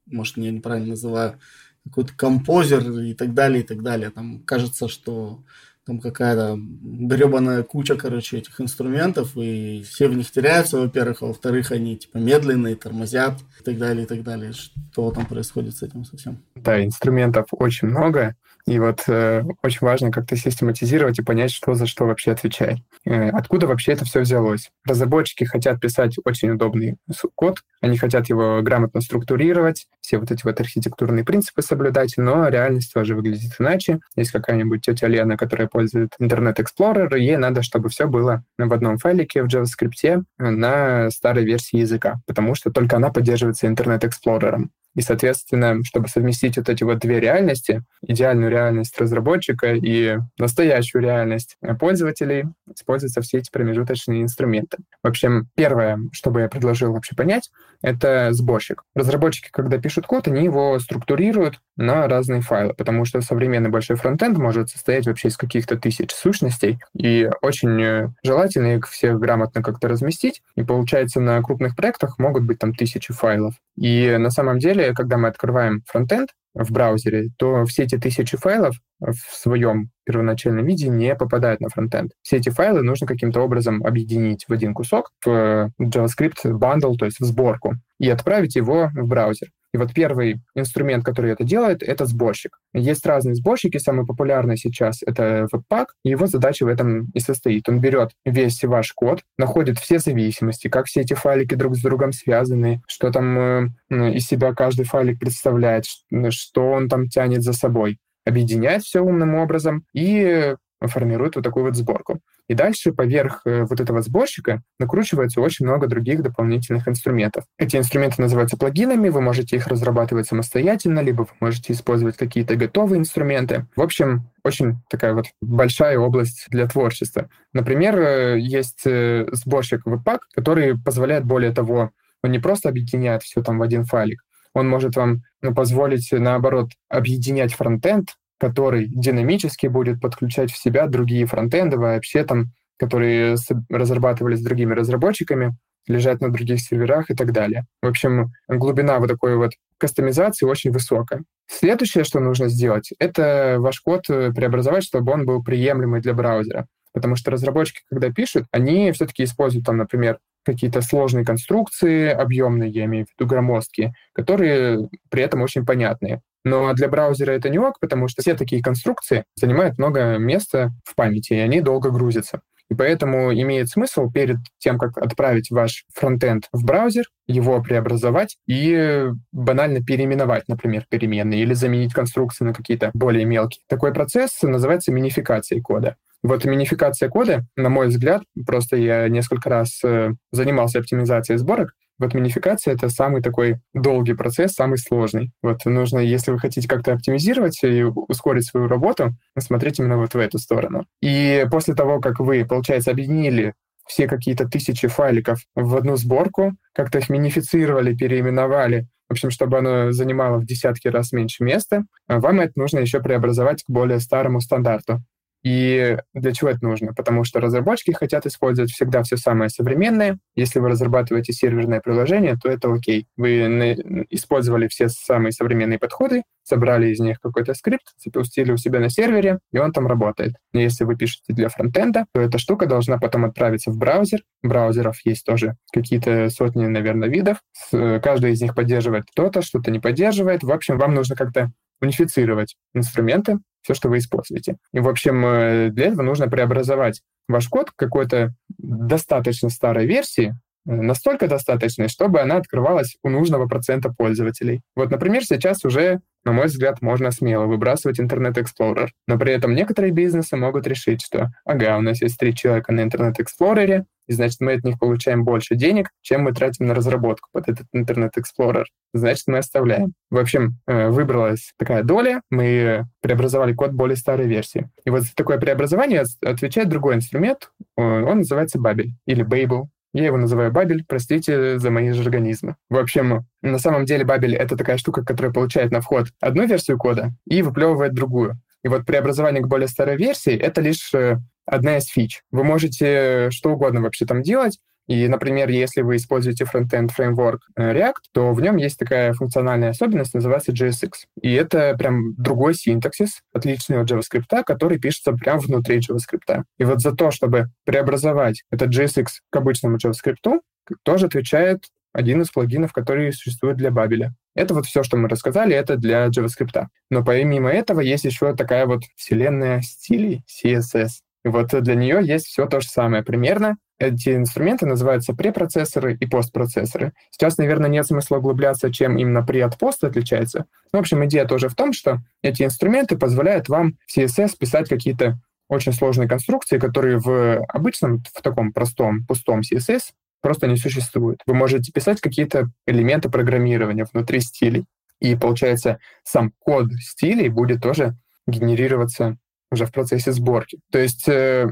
может, 0.07 0.37
я 0.37 0.51
неправильно 0.51 0.91
называю, 0.91 1.39
какой-то 1.85 2.13
композер 2.17 2.91
и 3.01 3.15
так 3.15 3.35
далее, 3.35 3.63
и 3.63 3.67
так 3.67 3.83
далее. 3.83 4.11
Там 4.11 4.41
кажется, 4.41 4.89
что 4.89 5.43
там 5.89 6.01
какая-то 6.01 6.59
гребаная 6.59 7.63
куча, 7.63 7.97
короче, 7.97 8.37
этих 8.37 8.61
инструментов, 8.61 9.35
и 9.37 9.83
все 9.89 10.09
в 10.09 10.15
них 10.15 10.31
теряются, 10.31 10.79
во-первых, 10.79 11.23
а 11.23 11.27
во-вторых, 11.27 11.73
они 11.73 11.97
типа 11.97 12.19
медленные, 12.19 12.77
тормозят 12.77 13.41
и 13.61 13.65
так 13.65 13.79
далее, 13.79 14.05
и 14.05 14.07
так 14.07 14.23
далее. 14.23 14.53
Что 14.53 15.11
там 15.11 15.25
происходит 15.25 15.75
с 15.77 15.83
этим 15.83 16.05
совсем? 16.05 16.45
Да, 16.57 16.85
инструментов 16.85 17.47
очень 17.53 17.89
много, 17.89 18.37
и 18.69 18.79
вот 18.79 19.05
э, 19.09 19.43
очень 19.63 19.79
важно 19.81 20.11
как-то 20.11 20.37
систематизировать 20.37 21.19
и 21.19 21.23
понять, 21.23 21.51
что 21.51 21.73
за 21.73 21.87
что 21.87 22.05
вообще 22.05 22.33
отвечает. 22.33 22.79
Э, 23.07 23.31
откуда 23.31 23.67
вообще 23.67 23.93
это 23.93 24.05
все 24.05 24.21
взялось? 24.21 24.71
Разработчики 24.85 25.45
хотят 25.45 25.81
писать 25.81 26.17
очень 26.25 26.51
удобный 26.51 26.97
код, 27.35 27.63
они 27.81 27.97
хотят 27.97 28.29
его 28.29 28.61
грамотно 28.61 29.01
структурировать, 29.01 29.87
все 30.03 30.19
вот 30.19 30.31
эти 30.31 30.45
вот 30.45 30.61
архитектурные 30.61 31.25
принципы 31.25 31.63
соблюдать, 31.63 32.15
но 32.19 32.49
реальность 32.49 32.93
тоже 32.93 33.15
выглядит 33.15 33.53
иначе. 33.59 34.01
Есть 34.17 34.33
какая-нибудь 34.33 34.83
тетя 34.83 35.07
Лена, 35.07 35.39
которая 35.39 35.69
пользует 35.69 36.11
Internet 36.21 36.57
Explorer, 36.57 37.19
и 37.19 37.25
ей 37.25 37.37
надо, 37.39 37.63
чтобы 37.63 37.89
все 37.89 38.07
было 38.07 38.45
в 38.59 38.73
одном 38.73 38.99
файлике 38.99 39.43
в 39.43 39.47
JavaScript 39.47 40.25
на 40.39 41.11
старой 41.11 41.45
версии 41.45 41.79
языка, 41.79 42.21
потому 42.27 42.55
что 42.55 42.71
только 42.71 42.97
она 42.97 43.09
поддерживается 43.09 43.67
Internet 43.67 44.01
Explorer. 44.01 44.69
И, 44.95 45.01
соответственно, 45.01 45.83
чтобы 45.85 46.09
совместить 46.09 46.57
вот 46.57 46.69
эти 46.69 46.83
вот 46.83 46.99
две 46.99 47.21
реальности, 47.21 47.83
идеальную 48.03 48.51
реальность 48.51 48.99
разработчика 49.01 49.75
и 49.75 50.19
настоящую 50.39 51.03
реальность 51.03 51.57
пользователей, 51.79 52.45
используются 52.75 53.21
все 53.21 53.39
эти 53.39 53.51
промежуточные 53.51 54.23
инструменты. 54.23 54.79
В 55.03 55.09
общем, 55.09 55.49
первое, 55.55 56.01
что 56.13 56.31
бы 56.31 56.41
я 56.41 56.49
предложил 56.49 56.93
вообще 56.93 57.15
понять, 57.15 57.51
это 57.83 58.33
сборщик. 58.33 58.83
Разработчики, 58.95 59.49
когда 59.53 59.79
пишут 59.79 60.07
код, 60.07 60.27
они 60.27 60.45
его 60.45 60.79
структурируют 60.81 61.61
на 61.77 62.09
разные 62.09 62.41
файлы, 62.41 62.75
потому 62.75 63.05
что 63.05 63.21
современный 63.21 63.71
большой 63.71 63.97
фронтенд 63.97 64.37
может 64.37 64.69
состоять 64.69 65.07
вообще 65.07 65.29
из 65.29 65.37
каких-то 65.37 65.77
тысяч 65.77 66.11
сущностей, 66.11 66.79
и 66.97 67.31
очень 67.41 67.81
э, 67.81 68.09
желательно 68.25 68.77
их 68.77 68.89
всех 68.89 69.21
грамотно 69.21 69.63
как-то 69.63 69.89
разместить, 69.89 70.43
и 70.57 70.65
получается 70.65 71.21
на 71.21 71.41
крупных 71.41 71.77
проектах 71.77 72.19
могут 72.19 72.45
быть 72.45 72.59
там 72.59 72.75
тысячи 72.75 73.13
файлов. 73.13 73.55
И 73.77 74.17
на 74.19 74.31
самом 74.31 74.59
деле, 74.59 74.88
когда 74.95 75.17
мы 75.17 75.29
открываем 75.29 75.83
фронтенд, 75.87 76.31
в 76.55 76.73
браузере, 76.73 77.29
то 77.39 77.65
все 77.67 77.85
эти 77.85 77.97
тысячи 77.99 78.37
файлов 78.37 78.75
в 79.01 79.15
своем 79.33 79.91
первоначальном 80.05 80.67
виде 80.67 80.89
не 80.89 81.15
попадают 81.15 81.61
на 81.61 81.69
фронтенд. 81.69 82.13
Все 82.23 82.39
эти 82.39 82.49
файлы 82.49 82.83
нужно 82.83 83.07
каким-то 83.07 83.41
образом 83.41 83.85
объединить 83.85 84.45
в 84.49 84.53
один 84.53 84.75
кусок, 84.75 85.11
в 85.25 85.71
JavaScript 85.81 86.45
bundle, 86.45 86.97
то 86.97 87.05
есть 87.05 87.21
в 87.21 87.25
сборку, 87.25 87.75
и 88.01 88.09
отправить 88.09 88.57
его 88.57 88.91
в 88.95 89.07
браузер. 89.07 89.49
Вот 89.79 89.95
первый 89.95 90.41
инструмент, 90.55 91.05
который 91.05 91.33
это 91.33 91.45
делает, 91.45 91.83
это 91.83 92.07
сборщик. 92.07 92.59
Есть 92.75 93.07
разные 93.07 93.35
сборщики, 93.35 93.79
самый 93.79 94.07
популярный 94.07 94.57
сейчас— 94.57 95.03
это 95.07 95.49
Webpack, 95.53 95.87
и 96.05 96.11
его 96.11 96.27
задача 96.27 96.65
в 96.65 96.69
этом 96.69 97.11
и 97.15 97.21
состоит. 97.21 97.69
Он 97.69 97.81
берет 97.81 98.11
весь 98.25 98.63
ваш 98.65 98.93
код, 98.93 99.23
находит 99.39 99.79
все 99.79 99.99
зависимости, 99.99 100.69
как 100.69 100.87
все 100.87 101.01
эти 101.01 101.15
файлики 101.15 101.55
друг 101.55 101.77
с 101.77 101.83
другом 101.83 102.13
связаны, 102.13 102.83
что 102.87 103.11
там 103.11 103.39
э, 103.39 103.69
из 104.15 104.27
себя 104.27 104.53
каждый 104.55 104.85
файлик 104.85 105.19
представляет, 105.19 105.85
что 106.31 106.71
он 106.71 106.89
там 106.89 107.09
тянет 107.09 107.43
за 107.43 107.53
собой 107.53 107.99
объединяет 108.29 108.83
все 108.83 109.01
умным 109.01 109.35
образом 109.35 109.85
и 109.95 110.55
формирует 110.87 111.37
вот 111.37 111.45
такую 111.45 111.65
вот 111.65 111.77
сборку. 111.77 112.21
И 112.49 112.55
дальше 112.55 112.93
поверх 112.93 113.43
э, 113.45 113.65
вот 113.65 113.81
этого 113.81 114.01
сборщика 114.03 114.63
накручивается 114.79 115.41
очень 115.41 115.67
много 115.67 115.87
других 115.87 116.23
дополнительных 116.23 116.87
инструментов. 116.89 117.45
Эти 117.59 117.77
инструменты 117.77 118.23
называются 118.23 118.57
плагинами, 118.57 119.09
вы 119.09 119.21
можете 119.21 119.57
их 119.57 119.67
разрабатывать 119.67 120.29
самостоятельно, 120.29 121.01
либо 121.01 121.23
вы 121.23 121.31
можете 121.41 121.73
использовать 121.73 122.17
какие-то 122.17 122.57
готовые 122.57 123.01
инструменты. 123.01 123.67
В 123.75 123.83
общем, 123.83 124.31
очень 124.45 124.77
такая 124.89 125.15
вот 125.15 125.27
большая 125.41 125.99
область 125.99 126.47
для 126.51 126.67
творчества. 126.67 127.29
Например, 127.53 127.99
э, 127.99 128.39
есть 128.39 128.83
э, 128.87 129.27
сборщик 129.33 129.87
Webpack, 129.87 130.21
который 130.35 130.79
позволяет, 130.79 131.25
более 131.25 131.53
того, 131.53 131.91
он 132.23 132.31
не 132.31 132.39
просто 132.39 132.69
объединяет 132.69 133.23
все 133.23 133.43
там 133.43 133.59
в 133.59 133.63
один 133.63 133.85
файлик, 133.85 134.23
он 134.55 134.69
может 134.69 134.97
вам 134.97 135.23
ну, 135.43 135.55
позволить, 135.55 136.09
наоборот, 136.11 136.71
объединять 136.89 137.55
фронтенд 137.55 138.11
который 138.39 138.87
динамически 138.87 139.67
будет 139.67 140.01
подключать 140.01 140.51
в 140.51 140.57
себя 140.57 140.87
другие 140.87 141.27
фронтенды 141.27 141.77
вообще 141.77 142.25
там, 142.25 142.53
которые 142.79 143.37
разрабатывались 143.69 144.43
другими 144.43 144.75
разработчиками, 144.75 145.57
лежат 145.89 146.21
на 146.21 146.31
других 146.31 146.61
серверах 146.61 147.11
и 147.11 147.15
так 147.15 147.33
далее. 147.33 147.67
В 147.83 147.87
общем, 147.87 148.33
глубина 148.47 148.99
вот 148.99 149.09
такой 149.09 149.37
вот 149.37 149.53
кастомизации 149.79 150.47
очень 150.47 150.71
высокая. 150.71 151.25
Следующее, 151.47 152.05
что 152.05 152.21
нужно 152.21 152.49
сделать, 152.49 152.93
это 152.99 153.57
ваш 153.59 153.81
код 153.81 154.05
э, 154.11 154.33
преобразовать, 154.33 154.85
чтобы 154.85 155.13
он 155.13 155.25
был 155.25 155.43
приемлемый 155.43 156.03
для 156.03 156.13
браузера. 156.13 156.67
Потому 156.93 157.17
что 157.17 157.31
разработчики, 157.31 157.81
когда 157.89 158.13
пишут, 158.13 158.45
они 158.51 158.93
все-таки 158.93 159.25
используют 159.25 159.65
там, 159.65 159.79
например, 159.79 160.19
какие-то 160.45 160.81
сложные 160.81 161.25
конструкции, 161.25 162.09
объемные, 162.09 162.71
я 162.71 162.85
имею 162.85 163.07
в 163.07 163.09
виду 163.11 163.29
громоздкие, 163.29 163.95
которые 164.13 164.89
при 165.11 165.23
этом 165.23 165.43
очень 165.43 165.65
понятные. 165.65 166.23
Но 166.49 166.73
для 166.73 166.89
браузера 166.89 167.33
это 167.33 167.49
не 167.51 167.59
ок, 167.59 167.79
потому 167.81 168.09
что 168.09 168.23
все 168.23 168.35
такие 168.35 168.63
конструкции 168.63 169.25
занимают 169.37 169.79
много 169.79 170.17
места 170.17 170.71
в 170.85 170.95
памяти, 170.95 171.35
и 171.35 171.39
они 171.39 171.61
долго 171.61 171.91
грузятся. 171.91 172.41
И 172.71 172.75
поэтому 172.75 173.33
имеет 173.33 173.69
смысл 173.69 174.11
перед 174.11 174.37
тем, 174.59 174.79
как 174.79 174.99
отправить 174.99 175.51
ваш 175.51 175.85
фронтенд 175.95 176.49
в 176.53 176.65
браузер, 176.65 177.05
его 177.27 177.63
преобразовать 177.63 178.37
и 178.47 179.07
банально 179.33 179.83
переименовать, 179.83 180.49
например, 180.49 180.85
переменные 180.89 181.43
или 181.43 181.55
заменить 181.55 181.95
конструкции 181.95 182.45
на 182.45 182.53
какие-то 182.53 182.91
более 182.93 183.25
мелкие. 183.25 183.63
Такой 183.69 183.95
процесс 183.95 184.43
называется 184.43 184.93
минификацией 184.93 185.63
кода. 185.63 185.97
Вот 186.23 186.45
минификация 186.45 187.09
кода, 187.09 187.47
на 187.57 187.69
мой 187.69 187.89
взгляд, 187.89 188.23
просто 188.47 188.77
я 188.77 189.09
несколько 189.09 189.49
раз 189.49 189.81
э, 189.85 190.11
занимался 190.33 190.81
оптимизацией 190.81 191.39
сборок, 191.39 191.75
вот 191.99 192.15
минификация— 192.15 192.75
это 192.75 192.89
самый 192.89 193.23
такой 193.23 193.61
долгий 193.75 194.15
процесс, 194.15 194.53
самый 194.53 194.79
сложный. 194.79 195.33
Вот 195.43 195.65
нужно, 195.65 195.99
если 195.99 196.31
вы 196.31 196.39
хотите 196.39 196.69
как-то 196.69 196.93
оптимизировать 196.93 197.63
и 197.65 197.83
ускорить 197.83 198.47
свою 198.47 198.69
работу, 198.69 199.17
смотреть 199.39 199.79
именно 199.79 199.97
вот 199.97 200.15
в 200.15 200.19
эту 200.19 200.39
сторону. 200.39 200.87
И 201.01 201.47
после 201.51 201.75
того, 201.75 202.01
как 202.01 202.21
вы, 202.21 202.45
получается, 202.45 202.91
объединили 202.91 203.55
все 203.87 204.07
какие-то 204.07 204.49
тысячи 204.49 204.87
файликов 204.87 205.41
в 205.55 205.75
одну 205.77 205.97
сборку, 205.97 206.53
как-то 206.75 206.99
их 206.99 207.09
минифицировали, 207.09 207.97
переименовали, 207.97 208.87
в 209.09 209.13
общем, 209.13 209.31
чтобы 209.31 209.59
оно 209.59 209.91
занимало 209.93 210.37
в 210.37 210.45
десятки 210.45 210.89
раз 210.89 211.13
меньше 211.13 211.43
места, 211.43 211.85
вам 212.07 212.41
это 212.41 212.53
нужно 212.57 212.81
еще 212.81 213.01
преобразовать 213.01 213.63
к 213.65 213.71
более 213.71 214.01
старому 214.01 214.41
стандарту. 214.41 215.03
И 215.45 215.97
для 216.15 216.33
чего 216.33 216.51
это 216.51 216.59
нужно? 216.63 216.93
Потому 216.95 217.25
что 217.25 217.41
разработчики 217.41 217.93
хотят 217.93 218.27
использовать 218.27 218.71
всегда 218.71 219.03
все 219.03 219.17
самое 219.17 219.51
современное. 219.51 220.19
Если 220.35 220.59
вы 220.59 220.69
разрабатываете 220.69 221.33
серверное 221.33 221.81
приложение, 221.81 222.37
то 222.37 222.51
это 222.51 222.73
окей. 222.73 223.07
Вы 223.17 223.77
использовали 224.11 224.69
все 224.69 224.89
самые 224.89 225.33
современные 225.33 225.79
подходы, 225.79 226.23
собрали 226.43 226.89
из 226.89 226.99
них 226.99 227.21
какой-то 227.21 227.55
скрипт, 227.55 227.95
запустили 227.99 228.53
у 228.53 228.57
себя 228.57 228.81
на 228.81 228.91
сервере, 228.91 229.39
и 229.53 229.59
он 229.59 229.73
там 229.73 229.87
работает. 229.87 230.35
Но 230.53 230.61
если 230.61 230.85
вы 230.85 230.97
пишете 230.97 231.33
для 231.33 231.49
фронтенда, 231.49 232.07
то 232.13 232.21
эта 232.21 232.39
штука 232.39 232.67
должна 232.67 232.99
потом 232.99 233.25
отправиться 233.25 233.71
в 233.71 233.77
браузер. 233.77 234.21
Браузеров 234.43 234.99
есть 235.05 235.25
тоже 235.25 235.57
какие-то 235.73 236.31
сотни, 236.31 236.67
наверное, 236.67 237.09
видов. 237.09 237.39
Каждый 237.71 238.33
из 238.33 238.43
них 238.43 238.55
поддерживает 238.55 239.05
что-то, 239.13 239.43
что-то 239.43 239.71
не 239.71 239.79
поддерживает. 239.79 240.43
В 240.43 240.51
общем, 240.51 240.79
вам 240.79 240.95
нужно 240.95 241.17
как-то 241.17 241.53
унифицировать 241.81 242.57
инструменты, 242.75 243.39
все, 243.63 243.75
что 243.75 243.89
вы 243.89 243.99
используете. 243.99 244.57
И, 244.73 244.81
в 244.81 244.89
общем, 244.89 245.25
э, 245.25 245.69
для 245.71 245.87
этого 245.87 246.03
нужно 246.03 246.29
преобразовать 246.29 247.03
ваш 247.29 247.49
код 247.49 247.71
какой-то 247.75 248.35
достаточно 248.57 249.51
старой 249.51 249.87
версии, 249.87 250.35
э, 250.67 250.73
настолько 250.73 251.29
достаточной, 251.29 251.89
чтобы 251.89 252.21
она 252.21 252.37
открывалась 252.37 252.97
у 253.03 253.11
нужного 253.11 253.47
процента 253.47 253.93
пользователей. 253.93 254.63
Вот, 254.75 254.91
например, 254.91 255.25
сейчас 255.25 255.65
уже 255.65 256.01
на 256.25 256.33
мой 256.33 256.47
взгляд, 256.47 256.83
можно 256.83 257.11
смело 257.11 257.47
выбрасывать 257.47 258.01
Internet 258.01 258.35
Explorer. 258.35 258.89
Но 259.07 259.19
при 259.19 259.33
этом 259.33 259.55
некоторые 259.55 259.93
бизнесы 259.93 260.37
могут 260.37 260.67
решить, 260.67 261.01
что 261.03 261.31
ага, 261.47 261.79
у 261.79 261.81
нас 261.81 262.03
есть 262.03 262.19
три 262.19 262.35
человека 262.35 262.73
на 262.73 262.81
Internet 262.81 263.15
Explorer, 263.19 263.85
и 264.09 264.13
значит, 264.13 264.41
мы 264.41 264.55
от 264.55 264.65
них 264.65 264.79
получаем 264.79 265.25
больше 265.25 265.55
денег, 265.55 265.91
чем 266.03 266.23
мы 266.23 266.33
тратим 266.33 266.67
на 266.67 266.75
разработку 266.75 267.29
под 267.33 267.49
этот 267.49 267.67
Explorer. 267.73 268.65
Значит, 268.95 269.25
мы 269.27 269.39
оставляем. 269.39 269.93
В 270.11 270.19
общем, 270.19 270.59
э, 270.67 270.89
выбралась 270.89 271.53
такая 271.59 271.83
доля, 271.83 272.23
мы 272.31 272.87
преобразовали 273.03 273.53
код 273.53 273.73
более 273.73 273.97
старой 273.97 274.27
версии. 274.27 274.69
И 274.85 274.91
вот 274.91 275.03
за 275.03 275.15
такое 275.15 275.39
преобразование 275.39 276.05
отвечает 276.25 276.69
другой 276.69 276.97
инструмент, 276.97 277.51
он 277.77 278.19
называется 278.19 278.59
Babel 278.59 278.89
или 279.07 279.25
Babel. 279.25 279.67
Я 279.95 280.07
его 280.07 280.17
называю 280.19 280.53
Бабель, 280.53 280.85
простите 280.87 281.59
за 281.59 281.71
мои 281.71 281.91
жаргонизмы. 281.93 282.57
В 282.69 282.77
общем, 282.77 283.27
на 283.43 283.59
самом 283.59 283.87
деле 283.87 284.05
Бабель— 284.05 284.35
это 284.37 284.57
такая 284.57 284.77
штука, 284.77 285.03
которая 285.03 285.33
получает 285.33 285.71
на 285.71 285.81
вход 285.81 286.09
одну 286.21 286.47
версию 286.47 286.79
кода 286.79 287.13
и 287.27 287.41
выплевывает 287.43 287.95
другую. 287.95 288.39
И 288.65 288.69
вот 288.69 288.85
преобразование 288.85 289.43
к 289.43 289.49
более 289.49 289.69
старой 289.69 289.97
версии— 289.97 290.33
это 290.37 290.61
лишь 290.61 290.93
э, 290.93 291.19
одна 291.51 291.79
из 291.79 291.87
фич. 291.87 292.23
Вы 292.31 292.45
можете 292.45 293.31
что 293.31 293.51
угодно 293.51 293.81
вообще 293.81 294.07
там 294.07 294.23
делать, 294.23 294.59
И, 294.87 295.07
например, 295.07 295.51
если 295.51 295.83
вы 295.83 295.97
используете 295.97 296.47
фронтенд 296.47 296.93
фреймворк 296.93 297.43
э, 297.57 297.73
React, 297.75 298.03
то 298.13 298.33
в 298.33 298.41
нем 298.41 298.57
есть 298.57 298.79
такая 298.79 299.13
функциональная 299.13 299.71
особенность, 299.71 300.15
называется 300.15 300.53
JSX. 300.53 300.93
И 301.21 301.31
это 301.35 301.77
прям 301.79 302.15
другой 302.15 302.55
синтаксис, 302.55 303.21
отличный 303.35 303.81
от 303.81 303.91
JavaScript, 303.91 304.45
который 304.47 304.79
пишется 304.79 305.13
прямо 305.13 305.41
внутри 305.41 305.81
JavaScript. 305.81 306.45
И 306.59 306.65
вот 306.65 306.81
за 306.81 306.93
то, 306.93 307.11
чтобы 307.11 307.51
преобразовать 307.65 308.45
этот 308.51 308.71
JSX 308.75 309.07
к 309.29 309.37
обычному 309.37 309.77
JavaScript, 309.77 310.41
тоже 310.85 311.07
отвечает 311.07 311.65
один 311.93 312.23
из 312.23 312.31
плагинов, 312.31 312.73
который 312.73 313.13
существует 313.13 313.57
для 313.57 313.71
Бабеля. 313.71 314.15
Это 314.35 314.55
вот 314.55 314.67
все, 314.67 314.83
что 314.83 314.97
мы 314.97 315.09
рассказали, 315.09 315.55
это 315.55 315.77
для 315.77 316.07
JavaScript. 316.07 316.67
Но 316.91 317.05
помимо 317.05 317.51
этого 317.51 317.81
есть 317.81 318.05
еще 318.05 318.35
такая 318.35 318.67
вот 318.67 318.85
вселенная 318.97 319.61
стилей 319.63 320.25
CSS. 320.27 321.01
И 321.25 321.29
вот 321.29 321.49
для 321.49 321.75
нее 321.75 322.01
есть 322.03 322.27
все 322.27 322.47
то 322.47 322.61
же 322.61 322.69
самое 322.69 323.03
примерно. 323.03 323.57
Эти 323.79 324.17
инструменты 324.17 324.67
называются 324.67 325.15
препроцессоры 325.15 325.95
и 325.95 326.07
постпроцессоры. 326.07 326.93
Сейчас, 327.11 327.39
наверное, 327.39 327.69
нет 327.69 327.87
смысла 327.87 328.19
углубляться, 328.19 328.73
чем 328.73 328.99
именно 328.99 329.21
pre 329.21 329.41
от 329.43 329.57
пост 329.57 329.85
отличается. 329.85 330.47
В 330.73 330.77
общем, 330.77 331.05
идея 331.07 331.27
тоже 331.27 331.49
в 331.49 331.55
том, 331.55 331.73
что 331.73 331.99
эти 332.23 332.43
инструменты 332.43 332.97
позволяют 332.99 333.49
вам 333.49 333.75
в 333.87 333.97
CSS 333.97 334.37
писать 334.39 334.69
какие-то 334.69 335.21
очень 335.49 335.73
сложные 335.73 336.09
конструкции, 336.09 336.59
которые 336.59 336.99
в 336.99 337.45
обычном, 337.47 338.03
в 338.15 338.21
таком 338.21 338.53
простом, 338.53 339.07
пустом 339.07 339.41
CSS 339.41 339.93
просто 340.21 340.47
не 340.47 340.57
существует. 340.57 341.21
Вы 341.27 341.35
можете 341.35 341.73
писать 341.73 342.01
какие-то 342.01 342.51
элементы 342.67 343.09
программирования 343.09 343.87
внутри 343.93 344.21
стилей. 344.21 344.67
И 345.01 345.15
получается, 345.15 345.79
сам 346.03 346.33
код 346.41 346.73
стилей 346.81 347.29
будет 347.29 347.63
тоже 347.63 347.97
генерироваться 348.27 349.17
уже 349.51 349.67
в 349.67 349.73
процессе 349.73 350.13
сборки. 350.13 350.59
То 350.71 350.79
есть 350.79 351.09
э, 351.09 351.49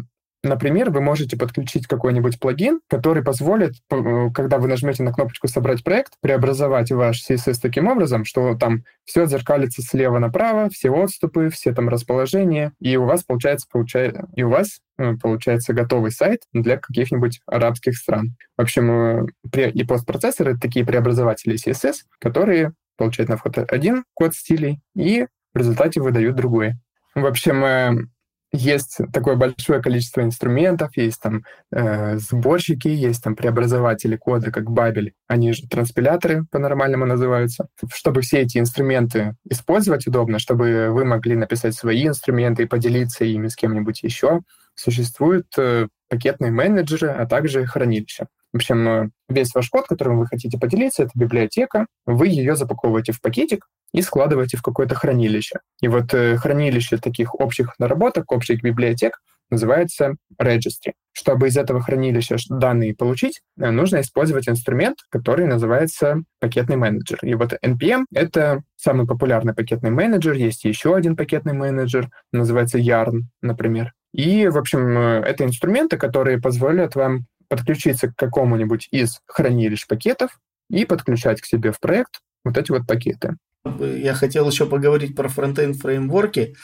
Например, 0.46 0.90
вы 0.90 1.00
можете 1.00 1.36
подключить 1.36 1.86
какой-нибудь 1.86 2.38
плагин, 2.38 2.80
который 2.88 3.22
позволит, 3.22 3.74
э, 3.90 4.30
когда 4.32 4.58
вы 4.58 4.68
нажмете 4.68 5.02
на 5.02 5.12
кнопочку 5.12 5.48
«Собрать 5.48 5.82
проект», 5.82 6.14
преобразовать 6.20 6.90
ваш 6.92 7.28
CSS 7.28 7.56
таким 7.60 7.88
образом, 7.88 8.24
что 8.24 8.54
там 8.54 8.84
все 9.04 9.26
зеркалится 9.26 9.82
слева 9.82 10.18
направо, 10.18 10.70
все 10.70 10.90
отступы, 10.90 11.50
все 11.50 11.74
там 11.74 11.88
расположения, 11.88 12.72
и 12.80 12.96
у 12.96 13.04
вас 13.04 13.24
получается, 13.24 13.66
получается 13.70 14.28
и 14.34 14.42
у 14.42 14.50
вас 14.50 14.78
э, 14.98 15.14
получается 15.20 15.72
готовый 15.72 16.12
сайт 16.12 16.42
для 16.52 16.76
каких-нибудь 16.76 17.40
арабских 17.46 17.96
стран. 17.96 18.36
В 18.56 18.62
общем, 18.62 19.26
и 19.52 19.84
постпроцессоры— 19.84 20.50
это 20.52 20.60
такие 20.60 20.86
преобразователи 20.86 21.56
CSS, 21.56 22.04
которые 22.20 22.72
получают 22.96 23.30
на 23.30 23.36
вход 23.36 23.58
один 23.58 24.04
код 24.14 24.34
стилей 24.34 24.80
и 24.94 25.26
в 25.54 25.58
результате 25.58 26.00
выдают 26.00 26.36
другой. 26.36 26.74
В 27.16 27.24
общем, 27.24 28.10
есть 28.52 28.98
такое 29.12 29.36
большое 29.36 29.82
количество 29.82 30.20
инструментов, 30.20 30.96
есть 30.96 31.20
там 31.20 31.44
э, 31.72 32.18
сборщики, 32.18 32.88
есть 32.88 33.22
там 33.22 33.34
преобразователи 33.34 34.16
кода, 34.16 34.52
как 34.52 34.64
Babel, 34.64 35.12
они 35.26 35.52
же 35.52 35.66
транспиляторы 35.66 36.44
по-нормальному 36.50 37.06
называются. 37.06 37.68
Чтобы 37.92 38.20
все 38.20 38.42
эти 38.42 38.58
инструменты 38.58 39.34
использовать 39.48 40.06
удобно, 40.06 40.38
чтобы 40.38 40.90
вы 40.90 41.04
могли 41.06 41.36
написать 41.36 41.74
свои 41.74 42.06
инструменты 42.06 42.64
и 42.64 42.66
поделиться 42.66 43.24
ими 43.24 43.48
с 43.48 43.56
кем-нибудь 43.56 44.02
еще, 44.02 44.42
существуют 44.74 45.46
э, 45.56 45.88
пакетные 46.08 46.52
менеджеры, 46.52 47.08
а 47.08 47.26
также 47.26 47.64
хранилища. 47.66 48.26
В 48.56 48.58
общем, 48.58 48.88
э, 48.88 49.08
весь 49.28 49.54
ваш 49.54 49.68
код, 49.68 49.86
которым 49.86 50.18
вы 50.18 50.26
хотите 50.26 50.58
поделиться, 50.58 51.02
это 51.02 51.12
библиотека. 51.14 51.84
Вы 52.06 52.28
ее 52.28 52.56
запаковываете 52.56 53.12
в 53.12 53.20
пакетик 53.20 53.66
и 53.92 54.00
складываете 54.00 54.56
в 54.56 54.62
какое-то 54.62 54.94
хранилище. 54.94 55.58
И 55.82 55.88
вот 55.88 56.14
э, 56.14 56.38
хранилище 56.38 56.96
таких 56.96 57.34
общих 57.34 57.78
наработок, 57.78 58.32
общих 58.32 58.62
библиотек 58.62 59.20
называется 59.50 60.14
registry. 60.40 60.94
Чтобы 61.12 61.48
из 61.48 61.58
этого 61.58 61.82
хранилища 61.82 62.36
данные 62.48 62.94
получить, 62.94 63.42
э, 63.60 63.70
нужно 63.70 64.00
использовать 64.00 64.48
инструмент, 64.48 65.00
который 65.10 65.44
называется 65.44 66.22
пакетный 66.40 66.76
менеджер. 66.76 67.18
И 67.20 67.34
вот 67.34 67.52
NPM— 67.62 68.06
это 68.14 68.62
самый 68.76 69.06
популярный 69.06 69.52
пакетный 69.52 69.90
менеджер. 69.90 70.32
Есть 70.32 70.64
еще 70.64 70.96
один 70.96 71.14
пакетный 71.14 71.52
менеджер, 71.52 72.08
называется 72.32 72.78
Yarn, 72.78 73.24
например. 73.42 73.92
И, 74.14 74.48
в 74.48 74.56
общем, 74.56 74.96
это 74.96 75.44
инструменты, 75.44 75.98
которые 75.98 76.40
позволяют 76.40 76.94
вам 76.94 77.26
подключиться 77.48 78.08
к 78.08 78.16
какому-нибудь 78.16 78.88
из 78.90 79.20
хранилищ 79.26 79.86
пакетов 79.86 80.38
и 80.70 80.84
подключать 80.84 81.40
к 81.40 81.46
себе 81.46 81.72
в 81.72 81.80
проект 81.80 82.20
вот 82.44 82.56
эти 82.56 82.70
вот 82.70 82.86
пакеты. 82.86 83.36
Я 83.80 84.14
хотел 84.14 84.48
еще 84.48 84.66
поговорить 84.66 85.16
про 85.16 85.28
фронтенд 85.28 85.76
фреймворки, 85.76 86.54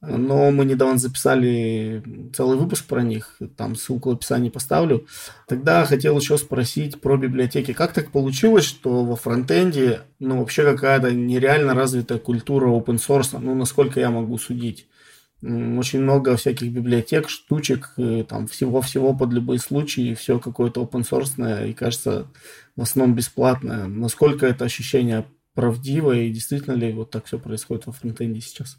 но 0.00 0.50
мы 0.50 0.64
недавно 0.64 0.98
записали 0.98 2.02
целый 2.34 2.58
выпуск 2.58 2.86
про 2.86 3.02
них, 3.02 3.38
там 3.56 3.76
ссылку 3.76 4.10
в 4.10 4.14
описании 4.14 4.50
поставлю. 4.50 5.06
Тогда 5.48 5.84
хотел 5.84 6.18
еще 6.18 6.38
спросить 6.38 7.00
про 7.00 7.16
библиотеки. 7.16 7.72
Как 7.72 7.92
так 7.92 8.10
получилось, 8.10 8.64
что 8.64 9.04
во 9.04 9.16
фронтенде 9.16 10.02
ну, 10.18 10.40
вообще 10.40 10.64
какая-то 10.64 11.12
нереально 11.12 11.74
развитая 11.74 12.18
культура 12.18 12.68
open 12.68 12.96
source, 12.96 13.38
ну, 13.38 13.54
насколько 13.54 14.00
я 14.00 14.10
могу 14.10 14.38
судить? 14.38 14.86
Очень 15.42 16.00
много 16.00 16.36
всяких 16.36 16.72
библиотек, 16.72 17.28
штучек, 17.28 17.92
э, 17.98 18.24
там 18.28 18.46
всего-всего 18.46 19.14
под 19.14 19.32
любые 19.32 19.58
случаи, 19.58 20.14
все 20.14 20.38
какое-то 20.38 20.82
open 20.82 21.02
source, 21.02 21.68
и 21.68 21.72
кажется, 21.74 22.26
в 22.74 22.82
основном 22.82 23.14
бесплатное. 23.14 23.86
Насколько 23.86 24.46
это 24.46 24.64
ощущение 24.64 25.26
правдивое, 25.54 26.22
и 26.22 26.30
действительно 26.30 26.74
ли 26.74 26.92
вот 26.92 27.10
так 27.10 27.26
все 27.26 27.38
происходит 27.38 27.86
во 27.86 27.92
фронтенде 27.92 28.40
сейчас? 28.40 28.78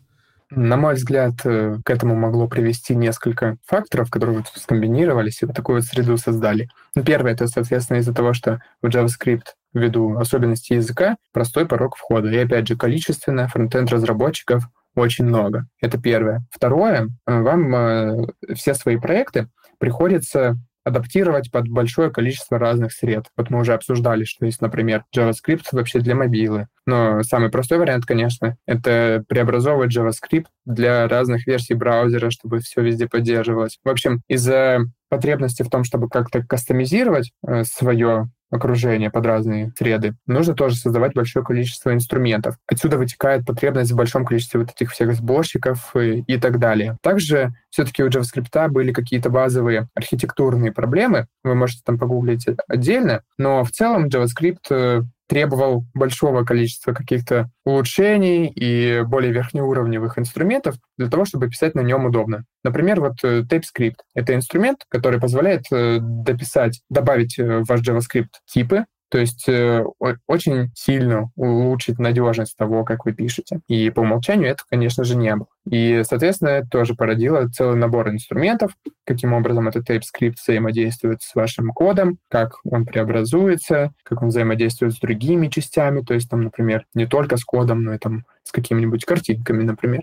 На 0.50 0.78
мой 0.78 0.94
взгляд, 0.94 1.34
э, 1.44 1.78
к 1.84 1.90
этому 1.90 2.16
могло 2.16 2.48
привести 2.48 2.96
несколько 2.96 3.58
факторов, 3.66 4.10
которые 4.10 4.38
вот 4.38 4.48
скомбинировались 4.56 5.42
и 5.42 5.46
вот 5.46 5.54
такую 5.54 5.78
вот 5.78 5.86
среду 5.86 6.16
создали. 6.18 6.70
Ну, 6.96 7.04
первое, 7.04 7.34
это, 7.34 7.48
соответственно, 7.48 7.98
из-за 7.98 8.14
того, 8.14 8.32
что 8.34 8.62
в 8.82 8.88
JavaScript 8.88 9.48
ввиду 9.74 10.18
особенностей 10.18 10.76
языка 10.76 11.18
простой 11.34 11.66
порог 11.66 11.98
входа. 11.98 12.30
И, 12.30 12.38
опять 12.38 12.68
же, 12.68 12.78
количественно 12.78 13.50
фронтенд-разработчиков 13.50 14.70
очень 15.02 15.26
много. 15.26 15.68
Это 15.82 16.00
первое. 16.00 16.42
Второе, 16.52 17.10
э, 17.26 17.42
вам 17.42 17.76
э, 17.76 18.28
все 18.56 18.74
свои 18.74 18.98
проекты 18.98 19.48
приходится 19.80 20.58
адаптировать 20.88 21.52
под 21.52 21.68
большое 21.68 22.10
количество 22.10 22.58
разных 22.58 22.94
сред. 22.94 23.26
Вот 23.36 23.50
мы 23.50 23.60
уже 23.60 23.74
обсуждали, 23.74 24.24
что 24.24 24.46
есть, 24.46 24.62
например, 24.62 25.04
JavaScript 25.16 25.66
вообще 25.74 26.00
для 26.00 26.16
мобилы. 26.16 26.68
Но 26.86 27.24
самый 27.24 27.50
простой 27.50 27.78
вариант, 27.78 28.06
конечно, 28.06 28.56
это 28.66 29.24
преобразовывать 29.28 29.96
JavaScript 29.96 30.46
для 30.66 31.08
разных 31.10 31.46
версий 31.46 31.74
браузера, 31.74 32.30
чтобы 32.30 32.60
все 32.60 32.82
везде 32.82 33.08
поддерживалось. 33.08 33.80
В 33.84 33.90
общем, 33.90 34.22
из-за 34.30 34.86
потребности 35.10 35.64
в 35.64 35.70
том, 35.70 35.84
чтобы 35.84 36.10
как-то 36.10 36.44
кастомизировать 36.44 37.32
э, 37.46 37.64
свое 37.64 38.30
окружение 38.50 39.10
под 39.10 39.26
разные 39.26 39.74
среды, 39.78 40.16
нужно 40.26 40.54
тоже 40.54 40.76
создавать 40.76 41.14
большое 41.14 41.44
количество 41.44 41.94
инструментов. 41.94 42.56
Отсюда 42.68 42.98
вытекает 42.98 43.46
потребность 43.46 43.92
в 43.92 43.96
большом 43.96 44.26
количестве 44.26 44.62
вот 44.62 44.72
этих 44.72 44.92
всех 44.92 45.14
сборщиков 45.14 45.96
и, 45.96 46.22
и 46.22 46.38
так 46.38 46.60
далее. 46.60 46.98
Также 47.02 47.54
все-таки 47.70 48.04
у 48.04 48.08
JavaScript 48.08 48.70
были 48.70 48.94
какие-то 48.94 49.30
базовые 49.30 49.90
архитектурные 49.94 50.72
проблемы. 50.72 51.28
Вы 51.44 51.56
можете 51.56 51.82
там 51.86 52.00
погуглить 52.00 52.46
отдельно, 52.68 53.22
но 53.38 53.64
в 53.64 53.72
целом 53.72 54.08
JavaScript 54.08 54.70
э, 54.70 55.02
требовал 55.28 55.86
большого 55.94 56.44
количества 56.44 56.94
каких-то 56.94 57.50
улучшений 57.66 58.48
и 58.48 59.04
более 59.04 59.32
верхнеуровневых 59.32 60.18
инструментов 60.18 60.76
для 60.98 61.10
того, 61.10 61.26
чтобы 61.26 61.50
писать 61.50 61.76
на 61.76 61.82
нем 61.82 62.06
удобно. 62.06 62.46
Например, 62.64 63.00
вот 63.02 63.24
э, 63.24 63.42
TypeScript— 63.42 63.98
это 64.16 64.34
инструмент, 64.34 64.80
который 64.90 65.20
позволяет 65.20 65.66
э, 65.72 66.00
дописать, 66.02 66.82
добавить 66.90 67.38
э, 67.38 67.60
в 67.60 67.66
ваш 67.66 67.82
JavaScript 67.82 68.30
типы, 68.46 68.86
то 69.10 69.18
есть 69.18 69.48
э, 69.48 69.84
очень 70.28 70.72
сильно 70.76 71.32
улучшить 71.36 72.00
надежность 72.00 72.58
того, 72.58 72.84
как 72.84 73.06
вы 73.06 73.14
пишете. 73.14 73.62
И 73.68 73.90
по 73.90 74.02
умолчанию 74.02 74.50
это, 74.50 74.64
конечно 74.70 75.04
же, 75.04 75.16
не 75.16 75.36
было. 75.36 75.48
И, 75.70 76.02
соответственно, 76.04 76.50
это 76.50 76.70
тоже 76.70 76.94
породило 76.94 77.48
целый 77.48 77.78
набор 77.78 78.10
инструментов, 78.10 78.72
каким 79.06 79.34
образом 79.34 79.68
этот 79.68 79.90
TypeScript 79.90 80.36
взаимодействует 80.42 81.22
с 81.22 81.36
вашим 81.36 81.72
кодом, 81.72 82.20
как 82.30 82.56
он 82.64 82.86
преобразуется, 82.86 83.94
как 84.04 84.22
он 84.22 84.30
взаимодействует 84.30 84.94
с 84.94 85.00
другими 85.00 85.48
частями, 85.48 86.02
то 86.02 86.14
есть 86.14 86.30
там, 86.30 86.42
например, 86.42 86.86
не 86.94 87.06
только 87.06 87.38
с 87.38 87.44
кодом, 87.44 87.84
но 87.84 87.94
и 87.94 87.98
там 87.98 88.26
с 88.48 88.52
какими-нибудь 88.52 89.06
картинками, 89.06 89.64
например. 89.64 90.02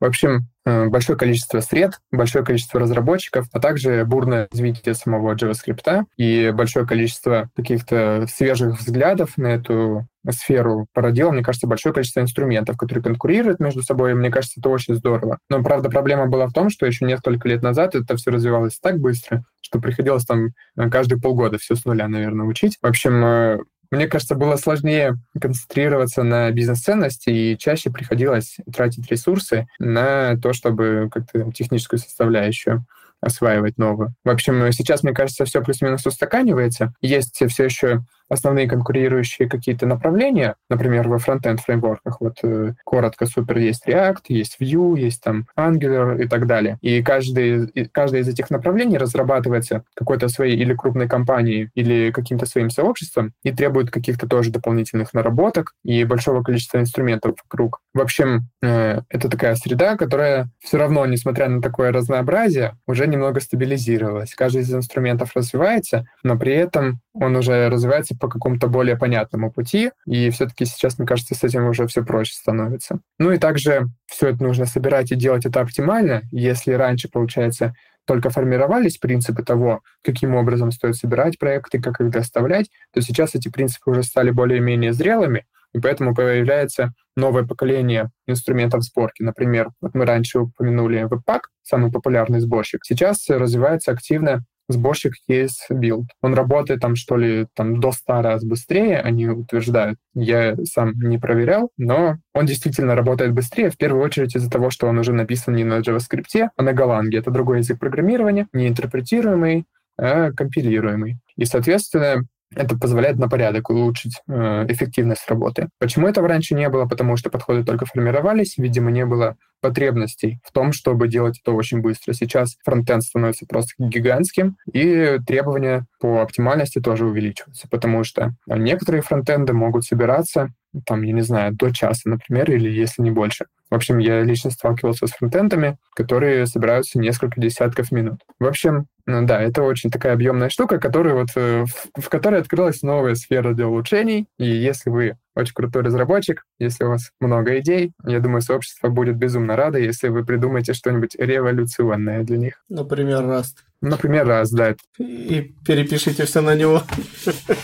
В 0.00 0.04
общем, 0.04 0.48
э, 0.64 0.86
большое 0.86 1.18
количество 1.18 1.60
сред, 1.60 1.98
большое 2.10 2.44
количество 2.44 2.80
разработчиков, 2.80 3.46
а 3.52 3.60
также 3.60 4.04
бурное 4.04 4.48
развитие 4.50 4.94
самого 4.94 5.34
JavaScript 5.34 6.04
и 6.16 6.52
большое 6.54 6.86
количество 6.86 7.50
каких-то 7.56 8.26
свежих 8.28 8.78
взглядов 8.78 9.36
на 9.36 9.48
эту 9.48 10.06
сферу 10.30 10.86
породило, 10.92 11.32
мне 11.32 11.42
кажется, 11.42 11.66
большое 11.66 11.92
количество 11.92 12.20
инструментов, 12.20 12.76
которые 12.76 13.02
конкурируют 13.02 13.58
между 13.60 13.82
собой, 13.82 14.12
и 14.12 14.14
мне 14.14 14.30
кажется, 14.30 14.60
это 14.60 14.68
очень 14.68 14.94
здорово. 14.94 15.38
Но, 15.48 15.62
правда, 15.62 15.90
проблема 15.90 16.26
была 16.26 16.46
в 16.46 16.52
том, 16.52 16.70
что 16.70 16.86
еще 16.86 17.04
несколько 17.04 17.48
лет 17.48 17.62
назад 17.62 17.94
это 17.94 18.16
все 18.16 18.30
развивалось 18.30 18.78
так 18.78 19.00
быстро, 19.00 19.44
что 19.60 19.80
приходилось 19.80 20.24
там 20.24 20.50
э, 20.76 20.90
каждые 20.90 21.20
полгода 21.20 21.58
все 21.58 21.74
с 21.74 21.84
нуля, 21.84 22.06
наверное, 22.08 22.46
учить. 22.46 22.78
В 22.80 22.86
общем, 22.86 23.24
э, 23.24 23.58
мне 23.92 24.08
кажется, 24.08 24.34
было 24.34 24.56
сложнее 24.56 25.18
концентрироваться 25.40 26.22
на 26.22 26.50
бизнес-ценности, 26.50 27.30
и 27.30 27.58
чаще 27.58 27.90
приходилось 27.90 28.56
тратить 28.72 29.10
ресурсы 29.10 29.66
на 29.78 30.36
то, 30.38 30.52
чтобы 30.52 31.10
как-то 31.12 31.52
техническую 31.52 32.00
составляющую 32.00 32.84
осваивать 33.20 33.78
новую. 33.78 34.14
В 34.24 34.30
общем, 34.30 34.72
сейчас, 34.72 35.02
мне 35.04 35.12
кажется, 35.12 35.44
все 35.44 35.62
плюс-минус 35.62 36.04
устаканивается. 36.06 36.92
Есть 37.00 37.40
все 37.48 37.64
еще 37.64 38.02
основные 38.28 38.68
конкурирующие 38.68 39.48
какие-то 39.48 39.86
направления, 39.86 40.56
например, 40.68 41.08
во 41.08 41.18
фронтенд 41.18 41.60
фреймворках, 41.60 42.20
вот 42.20 42.38
э, 42.42 42.74
коротко 42.84 43.26
супер 43.26 43.58
есть 43.58 43.86
React, 43.86 44.22
есть 44.28 44.56
Vue, 44.60 44.98
есть 44.98 45.22
там 45.22 45.46
Angular 45.58 46.22
и 46.22 46.28
так 46.28 46.46
далее. 46.46 46.78
И 46.80 47.02
каждый, 47.02 47.68
каждое 47.92 48.20
из 48.20 48.28
этих 48.28 48.50
направлений 48.50 48.98
разрабатывается 48.98 49.84
какой-то 49.94 50.28
своей 50.28 50.56
или 50.56 50.74
крупной 50.74 51.08
компанией, 51.08 51.70
или 51.74 52.10
каким-то 52.10 52.46
своим 52.46 52.70
сообществом 52.70 53.32
и 53.42 53.52
требует 53.52 53.90
каких-то 53.90 54.26
тоже 54.26 54.50
дополнительных 54.50 55.12
наработок 55.14 55.74
и 55.84 56.04
большого 56.04 56.42
количества 56.42 56.78
инструментов 56.78 57.34
вокруг. 57.44 57.80
В 57.94 58.00
общем, 58.00 58.48
э, 58.62 59.00
это 59.08 59.28
такая 59.28 59.54
среда, 59.54 59.96
которая 59.96 60.48
все 60.60 60.78
равно, 60.78 61.04
несмотря 61.06 61.48
на 61.48 61.60
такое 61.60 61.92
разнообразие, 61.92 62.76
уже 62.86 63.06
немного 63.06 63.40
стабилизировалась. 63.40 64.34
Каждый 64.34 64.62
из 64.62 64.72
инструментов 64.72 65.32
развивается, 65.34 66.06
но 66.22 66.38
при 66.38 66.52
этом 66.54 67.00
он 67.14 67.36
уже 67.36 67.68
развивается 67.68 68.11
по 68.18 68.28
какому-то 68.28 68.68
более 68.68 68.96
понятному 68.96 69.50
пути, 69.52 69.90
и 70.06 70.30
все-таки 70.30 70.64
сейчас, 70.64 70.98
мне 70.98 71.06
кажется, 71.06 71.34
с 71.34 71.44
этим 71.44 71.66
уже 71.66 71.86
все 71.86 72.04
проще 72.04 72.34
становится. 72.34 73.00
Ну 73.18 73.32
и 73.32 73.38
также 73.38 73.88
все 74.06 74.28
это 74.28 74.42
нужно 74.42 74.66
собирать 74.66 75.12
и 75.12 75.16
делать 75.16 75.46
это 75.46 75.60
оптимально. 75.60 76.22
Если 76.30 76.72
раньше, 76.72 77.08
получается, 77.08 77.74
только 78.06 78.30
формировались 78.30 78.98
принципы 78.98 79.42
того, 79.42 79.80
каким 80.02 80.34
образом 80.34 80.72
стоит 80.72 80.96
собирать 80.96 81.38
проекты, 81.38 81.80
как 81.80 82.00
их 82.00 82.10
доставлять, 82.10 82.70
то 82.92 83.00
сейчас 83.00 83.34
эти 83.34 83.48
принципы 83.48 83.90
уже 83.90 84.02
стали 84.02 84.30
более-менее 84.30 84.92
зрелыми, 84.92 85.46
и 85.72 85.78
поэтому 85.78 86.14
появляется 86.14 86.92
новое 87.16 87.44
поколение 87.44 88.10
инструментов 88.26 88.82
сборки. 88.82 89.22
Например, 89.22 89.70
вот 89.80 89.94
мы 89.94 90.04
раньше 90.04 90.40
упомянули 90.40 91.06
Webpack, 91.06 91.42
самый 91.62 91.90
популярный 91.90 92.40
сборщик. 92.40 92.84
Сейчас 92.84 93.28
развивается 93.28 93.92
активно 93.92 94.44
сборщик 94.72 95.14
есть 95.28 95.66
build. 95.70 96.06
Он 96.20 96.34
работает 96.34 96.80
там, 96.80 96.96
что 96.96 97.16
ли, 97.16 97.46
там 97.54 97.80
до 97.80 97.92
100 97.92 98.22
раз 98.22 98.44
быстрее, 98.44 99.00
они 99.00 99.28
утверждают. 99.28 99.98
Я 100.14 100.56
сам 100.64 100.92
не 100.98 101.18
проверял, 101.18 101.70
но 101.76 102.16
он 102.34 102.46
действительно 102.46 102.94
работает 102.94 103.32
быстрее, 103.32 103.70
в 103.70 103.76
первую 103.76 104.04
очередь 104.04 104.34
из-за 104.34 104.50
того, 104.50 104.70
что 104.70 104.86
он 104.86 104.98
уже 104.98 105.12
написан 105.12 105.54
не 105.54 105.64
на 105.64 105.80
JavaScript, 105.80 106.48
а 106.56 106.62
на 106.62 106.70
Golang. 106.70 107.10
Это 107.12 107.30
другой 107.30 107.58
язык 107.58 107.78
программирования, 107.78 108.48
не 108.52 108.68
интерпретируемый, 108.68 109.64
а 109.98 110.32
компилируемый. 110.32 111.18
И, 111.36 111.44
соответственно, 111.44 112.24
это 112.54 112.76
позволяет 112.76 113.18
на 113.18 113.28
порядок 113.28 113.70
улучшить 113.70 114.20
э, 114.28 114.66
эффективность 114.68 115.28
работы. 115.28 115.68
Почему 115.78 116.08
этого 116.08 116.28
раньше 116.28 116.54
не 116.54 116.68
было? 116.68 116.86
Потому 116.86 117.16
что 117.16 117.30
подходы 117.30 117.64
только 117.64 117.86
формировались, 117.86 118.58
видимо, 118.58 118.90
не 118.90 119.06
было 119.06 119.36
потребностей 119.60 120.40
в 120.44 120.52
том, 120.52 120.72
чтобы 120.72 121.08
делать 121.08 121.40
это 121.40 121.52
очень 121.52 121.80
быстро. 121.80 122.12
Сейчас 122.12 122.56
фронтенд 122.64 123.04
становится 123.04 123.46
просто 123.46 123.72
гигантским, 123.78 124.56
и 124.72 125.18
требования 125.26 125.86
по 126.00 126.20
оптимальности 126.20 126.80
тоже 126.80 127.06
увеличиваются, 127.06 127.68
потому 127.68 128.02
что 128.02 128.34
некоторые 128.46 129.02
фронтенды 129.02 129.52
могут 129.52 129.84
собираться 129.84 130.52
там, 130.86 131.02
я 131.02 131.12
не 131.12 131.22
знаю, 131.22 131.54
до 131.54 131.70
часа, 131.70 132.08
например, 132.08 132.50
или 132.50 132.70
если 132.70 133.02
не 133.02 133.10
больше. 133.10 133.46
В 133.70 133.74
общем, 133.74 133.98
я 133.98 134.22
лично 134.22 134.50
сталкивался 134.50 135.06
с 135.06 135.12
фронтендами, 135.12 135.76
которые 135.94 136.46
собираются 136.46 136.98
несколько 136.98 137.40
десятков 137.40 137.92
минут. 137.92 138.20
В 138.38 138.46
общем, 138.46 138.86
ну 139.06 139.26
да, 139.26 139.42
это 139.42 139.62
очень 139.62 139.90
такая 139.90 140.14
объемная 140.14 140.48
штука, 140.48 140.78
которая 140.78 141.14
вот, 141.14 141.28
э, 141.36 141.64
в, 141.64 142.00
в 142.00 142.08
которой 142.08 142.40
открылась 142.40 142.82
новая 142.82 143.14
сфера 143.14 143.52
для 143.52 143.68
улучшений. 143.68 144.26
И 144.38 144.46
если 144.46 144.90
вы 144.90 145.16
очень 145.34 145.54
крутой 145.54 145.82
разработчик, 145.82 146.44
если 146.58 146.84
у 146.84 146.90
вас 146.90 147.10
много 147.20 147.58
идей, 147.58 147.92
я 148.04 148.20
думаю, 148.20 148.42
сообщество 148.42 148.88
будет 148.88 149.16
безумно 149.16 149.56
радо, 149.56 149.78
если 149.78 150.08
вы 150.08 150.24
придумаете 150.24 150.74
что-нибудь 150.74 151.16
революционное 151.16 152.22
для 152.22 152.36
них. 152.36 152.62
Например, 152.68 153.22
Rust. 153.22 153.64
Например, 153.80 154.26
раз, 154.26 154.52
да. 154.52 154.76
И 154.98 155.54
перепишите 155.66 156.24
все 156.24 156.40
на 156.40 156.54
него. 156.54 156.82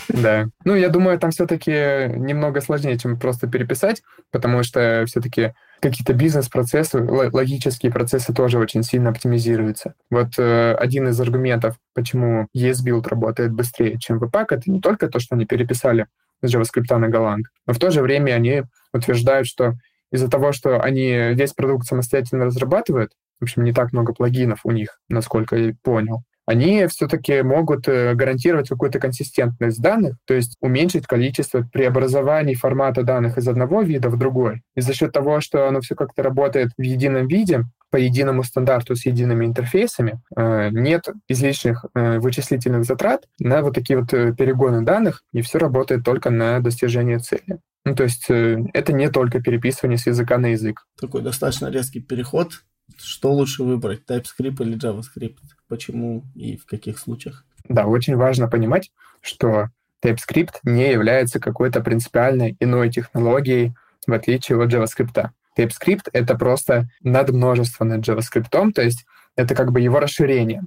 Да. 0.09 0.47
Ну, 0.65 0.75
я 0.75 0.89
думаю, 0.89 1.17
там 1.17 1.31
все-таки 1.31 1.71
немного 1.71 2.59
сложнее, 2.59 2.97
чем 2.97 3.17
просто 3.17 3.47
переписать, 3.47 4.01
потому 4.31 4.63
что 4.63 5.05
все-таки 5.07 5.53
какие-то 5.79 6.13
бизнес-процессы, 6.13 7.01
логические 7.01 7.91
процессы 7.91 8.33
тоже 8.33 8.59
очень 8.59 8.83
сильно 8.83 9.09
оптимизируются. 9.09 9.93
Вот 10.09 10.37
э, 10.37 10.73
один 10.73 11.07
из 11.07 11.19
аргументов, 11.19 11.77
почему 11.93 12.47
ESBuild 12.55 13.07
работает 13.07 13.53
быстрее, 13.53 13.97
чем 13.99 14.17
Webpack, 14.17 14.47
это 14.51 14.71
не 14.71 14.81
только 14.81 15.07
то, 15.07 15.19
что 15.19 15.35
они 15.35 15.45
переписали 15.45 16.07
с 16.41 16.53
JavaScript 16.53 16.95
на 16.95 17.05
Golang, 17.05 17.43
но 17.65 17.73
в 17.73 17.79
то 17.79 17.91
же 17.91 18.01
время 18.01 18.33
они 18.33 18.63
утверждают, 18.93 19.47
что 19.47 19.75
из-за 20.11 20.29
того, 20.29 20.51
что 20.51 20.81
они 20.81 21.33
весь 21.33 21.53
продукт 21.53 21.85
самостоятельно 21.85 22.45
разрабатывают, 22.45 23.11
в 23.39 23.43
общем, 23.43 23.63
не 23.63 23.73
так 23.73 23.93
много 23.93 24.13
плагинов 24.13 24.61
у 24.63 24.71
них, 24.71 24.99
насколько 25.07 25.55
я 25.55 25.73
понял, 25.83 26.23
они 26.49 26.87
все-таки 26.87 27.43
могут 27.43 27.87
э, 27.87 28.15
гарантировать 28.15 28.69
какую-то 28.69 28.97
консистентность 28.97 29.79
данных, 29.79 30.15
то 30.25 30.33
есть 30.33 30.55
уменьшить 30.61 31.05
количество 31.05 31.61
преобразований 31.61 32.55
формата 32.55 33.03
данных 33.03 33.37
из 33.37 33.47
одного 33.47 33.83
вида 33.83 34.09
в 34.09 34.17
другой. 34.17 34.63
И 34.75 34.81
за 34.81 34.95
счет 34.95 35.11
того, 35.11 35.41
что 35.41 35.67
оно 35.67 35.79
все 35.81 35.93
как-то 35.93 36.23
работает 36.23 36.71
в 36.75 36.81
едином 36.81 37.27
виде, 37.27 37.65
по 37.91 37.97
единому 37.97 38.43
стандарту 38.43 38.95
с 38.95 39.05
едиными 39.05 39.45
интерфейсами, 39.45 40.21
э, 40.35 40.69
нет 40.71 41.09
излишних 41.27 41.85
э, 41.93 42.17
вычислительных 42.17 42.83
затрат 42.83 43.25
на 43.37 43.61
вот 43.61 43.75
такие 43.75 43.99
вот 43.99 44.09
перегоны 44.09 44.81
данных, 44.81 45.21
и 45.31 45.43
все 45.43 45.59
работает 45.59 46.03
только 46.03 46.31
на 46.31 46.61
достижение 46.61 47.19
цели. 47.19 47.59
Ну, 47.85 47.93
то 47.93 48.03
есть 48.03 48.25
это 48.27 48.91
не 48.91 49.09
только 49.09 49.39
переписывание 49.39 49.99
с 49.99 50.07
языка 50.07 50.39
на 50.39 50.47
язык. 50.47 50.87
Такой 50.99 51.21
достаточно 51.21 51.69
резкий 51.69 52.01
переход 52.01 52.53
что 52.97 53.33
лучше 53.33 53.63
выбрать, 53.63 54.01
TypeScript 54.07 54.63
или 54.63 54.77
JavaScript? 54.77 55.37
Почему 55.69 56.23
и 56.35 56.57
в 56.57 56.65
каких 56.65 56.99
случаях? 56.99 57.45
Да, 57.69 57.85
очень 57.85 58.15
важно 58.15 58.49
понимать, 58.49 58.91
что 59.21 59.69
TypeScript 60.03 60.55
не 60.63 60.91
является 60.91 61.39
какой-то 61.39 61.81
принципиальной 61.81 62.57
иной 62.59 62.89
технологией, 62.89 63.75
в 64.07 64.11
отличие 64.11 64.61
от 64.61 64.73
JavaScript. 64.73 65.29
TypeScript— 65.57 66.09
это 66.13 66.35
просто 66.35 66.89
надмножество 67.01 67.83
над 67.83 68.07
JavaScript, 68.07 68.71
то 68.71 68.81
есть 68.81 69.05
это 69.35 69.55
как 69.55 69.71
бы 69.71 69.79
его 69.79 69.99
расширение. 69.99 70.63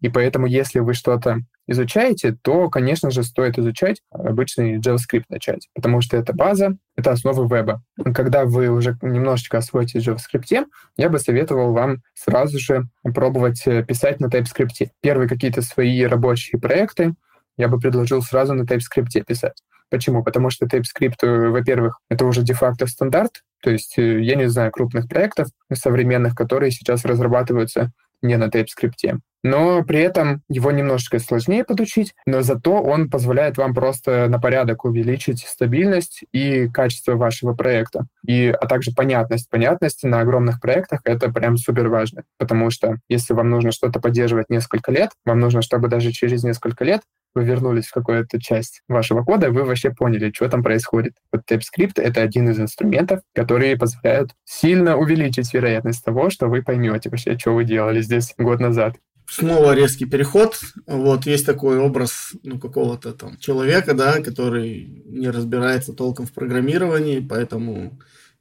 И 0.00 0.08
поэтому, 0.08 0.46
если 0.46 0.78
вы 0.78 0.94
что-то 0.94 1.40
изучаете, 1.66 2.36
то, 2.42 2.68
конечно 2.68 3.10
же, 3.10 3.22
стоит 3.22 3.58
изучать 3.58 4.00
обычный 4.10 4.78
JavaScript 4.78 5.24
начать, 5.28 5.68
потому 5.74 6.00
что 6.00 6.16
это 6.16 6.32
база, 6.32 6.76
это 6.96 7.12
основы 7.12 7.46
веба. 7.54 7.82
Когда 8.14 8.44
вы 8.44 8.68
уже 8.68 8.96
немножечко 9.02 9.58
освоите 9.58 9.98
JavaScript, 9.98 10.66
я 10.96 11.08
бы 11.08 11.18
советовал 11.18 11.72
вам 11.72 11.98
сразу 12.14 12.58
же 12.58 12.84
пробовать 13.02 13.62
э, 13.66 13.82
писать 13.82 14.20
на 14.20 14.26
TypeScript. 14.26 14.88
Первые 15.00 15.28
какие-то 15.28 15.62
свои 15.62 16.02
рабочие 16.04 16.60
проекты 16.60 17.14
я 17.56 17.68
бы 17.68 17.78
предложил 17.78 18.22
сразу 18.22 18.54
на 18.54 18.62
TypeScript 18.62 19.24
писать. 19.26 19.62
Почему? 19.88 20.24
Потому 20.24 20.50
что 20.50 20.66
TypeScript, 20.66 21.22
э, 21.22 21.48
во-первых, 21.48 22.00
это 22.08 22.24
уже 22.24 22.42
де-факто 22.42 22.86
стандарт, 22.86 23.42
то 23.62 23.70
есть 23.70 23.98
э, 23.98 24.22
я 24.22 24.34
не 24.36 24.48
знаю 24.48 24.70
крупных 24.72 25.08
проектов 25.08 25.48
современных, 25.72 26.34
которые 26.34 26.70
сейчас 26.70 27.04
разрабатываются 27.04 27.92
не 28.22 28.36
на 28.36 28.48
TypeScript 28.48 29.20
но 29.46 29.84
при 29.84 30.00
этом 30.00 30.42
его 30.48 30.72
немножечко 30.72 31.20
сложнее 31.20 31.62
подучить, 31.62 32.14
но 32.26 32.42
зато 32.42 32.82
он 32.82 33.08
позволяет 33.08 33.56
вам 33.56 33.74
просто 33.74 34.26
на 34.28 34.40
порядок 34.40 34.84
увеличить 34.84 35.40
стабильность 35.46 36.24
и 36.32 36.68
качество 36.68 37.14
вашего 37.14 37.54
проекта. 37.54 38.06
И, 38.26 38.48
а 38.48 38.66
также 38.66 38.90
понятность. 38.92 39.48
Понятность 39.48 40.02
на 40.02 40.20
огромных 40.20 40.60
проектах— 40.60 41.00
это 41.04 41.30
прям 41.30 41.56
супер 41.58 41.88
важно, 41.88 42.24
потому 42.38 42.70
что 42.70 42.96
если 43.08 43.34
вам 43.34 43.50
нужно 43.50 43.70
что-то 43.70 44.00
поддерживать 44.00 44.50
несколько 44.50 44.90
лет, 44.90 45.10
вам 45.24 45.38
нужно, 45.38 45.62
чтобы 45.62 45.86
даже 45.86 46.10
через 46.10 46.42
несколько 46.42 46.84
лет 46.84 47.02
вы 47.36 47.44
вернулись 47.44 47.86
в 47.86 47.92
какую-то 47.92 48.40
часть 48.40 48.82
вашего 48.88 49.22
кода, 49.22 49.50
вы 49.50 49.62
вообще 49.64 49.90
поняли, 49.90 50.32
что 50.34 50.48
там 50.48 50.62
происходит. 50.62 51.12
Вот 51.32 51.42
TypeScript— 51.48 51.92
это 51.96 52.22
один 52.22 52.48
из 52.48 52.58
инструментов, 52.58 53.20
которые 53.34 53.76
позволяют 53.76 54.32
сильно 54.44 54.96
увеличить 54.96 55.52
вероятность 55.54 56.04
того, 56.04 56.30
что 56.30 56.48
вы 56.48 56.62
поймете 56.62 57.10
вообще, 57.10 57.38
что 57.38 57.54
вы 57.54 57.64
делали 57.64 58.00
здесь 58.00 58.34
год 58.38 58.60
назад 58.60 58.96
снова 59.28 59.74
резкий 59.74 60.06
переход. 60.06 60.58
Вот 60.86 61.26
есть 61.26 61.46
такой 61.46 61.78
образ 61.78 62.32
ну, 62.42 62.58
какого-то 62.58 63.12
там 63.12 63.36
человека, 63.38 63.94
да, 63.94 64.20
который 64.22 65.02
не 65.04 65.30
разбирается 65.30 65.92
толком 65.92 66.26
в 66.26 66.32
программировании, 66.32 67.18
поэтому 67.18 67.98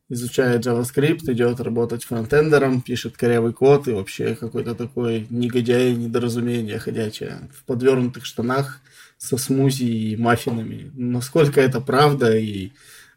изучает 0.10 0.66
JavaScript, 0.66 1.32
идет 1.32 1.60
работать 1.60 2.04
фронтендером, 2.04 2.82
пишет 2.82 3.18
корявый 3.18 3.54
код 3.54 3.88
и 3.88 3.94
вообще 3.94 4.36
какой-то 4.36 4.76
такой 4.76 5.28
негодяй, 5.30 5.94
недоразумение 5.96 6.80
ходячее 6.80 7.50
в 7.54 7.64
подвернутых 7.66 8.26
штанах 8.26 8.82
со 9.18 9.38
смузи 9.38 9.84
и 9.84 10.18
маффинами. 10.18 10.92
Насколько 10.94 11.62
это 11.62 11.82
правда 11.82 12.36
и 12.38 12.72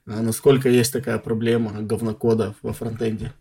а, 0.06 0.22
насколько 0.22 0.68
есть 0.68 0.92
такая 0.92 1.18
проблема 1.18 1.82
говнокода 1.82 2.54
во 2.62 2.72
фронтенде? 2.72 3.32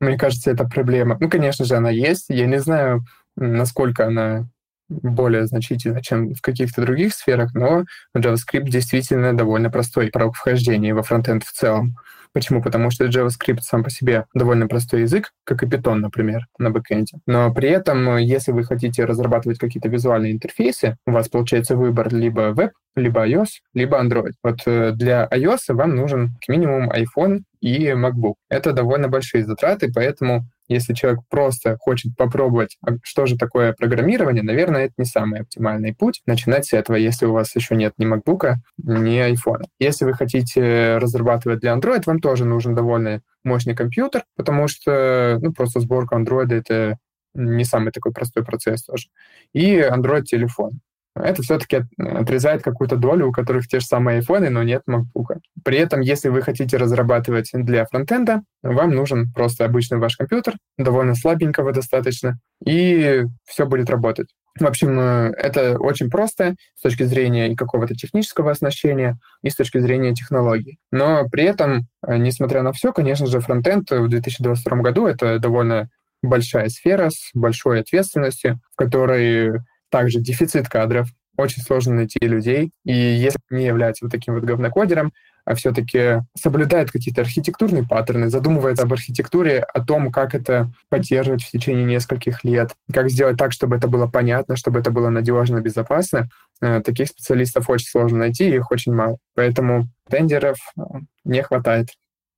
Мне 0.00 0.16
кажется, 0.16 0.50
это 0.50 0.64
проблема. 0.64 1.16
Ну, 1.20 1.28
конечно 1.28 1.64
же, 1.64 1.76
она 1.76 1.90
есть. 1.90 2.26
Я 2.28 2.46
не 2.46 2.60
знаю, 2.60 3.04
насколько 3.36 4.06
она 4.06 4.48
более 4.88 5.46
значительна, 5.46 6.02
чем 6.02 6.34
в 6.34 6.40
каких-то 6.40 6.82
других 6.82 7.14
сферах, 7.14 7.54
но 7.54 7.84
JavaScript 8.16 8.68
действительно 8.68 9.36
довольно 9.36 9.70
простой 9.70 10.08
порог 10.08 10.34
вхождения 10.34 10.94
во 10.94 11.02
фронтенд 11.02 11.44
в 11.44 11.52
целом. 11.52 11.96
Почему? 12.32 12.62
Потому 12.62 12.90
что 12.90 13.06
JavaScript 13.06 13.60
сам 13.62 13.84
по 13.84 13.90
себе 13.90 14.26
довольно 14.34 14.68
простой 14.68 15.02
язык, 15.02 15.32
как 15.44 15.62
и 15.62 15.66
Python, 15.66 15.96
например, 15.96 16.46
на 16.58 16.70
бэкэнде. 16.70 17.18
Но 17.26 17.52
при 17.52 17.68
этом, 17.68 18.16
если 18.18 18.52
вы 18.52 18.64
хотите 18.64 19.04
разрабатывать 19.04 19.58
какие-то 19.58 19.88
визуальные 19.88 20.32
интерфейсы, 20.32 20.96
у 21.06 21.12
вас 21.12 21.28
получается 21.28 21.76
выбор 21.76 22.12
либо 22.12 22.52
веб, 22.52 22.72
либо 22.96 23.26
iOS, 23.26 23.48
либо 23.74 24.02
Android. 24.02 24.32
Вот 24.42 24.60
э, 24.66 24.92
для 24.92 25.28
iOS 25.32 25.74
вам 25.74 25.94
нужен 25.94 26.34
как 26.40 26.48
минимум 26.48 26.90
iPhone 26.90 27.40
и 27.60 27.88
MacBook. 27.88 28.34
Это 28.48 28.72
довольно 28.72 29.08
большие 29.08 29.44
затраты, 29.44 29.90
поэтому 29.92 30.46
если 30.68 30.94
человек 30.94 31.20
просто 31.28 31.76
хочет 31.78 32.16
попробовать, 32.16 32.76
а 32.86 32.92
что 33.02 33.26
же 33.26 33.36
такое 33.36 33.72
программирование, 33.72 34.42
наверное, 34.42 34.86
это 34.86 34.94
не 34.98 35.04
самый 35.04 35.40
оптимальный 35.40 35.94
путь. 35.94 36.22
Начинать 36.26 36.66
с 36.66 36.72
этого, 36.72 36.96
если 36.96 37.26
у 37.26 37.32
вас 37.32 37.54
еще 37.56 37.74
нет 37.74 37.94
ни 37.98 38.06
MacBook, 38.06 38.54
ни 38.78 39.18
iPhone. 39.32 39.64
Если 39.78 40.04
вы 40.04 40.14
хотите 40.14 40.98
разрабатывать 40.98 41.60
для 41.60 41.72
Android, 41.72 42.02
вам 42.06 42.20
тоже 42.20 42.44
нужен 42.44 42.74
довольно 42.74 43.22
мощный 43.44 43.74
компьютер, 43.74 44.24
потому 44.36 44.68
что 44.68 45.38
ну, 45.40 45.52
просто 45.52 45.80
сборка 45.80 46.16
Android— 46.16 46.48
это 46.52 46.98
не 47.34 47.64
самый 47.64 47.92
такой 47.92 48.12
простой 48.12 48.44
процесс 48.44 48.84
тоже. 48.84 49.08
И 49.52 49.78
Android-телефон 49.78 50.80
это 51.14 51.42
все-таки 51.42 51.84
отрезает 51.98 52.62
какую-то 52.62 52.96
долю, 52.96 53.28
у 53.28 53.32
которых 53.32 53.66
те 53.66 53.80
же 53.80 53.86
самые 53.86 54.20
iPhone, 54.20 54.48
но 54.50 54.62
нет 54.62 54.82
MacBook. 54.88 55.38
При 55.64 55.78
этом, 55.78 56.00
если 56.00 56.28
вы 56.28 56.42
хотите 56.42 56.76
разрабатывать 56.76 57.50
для 57.52 57.84
фронтенда, 57.86 58.42
вам 58.62 58.90
нужен 58.90 59.32
просто 59.32 59.64
обычный 59.64 59.98
ваш 59.98 60.16
компьютер, 60.16 60.54
довольно 60.76 61.14
слабенького 61.14 61.72
достаточно, 61.72 62.38
и 62.64 63.24
все 63.44 63.66
будет 63.66 63.90
работать. 63.90 64.28
В 64.58 64.66
общем, 64.66 64.98
э, 64.98 65.32
это 65.36 65.78
очень 65.78 66.10
просто 66.10 66.56
с 66.74 66.82
точки 66.82 67.04
зрения 67.04 67.54
какого-то 67.54 67.94
технического 67.94 68.50
оснащения, 68.50 69.18
и 69.42 69.50
с 69.50 69.56
точки 69.56 69.78
зрения 69.78 70.14
технологий. 70.14 70.78
Но 70.90 71.28
при 71.28 71.44
этом, 71.44 71.86
э, 72.06 72.16
несмотря 72.16 72.62
на 72.62 72.72
все, 72.72 72.92
конечно 72.92 73.26
же, 73.26 73.40
фронтенд 73.40 73.90
в 73.90 74.08
2022 74.08 74.82
году— 74.82 75.06
это 75.06 75.38
довольно 75.38 75.88
большая 76.22 76.68
сфера 76.68 77.10
с 77.10 77.30
большой 77.34 77.80
ответственностью, 77.80 78.60
в 78.72 78.76
которой 78.76 79.60
также 79.90 80.20
дефицит 80.20 80.68
кадров, 80.68 81.08
очень 81.38 81.62
сложно 81.62 81.94
найти 81.94 82.18
людей. 82.20 82.72
И 82.84 82.92
если 82.92 83.38
не 83.50 83.64
является 83.64 84.04
вот 84.04 84.12
таким 84.12 84.34
вот 84.34 84.44
говнокодером, 84.44 85.12
а 85.44 85.54
все-таки 85.54 86.20
соблюдает 86.36 86.90
какие-то 86.90 87.22
архитектурные 87.22 87.86
паттерны, 87.86 88.28
задумывается 88.28 88.84
об 88.84 88.92
архитектуре, 88.92 89.60
о 89.60 89.80
том, 89.82 90.12
как 90.12 90.34
это 90.34 90.70
поддерживать 90.90 91.42
в 91.42 91.50
течение 91.50 91.84
нескольких 91.86 92.44
лет, 92.44 92.72
как 92.92 93.08
сделать 93.08 93.38
так, 93.38 93.52
чтобы 93.52 93.76
это 93.76 93.88
было 93.88 94.06
понятно, 94.06 94.56
чтобы 94.56 94.80
это 94.80 94.90
было 94.90 95.08
надежно, 95.08 95.60
безопасно. 95.60 96.28
Э, 96.60 96.82
таких 96.82 97.08
специалистов 97.08 97.70
очень 97.70 97.88
сложно 97.88 98.18
найти, 98.18 98.46
их 98.54 98.70
очень 98.70 98.92
мало. 98.92 99.16
Поэтому 99.34 99.88
тендеров 100.10 100.58
э, 100.76 100.82
не 101.24 101.42
хватает. 101.42 101.90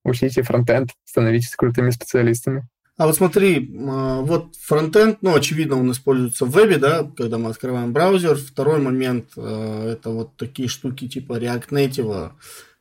Учите 0.04 0.42
фронтенд, 0.42 0.90
становитесь 1.04 1.56
крутыми 1.56 1.90
специалистами. 1.90 2.68
А 3.00 3.06
вот 3.06 3.16
смотри, 3.16 3.74
а, 3.88 4.20
вот 4.20 4.56
фронтенд, 4.56 5.22
ну, 5.22 5.34
очевидно, 5.34 5.80
он 5.80 5.90
используется 5.90 6.44
в 6.44 6.50
вебе, 6.50 6.76
да, 6.76 7.10
когда 7.16 7.38
мы 7.38 7.48
открываем 7.48 7.94
браузер. 7.94 8.36
Второй 8.36 8.78
момент 8.78 9.30
а,– 9.38 9.90
это 9.92 10.10
вот 10.10 10.36
такие 10.36 10.68
штуки 10.68 11.08
типа 11.08 11.38
React 11.40 11.68
Native, 11.70 12.32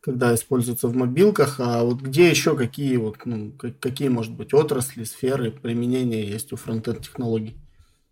когда 0.01 0.35
используются 0.35 0.89
в 0.89 0.95
мобилках. 0.97 1.61
А 1.61 1.85
вот 1.85 2.01
где 2.01 2.29
еще 2.29 2.57
какие, 2.57 2.97
вот, 2.97 3.19
ну, 3.23 3.53
какие, 3.79 4.09
может 4.09 4.33
быть, 4.33 4.53
отрасли, 4.53 5.05
сферы 5.05 5.51
применения 5.51 6.25
есть 6.25 6.51
у 6.51 6.57
фронтенд 6.57 6.99
технологий? 6.99 7.55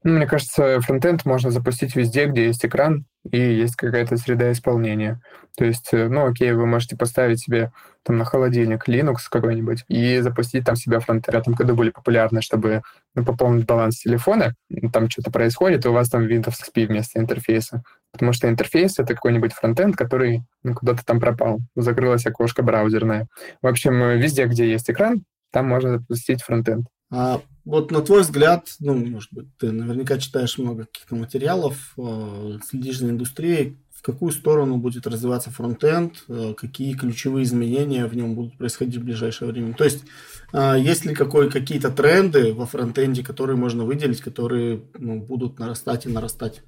Ну, 0.04 0.14
мне 0.14 0.28
кажется, 0.28 0.80
фронтенд 0.82 1.26
можно 1.26 1.52
запустить 1.52 1.95
везде, 1.95 2.28
где 2.28 2.45
есть 2.45 2.64
экран 2.64 3.06
и 3.32 3.39
есть 3.39 3.76
какая-то 3.76 4.16
среда 4.18 4.52
исполнения. 4.52 5.20
То 5.58 5.66
есть, 5.66 5.89
э, 5.91 6.08
ну, 6.08 6.28
окей, 6.28 6.52
вы 6.54 6.66
можете 6.68 6.95
поставить 6.95 7.39
себе 7.39 7.72
там 8.04 8.18
на 8.18 8.24
холодильник 8.24 8.88
Linux 8.88 9.22
какой-нибудь 9.30 9.84
и 9.88 10.20
запустить 10.20 10.66
там 10.66 10.76
себя 10.76 11.00
фронтенд. 11.00 11.36
В 11.36 11.39
этом 11.39 11.54
году 11.56 11.76
были 11.76 11.89
популярны, 11.89 12.41
чтобы 12.41 12.84
ну, 13.16 13.26
пополнить 13.26 13.66
баланс 13.66 13.98
телефона, 13.98 14.54
там 14.93 15.10
что-то 15.10 15.32
происходит, 15.32 15.86
и 15.86 15.89
у 15.89 15.93
вас 15.93 16.10
там 16.10 16.28
Windows 16.28 16.54
XP 16.54 16.86
вместо 16.86 17.20
интерфейса. 17.20 17.82
Потому 18.12 18.34
что 18.34 18.48
интерфейс— 18.48 19.00
это 19.00 19.16
какой-нибудь 19.16 19.54
фронтенд, 19.54 19.95
который 19.95 20.43
ну, 20.64 20.76
куда-то 20.76 21.04
там 21.04 21.20
пропал. 21.20 21.60
Закрылось 21.76 22.26
окошко 22.26 22.62
браузерное. 22.62 23.28
В 23.62 23.68
общем, 23.68 24.00
везде, 24.20 24.45
где 24.45 24.70
есть 24.72 24.89
экран, 24.89 25.24
там 25.52 25.68
можно 25.68 25.98
запустить 25.98 26.43
фронтенд. 26.43 26.88
А 27.10 27.41
вот 27.64 27.91
на 27.91 28.01
твой 28.01 28.22
взгляд, 28.22 28.68
ну, 28.80 28.95
может 28.95 29.32
быть, 29.34 29.47
ты 29.58 29.72
наверняка 29.72 30.18
читаешь 30.18 30.58
много 30.58 30.86
каких-то 30.86 31.16
материалов, 31.16 31.93
э, 31.97 32.60
следишь 32.66 32.99
за 32.99 33.10
индустрией, 33.10 33.78
в 33.93 34.01
какую 34.01 34.32
сторону 34.32 34.78
будет 34.78 35.08
развиваться 35.08 35.51
фронтенд, 35.51 36.24
э, 36.28 36.53
какие 36.55 36.93
ключевые 36.93 37.43
изменения 37.43 38.05
в 38.05 38.16
нем 38.16 38.36
будут 38.36 38.58
происходить 38.58 38.97
в 38.97 39.03
ближайшее 39.03 39.51
время. 39.51 39.74
То 39.74 39.86
есть, 39.86 40.05
э, 40.53 40.76
есть 40.80 41.05
ли 41.05 41.16
какой, 41.16 41.49
какие-то 41.49 41.91
тренды 41.91 42.53
во 42.53 42.66
фронтенде, 42.66 43.24
которые 43.24 43.58
можно 43.58 43.86
выделить, 43.86 44.22
которые 44.22 44.82
ну, 44.97 45.22
будут 45.22 45.60
нарастать 45.60 46.05
и 46.05 46.10
нарастать? 46.10 46.62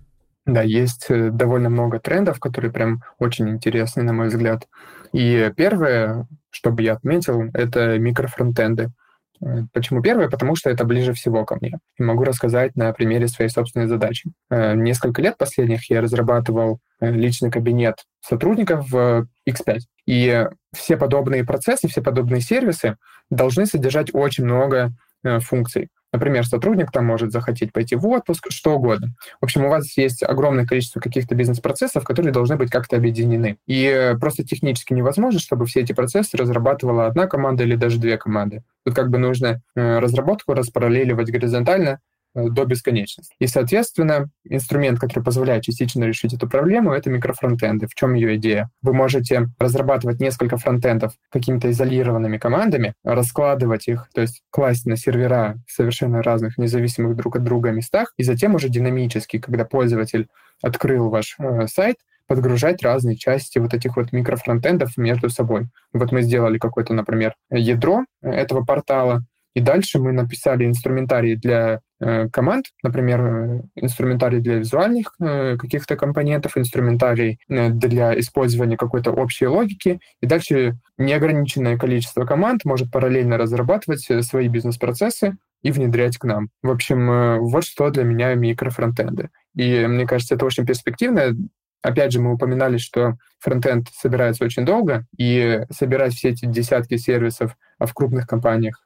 Да, 0.46 0.64
есть 0.64 1.08
довольно 1.10 1.70
много 1.70 2.00
трендов, 2.00 2.40
которые 2.40 2.72
прям 2.72 3.04
очень 3.20 3.50
интересны, 3.50 4.04
на 4.04 4.14
мой 4.14 4.30
взгляд. 4.30 4.68
И 5.14 5.52
первое, 5.56 6.28
что 6.50 6.72
бы 6.72 6.82
я 6.82 6.94
отметил, 6.94 7.44
это 7.54 8.00
микрофронтенды. 8.00 8.92
Э, 9.42 9.64
почему 9.74 10.02
первое? 10.02 10.30
Потому 10.30 10.56
что 10.56 10.70
это 10.70 10.84
ближе 10.86 11.14
всего 11.14 11.46
ко 11.46 11.56
мне. 11.56 11.80
И 11.98 12.04
могу 12.04 12.24
рассказать 12.24 12.76
на 12.76 12.92
примере 12.94 13.28
своей 13.28 13.50
собственной 13.50 13.88
задачи. 13.88 14.32
Э, 14.50 14.76
несколько 14.76 15.22
лет 15.22 15.38
последних 15.38 15.90
я 15.90 16.02
разрабатывал 16.02 16.80
э, 17.00 17.12
личный 17.12 17.52
кабинет 17.52 18.06
сотрудников 18.22 18.90
в 18.90 19.28
X5. 19.48 19.80
И 20.06 20.48
все 20.76 20.98
подобные 20.98 21.46
процессы, 21.46 21.88
все 21.88 22.02
подобные 22.02 22.42
сервисы 22.42 22.98
должны 23.30 23.66
содержать 23.66 24.10
очень 24.14 24.46
много 24.46 24.92
функций. 25.42 25.90
Например, 26.12 26.45
сотрудник 26.45 26.91
там 26.91 27.05
может 27.05 27.32
захотеть 27.32 27.72
пойти 27.72 27.95
в 27.95 28.07
отпуск, 28.07 28.47
что 28.49 28.76
угодно. 28.76 29.10
В 29.39 29.45
общем, 29.45 29.66
у 29.66 29.70
вас 29.70 29.95
есть 29.97 30.24
огромное 30.24 30.66
количество 30.66 30.99
каких-то 30.99 31.36
бизнес-процессов, 31.36 32.03
которые 32.03 32.34
должны 32.34 32.55
быть 32.55 32.72
как-то 32.72 32.95
объединены. 32.95 33.57
И 33.68 34.16
просто 34.20 34.43
технически 34.43 34.93
невозможно, 34.93 35.39
чтобы 35.39 35.66
все 35.66 35.82
эти 35.82 35.93
процессы 35.93 36.38
разрабатывала 36.38 37.07
одна 37.07 37.28
команда 37.28 37.64
или 37.64 37.76
даже 37.76 37.99
две 37.99 38.18
команды. 38.18 38.64
Тут 38.86 38.95
как 38.95 39.10
бы 39.10 39.18
нужно 39.18 39.62
э, 39.76 39.99
разработку 39.99 40.53
распараллеливать 40.53 41.32
горизонтально 41.32 41.89
Э, 41.89 42.19
до 42.36 42.66
бесконечности. 42.66 43.34
И, 43.40 43.48
соответственно, 43.48 44.30
инструмент, 44.44 45.00
который 45.00 45.24
позволяет 45.24 45.64
частично 45.64 46.04
решить 46.04 46.34
эту 46.34 46.48
проблему, 46.48 46.92
это 46.92 47.10
микрофронтенды. 47.10 47.88
В 47.88 47.96
чем 47.96 48.14
ее 48.14 48.36
идея? 48.36 48.70
Вы 48.82 48.94
можете 48.94 49.48
разрабатывать 49.58 50.20
несколько 50.20 50.58
фронтендов 50.58 51.14
какими-то 51.30 51.72
изолированными 51.72 52.38
командами, 52.38 52.94
раскладывать 53.04 53.88
их, 53.88 54.08
то 54.14 54.22
есть 54.22 54.42
класть 54.52 54.86
на 54.86 54.98
сервера 54.98 55.58
совершенно 55.68 56.22
разных, 56.22 56.58
независимых 56.58 57.16
друг 57.16 57.36
от 57.36 57.44
друга 57.44 57.72
местах, 57.72 58.14
и 58.18 58.24
затем 58.24 58.56
уже 58.56 58.70
динамически, 58.70 59.40
когда 59.40 59.66
пользователь 59.66 60.28
открыл 60.62 61.10
ваш 61.10 61.36
э, 61.40 61.68
сайт, 61.68 61.98
подгружать 62.28 62.84
разные 62.84 63.18
части 63.18 63.58
вот 63.58 63.74
этих 63.74 63.98
вот 63.98 64.12
микрофронтендов 64.14 64.96
между 64.98 65.30
собой. 65.30 65.68
Вот 65.94 66.12
мы 66.12 66.22
сделали 66.22 66.60
какое-то, 66.60 66.94
например, 66.94 67.34
ядро 67.50 68.06
этого 68.22 68.64
портала, 68.64 69.24
и 69.56 69.62
дальше 69.62 70.00
мы 70.00 70.12
написали 70.12 70.66
инструментарий 70.66 71.36
для 71.36 71.74
э, 71.76 71.80
команд, 72.32 72.68
например, 72.82 73.22
э, 73.22 73.62
инструментарий 73.76 74.39
для 74.39 74.56
визуальных 74.56 75.16
э, 75.20 75.58
каких-то 75.58 75.97
компонентов, 75.97 76.58
инструментарий 76.58 77.39
э, 77.50 77.70
для 77.70 78.18
использования 78.20 78.78
какой-то 78.78 79.12
общей 79.12 79.47
логики. 79.47 80.00
И 80.22 80.26
дальше 80.26 80.78
неограниченное 80.97 81.78
количество 81.78 82.26
команд 82.26 82.64
может 82.64 82.91
параллельно 82.91 83.38
разрабатывать 83.38 84.10
э, 84.10 84.22
свои 84.22 84.47
бизнес-процессы 84.47 85.38
и 85.62 85.72
внедрять 85.72 86.18
к 86.18 86.24
нам. 86.24 86.50
В 86.64 86.72
общем, 86.72 87.12
э, 87.12 87.39
вот 87.39 87.66
что 87.66 87.89
для 87.89 88.04
меня 88.04 88.34
микрофронтенды. 88.34 89.30
И 89.56 89.86
мне 89.86 90.08
кажется, 90.08 90.36
это 90.36 90.45
очень 90.45 90.66
перспективно. 90.66 91.36
Опять 91.82 92.14
же, 92.14 92.22
мы 92.22 92.34
упоминали, 92.34 92.78
что 92.78 93.18
фронтенд 93.39 93.88
собирается 93.93 94.43
очень 94.45 94.66
долго, 94.66 95.06
и 95.18 95.62
собирать 95.70 96.14
все 96.14 96.30
эти 96.30 96.45
десятки 96.45 96.97
сервисов 96.97 97.58
а 97.78 97.86
в 97.86 97.93
крупных 97.93 98.28
компаниях 98.28 98.84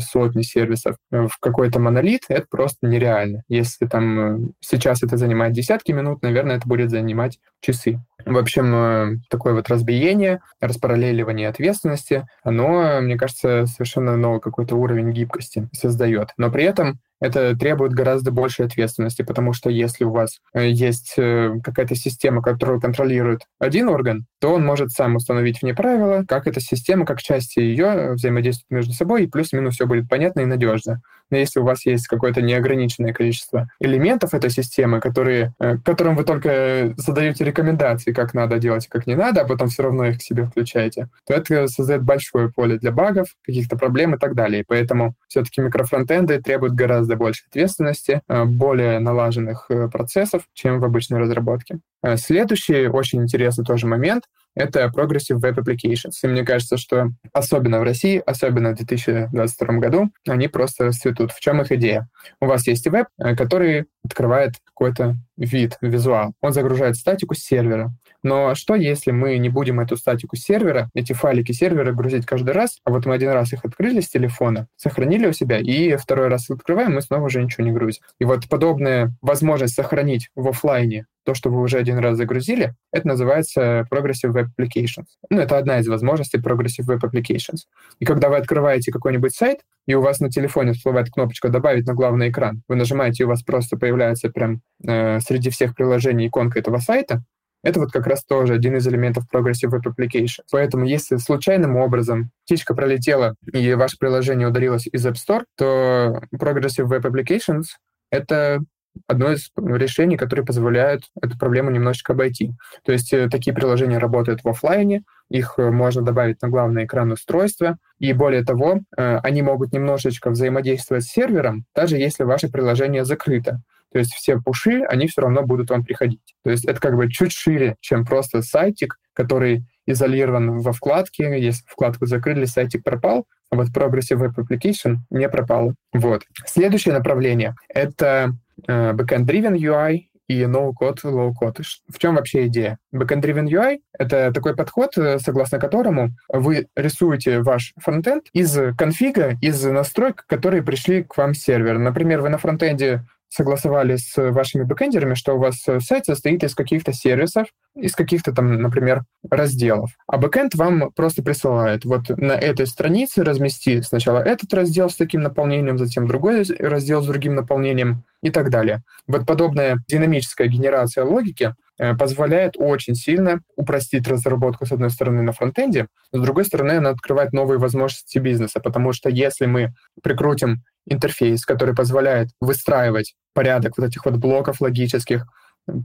сотни 0.00 0.42
сервисов 0.42 0.96
в 1.10 1.38
какой-то 1.40 1.80
монолит, 1.80 2.24
это 2.28 2.46
просто 2.50 2.86
нереально. 2.86 3.42
Если 3.48 3.86
там 3.86 4.20
э, 4.20 4.48
сейчас 4.60 5.02
это 5.02 5.16
занимает 5.16 5.52
десятки 5.52 5.92
минут, 5.92 6.22
наверное, 6.22 6.56
это 6.56 6.68
будет 6.68 6.90
занимать 6.90 7.38
часы. 7.60 8.00
В 8.26 8.36
общем, 8.36 8.74
э, 8.74 9.16
такое 9.28 9.54
вот 9.54 9.68
разбиение, 9.68 10.40
распараллеливание 10.60 11.48
ответственности, 11.48 12.26
оно, 12.42 13.00
мне 13.00 13.16
кажется, 13.16 13.66
совершенно 13.66 14.16
новый 14.16 14.40
какой-то 14.40 14.76
уровень 14.76 15.12
гибкости 15.12 15.68
создает. 15.72 16.30
Но 16.36 16.50
при 16.50 16.64
этом 16.64 17.00
это 17.20 17.54
требует 17.54 17.92
гораздо 17.92 18.32
большей 18.32 18.64
ответственности, 18.64 19.22
потому 19.22 19.52
что 19.52 19.68
если 19.68 20.04
у 20.04 20.10
вас 20.10 20.40
э, 20.54 20.70
есть 20.70 21.14
э, 21.18 21.52
какая-то 21.62 21.94
система, 21.94 22.40
которую 22.42 22.80
контролирует 22.80 23.42
один 23.58 23.88
орган, 23.88 24.26
то 24.40 24.54
он 24.54 24.64
может 24.64 24.90
сам 24.90 25.16
установить 25.16 25.60
вне 25.60 25.74
правила, 25.74 26.24
как 26.26 26.46
эта 26.46 26.60
система, 26.60 27.04
как 27.04 27.20
части 27.20 27.58
ее 27.58 28.12
взаимодействуют 28.12 28.70
между 28.70 28.94
собой, 28.94 29.24
и 29.24 29.26
плюс-минус 29.26 29.74
все 29.74 29.86
будет 29.86 30.08
понятно 30.08 30.40
и 30.40 30.46
надежно. 30.46 31.02
Но 31.30 31.36
если 31.36 31.60
у 31.60 31.64
вас 31.64 31.86
есть 31.86 32.08
какое-то 32.08 32.42
неограниченное 32.42 33.12
количество 33.12 33.68
элементов 33.78 34.34
этой 34.34 34.50
системы, 34.50 35.00
которые, 35.00 35.54
которым 35.84 36.16
вы 36.16 36.24
только 36.24 36.92
задаете 36.96 37.44
рекомендации, 37.44 38.09
как 38.12 38.34
надо 38.34 38.58
делать 38.58 38.86
и 38.86 38.88
как 38.88 39.06
не 39.06 39.14
надо, 39.14 39.42
а 39.42 39.44
потом 39.44 39.68
все 39.68 39.82
равно 39.82 40.06
их 40.06 40.18
к 40.18 40.22
себе 40.22 40.44
включаете, 40.44 41.08
то 41.26 41.34
это 41.34 41.68
создает 41.68 42.02
большое 42.02 42.50
поле 42.50 42.78
для 42.78 42.92
багов, 42.92 43.28
каких-то 43.44 43.76
проблем 43.76 44.14
и 44.14 44.18
так 44.18 44.34
далее. 44.34 44.62
И 44.62 44.64
поэтому 44.66 45.14
все-таки 45.28 45.60
микрофронтенды 45.60 46.40
требуют 46.40 46.74
гораздо 46.74 47.16
больше 47.16 47.44
ответственности, 47.48 48.22
э, 48.28 48.44
более 48.44 48.98
налаженных 48.98 49.66
э, 49.68 49.88
процессов, 49.88 50.42
чем 50.54 50.80
в 50.80 50.84
обычной 50.84 51.18
разработке. 51.18 51.78
Следующий 52.16 52.86
очень 52.86 53.22
интересный 53.22 53.64
тоже 53.64 53.86
момент 53.86 54.24
это 54.54 54.90
Progressive 54.94 55.40
Web 55.40 55.56
Applications. 55.56 56.12
И 56.22 56.26
мне 56.26 56.44
кажется, 56.44 56.76
что 56.76 57.10
особенно 57.32 57.80
в 57.80 57.82
России, 57.82 58.22
особенно 58.24 58.70
в 58.70 58.76
2022 58.76 59.74
году, 59.78 60.10
они 60.26 60.48
просто 60.48 60.86
расцветут. 60.86 61.32
В 61.32 61.40
чем 61.40 61.60
их 61.60 61.72
идея? 61.72 62.08
У 62.40 62.46
вас 62.46 62.66
есть 62.66 62.86
веб, 62.86 63.06
э, 63.18 63.36
который 63.36 63.86
открывает 64.04 64.54
какой-то 64.64 65.16
вид, 65.36 65.76
визуал. 65.80 66.34
Он 66.40 66.52
загружает 66.52 66.96
статику 66.96 67.34
с 67.34 67.40
сервера. 67.40 67.92
Но 68.22 68.54
что, 68.54 68.74
если 68.74 69.10
мы 69.10 69.38
не 69.38 69.48
будем 69.48 69.80
эту 69.80 69.96
статику 69.96 70.36
сервера, 70.36 70.90
эти 70.94 71.12
файлики 71.12 71.52
сервера 71.52 71.92
грузить 71.92 72.26
каждый 72.26 72.52
раз, 72.52 72.78
а 72.84 72.90
вот 72.90 73.06
мы 73.06 73.14
один 73.14 73.30
раз 73.30 73.52
их 73.52 73.64
открыли 73.64 74.00
с 74.00 74.08
телефона, 74.08 74.68
сохранили 74.76 75.26
у 75.26 75.32
себя, 75.32 75.58
и 75.58 75.96
второй 75.96 76.28
раз 76.28 76.50
открываем, 76.50 76.94
мы 76.94 77.02
снова 77.02 77.26
уже 77.26 77.42
ничего 77.42 77.64
не 77.64 77.72
грузим. 77.72 78.02
И 78.18 78.24
вот 78.24 78.48
подобная 78.48 79.14
возможность 79.22 79.74
сохранить 79.74 80.28
в 80.34 80.48
офлайне 80.48 81.06
то, 81.24 81.34
что 81.34 81.50
вы 81.50 81.60
уже 81.60 81.78
один 81.78 81.98
раз 81.98 82.16
загрузили, 82.16 82.74
это 82.92 83.06
называется 83.06 83.86
Progressive 83.92 84.32
Web 84.32 84.46
Applications. 84.58 85.06
Ну, 85.28 85.40
это 85.40 85.58
одна 85.58 85.78
из 85.78 85.86
возможностей 85.86 86.38
Progressive 86.38 86.86
Web 86.86 87.00
Applications. 87.00 87.66
И 87.98 88.04
когда 88.04 88.28
вы 88.28 88.36
открываете 88.36 88.90
какой-нибудь 88.90 89.34
сайт, 89.34 89.60
и 89.86 89.94
у 89.94 90.00
вас 90.00 90.20
на 90.20 90.30
телефоне 90.30 90.72
всплывает 90.72 91.10
кнопочка 91.10 91.48
«Добавить 91.48 91.86
на 91.86 91.94
главный 91.94 92.30
экран», 92.30 92.62
вы 92.68 92.76
нажимаете, 92.76 93.22
и 93.22 93.26
у 93.26 93.28
вас 93.28 93.42
просто 93.42 93.76
появляется 93.76 94.30
прям 94.30 94.62
э, 94.84 95.20
среди 95.20 95.50
всех 95.50 95.74
приложений 95.74 96.28
иконка 96.28 96.58
этого 96.58 96.78
сайта, 96.78 97.22
это 97.62 97.80
вот 97.80 97.92
как 97.92 98.06
раз 98.06 98.24
тоже 98.24 98.54
один 98.54 98.76
из 98.76 98.86
элементов 98.86 99.24
Progressive 99.32 99.70
Web 99.70 99.84
Application. 99.86 100.42
Поэтому 100.50 100.84
если 100.84 101.16
случайным 101.16 101.76
образом 101.76 102.30
птичка 102.44 102.74
пролетела 102.74 103.34
и 103.52 103.74
ваше 103.74 103.96
приложение 103.98 104.48
ударилось 104.48 104.86
из 104.86 105.06
App 105.06 105.14
Store, 105.14 105.44
то 105.56 106.22
Progressive 106.34 106.86
Web 106.86 107.02
Applications— 107.02 107.64
это 108.10 108.60
одно 109.06 109.32
из 109.32 109.50
решений, 109.56 110.16
которые 110.16 110.44
позволяют 110.44 111.04
эту 111.20 111.38
проблему 111.38 111.70
немножечко 111.70 112.12
обойти. 112.12 112.52
То 112.84 112.92
есть 112.92 113.12
э, 113.12 113.28
такие 113.28 113.54
приложения 113.54 113.98
работают 113.98 114.42
в 114.42 114.48
офлайне, 114.48 115.02
их 115.28 115.54
э, 115.58 115.70
можно 115.70 116.02
добавить 116.02 116.42
на 116.42 116.48
главный 116.48 116.84
экран 116.84 117.12
устройства, 117.12 117.76
и 117.98 118.12
более 118.12 118.44
того, 118.44 118.80
э, 118.96 119.16
они 119.18 119.42
могут 119.42 119.72
немножечко 119.72 120.30
взаимодействовать 120.30 121.04
с 121.04 121.12
сервером, 121.12 121.64
даже 121.74 121.98
если 121.98 122.24
ваше 122.24 122.48
приложение 122.48 123.04
закрыто. 123.04 123.60
То 123.92 123.98
есть 123.98 124.12
все 124.12 124.40
пуши, 124.40 124.82
они 124.88 125.06
все 125.06 125.22
равно 125.22 125.42
будут 125.42 125.70
вам 125.70 125.84
приходить. 125.84 126.34
То 126.44 126.50
есть 126.50 126.64
это 126.64 126.80
как 126.80 126.96
бы 126.96 127.10
чуть 127.10 127.32
шире, 127.32 127.76
чем 127.80 128.04
просто 128.04 128.42
сайтик, 128.42 128.96
который 129.12 129.64
изолирован 129.86 130.60
во 130.60 130.72
вкладке. 130.72 131.40
Если 131.40 131.64
вкладку 131.66 132.06
закрыли, 132.06 132.44
сайтик 132.44 132.84
пропал, 132.84 133.26
а 133.50 133.56
вот 133.56 133.68
Progressive 133.68 134.18
Web 134.18 134.34
Application 134.36 134.96
не 135.10 135.28
пропал. 135.28 135.74
Вот. 135.92 136.22
Следующее 136.46 136.94
направление— 136.94 137.54
это 137.68 138.34
Э, 138.68 138.92
backend-driven 138.92 139.56
UI 139.56 140.06
и 140.28 140.42
no-code, 140.42 141.02
low-code. 141.04 141.62
В 141.88 141.98
чем 141.98 142.16
вообще 142.16 142.46
идея? 142.46 142.78
Backend-driven 142.94 143.46
UI— 143.46 143.78
это 143.98 144.32
такой 144.32 144.54
подход, 144.54 144.96
э, 144.96 145.18
согласно 145.18 145.58
которому 145.58 146.10
вы 146.28 146.68
рисуете 146.76 147.40
ваш 147.40 147.72
фронтенд 147.78 148.24
из 148.32 148.56
конфига, 148.76 149.32
из 149.40 149.62
настроек, 149.64 150.24
которые 150.26 150.62
пришли 150.62 151.02
к 151.02 151.16
вам 151.16 151.34
с 151.34 151.40
сервера. 151.40 151.78
Например, 151.78 152.20
вы 152.20 152.28
на 152.28 152.38
фронтенде 152.38 153.04
согласовали 153.30 153.96
с 153.96 154.16
вашими 154.16 154.64
бэкэндерами, 154.64 155.14
что 155.14 155.34
у 155.34 155.38
вас 155.38 155.62
э, 155.68 155.80
сайт 155.80 156.06
состоит 156.06 156.42
из 156.42 156.54
каких-то 156.54 156.92
сервисов, 156.92 157.46
из 157.76 157.94
каких-то 157.94 158.32
там, 158.32 158.60
например, 158.60 159.04
разделов. 159.30 159.92
А 160.08 160.18
бэкэнд 160.18 160.56
вам 160.56 160.90
просто 160.92 161.22
присылает, 161.22 161.84
вот 161.84 162.08
на 162.10 162.32
этой 162.32 162.66
странице 162.66 163.22
размести 163.22 163.82
сначала 163.82 164.18
этот 164.18 164.52
раздел 164.52 164.90
с 164.90 164.96
таким 164.96 165.22
наполнением, 165.22 165.78
затем 165.78 166.08
другой 166.08 166.44
раздел 166.58 167.02
с 167.02 167.06
другим 167.06 167.36
наполнением 167.36 168.02
и 168.22 168.30
так 168.30 168.50
далее. 168.50 168.82
Вот 169.06 169.26
подобная 169.26 169.78
динамическая 169.88 170.48
генерация 170.48 171.04
логики 171.04 171.44
э, 171.44 171.54
позволяет 171.98 172.54
очень 172.56 172.94
сильно 172.94 173.40
упростить 173.56 174.06
разработку, 174.06 174.66
с 174.66 174.72
одной 174.72 174.90
стороны, 174.90 175.22
на 175.22 175.32
фронтенде, 175.32 175.86
с 176.12 176.20
другой 176.20 176.44
стороны, 176.44 176.72
она 176.72 176.90
открывает 176.90 177.32
новые 177.32 177.58
возможности 177.58 178.18
бизнеса, 178.18 178.60
потому 178.60 178.92
что 178.92 179.08
если 179.08 179.46
мы 179.46 179.72
прикрутим 180.02 180.62
интерфейс, 180.86 181.44
который 181.44 181.74
позволяет 181.74 182.28
выстраивать 182.40 183.14
порядок 183.32 183.78
вот 183.78 183.86
этих 183.86 184.04
вот 184.04 184.16
блоков 184.16 184.60
логических 184.60 185.26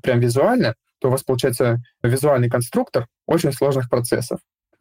прям 0.01 0.19
визуально, 0.19 0.75
то 0.99 1.09
у 1.09 1.11
вас 1.11 1.23
получается 1.23 1.81
визуальный 2.03 2.49
конструктор 2.49 3.07
очень 3.25 3.53
сложных 3.53 3.89
процессов. 3.89 4.39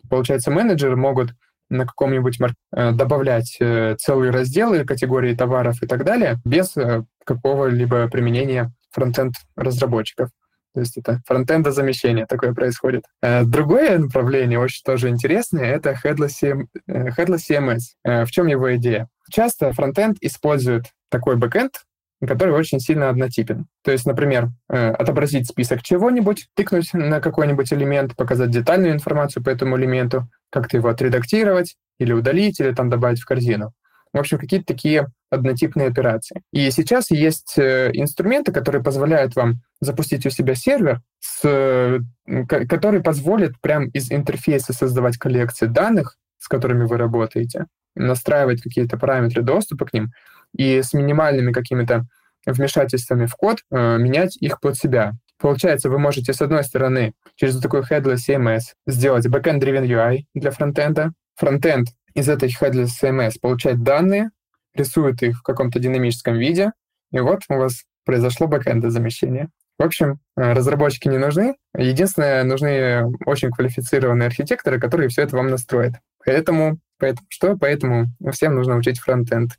Получается, 0.09 0.51
менеджеры 0.51 0.97
могут 0.97 1.31
на 1.71 1.87
каком-нибудь 1.87 2.39
э, 2.41 2.93
добавлять 2.93 3.57
э, 3.59 3.97
целые 3.99 4.31
разделы, 4.31 4.85
категории 4.85 5.35
товаров 5.35 5.83
и 5.83 5.87
так 5.87 6.05
далее, 6.05 6.37
без 6.45 6.77
э, 6.77 7.05
какого-либо 7.25 8.09
применения 8.09 8.73
фронтенд 8.91 9.35
разработчиков. 9.57 10.29
То 10.75 10.81
есть 10.81 10.97
это 10.99 11.21
фронтендозамещение 11.27 12.27
такое 12.27 12.53
происходит. 12.53 13.05
Другое 13.23 13.99
направление, 13.99 14.59
очень 14.59 14.83
тоже 14.85 15.09
интересное, 15.09 15.67
это 15.67 15.97
Headless, 16.05 16.33
CM, 16.43 16.67
Headless 16.89 17.43
CMS. 17.49 18.25
В 18.27 18.31
чем 18.33 18.49
его 18.49 18.75
идея? 18.77 19.09
Часто 19.31 19.73
фронтенд 19.73 20.19
использует 20.21 20.87
такой 21.11 21.37
бэкенд, 21.37 21.85
который 22.27 22.55
очень 22.55 22.81
сильно 22.81 23.09
однотипен. 23.09 23.67
То 23.83 23.93
есть, 23.93 24.07
например, 24.07 24.51
э, 24.69 24.91
отобразить 24.91 25.49
список 25.49 25.83
чего-нибудь, 25.83 26.47
тыкнуть 26.55 26.93
на 26.93 27.21
какой-нибудь 27.21 27.73
элемент, 27.73 28.17
показать 28.17 28.51
детальную 28.51 28.93
информацию 28.93 29.43
по 29.43 29.51
этому 29.51 29.77
элементу, 29.77 30.29
как-то 30.51 30.77
его 30.77 30.89
отредактировать 30.89 31.77
или 31.99 32.13
удалить, 32.13 32.61
или 32.61 32.73
там 32.73 32.91
добавить 32.91 33.21
в 33.21 33.27
корзину. 33.27 33.73
В 34.15 34.19
общем, 34.19 34.39
какие-то 34.39 34.67
такие 34.67 35.09
однотипные 35.29 35.89
операции. 35.89 36.41
И 36.53 36.71
сейчас 36.71 37.11
есть 37.11 37.59
э, 37.59 37.91
инструменты, 37.93 38.53
которые 38.53 38.83
позволяют 38.83 39.35
вам 39.35 39.57
запустить 39.81 40.25
у 40.25 40.31
себя 40.31 40.55
сервер, 40.55 41.03
с, 41.19 42.01
который 42.49 43.03
позволит 43.03 43.61
прямо 43.61 43.87
из 43.87 44.13
интерфейса 44.13 44.73
создавать 44.73 45.19
коллекции 45.19 45.67
данных, 45.67 46.17
с 46.39 46.47
которыми 46.47 46.85
вы 46.85 46.97
работаете, 46.97 47.67
настраивать 47.97 48.63
какие-то 48.63 48.97
параметры 48.97 49.43
доступа 49.43 49.85
к 49.87 49.93
ним 49.93 50.13
и 50.57 50.81
с 50.81 50.93
минимальными 50.93 51.51
какими-то 51.53 52.07
вмешательствами 52.47 53.27
в 53.27 53.35
код 53.35 53.59
э, 53.73 53.99
менять 53.99 54.37
их 54.37 54.61
под 54.61 54.77
себя. 54.77 55.15
Получается, 55.39 55.91
вы 55.91 55.99
можете, 55.99 56.33
с 56.33 56.41
одной 56.41 56.63
стороны, 56.63 57.15
через 57.35 57.59
такой 57.59 57.81
headless 57.81 58.19
CMS 58.29 58.61
сделать 58.87 59.27
backend-driven 59.27 59.87
UI 59.89 60.21
для 60.35 60.53
фронтенда. 60.53 61.13
Фронтенд 61.35 61.89
из 62.15 62.29
этой 62.29 62.49
headless 62.49 62.91
CMS 63.01 63.35
получает 63.41 63.83
данные, 63.83 64.31
рисует 64.75 65.23
их 65.23 65.39
в 65.39 65.43
каком-то 65.43 65.79
динамическом 65.79 66.37
виде, 66.37 66.73
и 67.13 67.21
вот 67.21 67.43
у 67.49 67.55
вас 67.55 67.85
произошло 68.05 68.47
бэкэнда 68.47 68.91
замещение. 68.91 69.49
В 69.79 69.83
общем, 69.83 70.21
э, 70.37 70.53
разработчики 70.53 71.09
не 71.09 71.19
нужны. 71.19 71.57
Единственное, 71.77 72.45
нужны 72.45 73.05
очень 73.27 73.51
квалифицированные 73.51 74.27
архитекторы, 74.27 74.79
которые 74.79 75.09
все 75.09 75.23
это 75.23 75.37
вам 75.37 75.49
настроят. 75.49 75.95
Поэтому, 76.25 76.79
поэтому 76.99 77.27
что? 77.29 77.57
Поэтому 77.57 78.07
всем 78.33 78.55
нужно 78.55 78.77
учить 78.77 79.01
фронтенд 79.01 79.53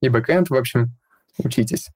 и 0.00 0.08
бэкенд, 0.08 0.50
в 0.50 0.54
общем, 0.54 0.96
учитесь. 1.38 1.90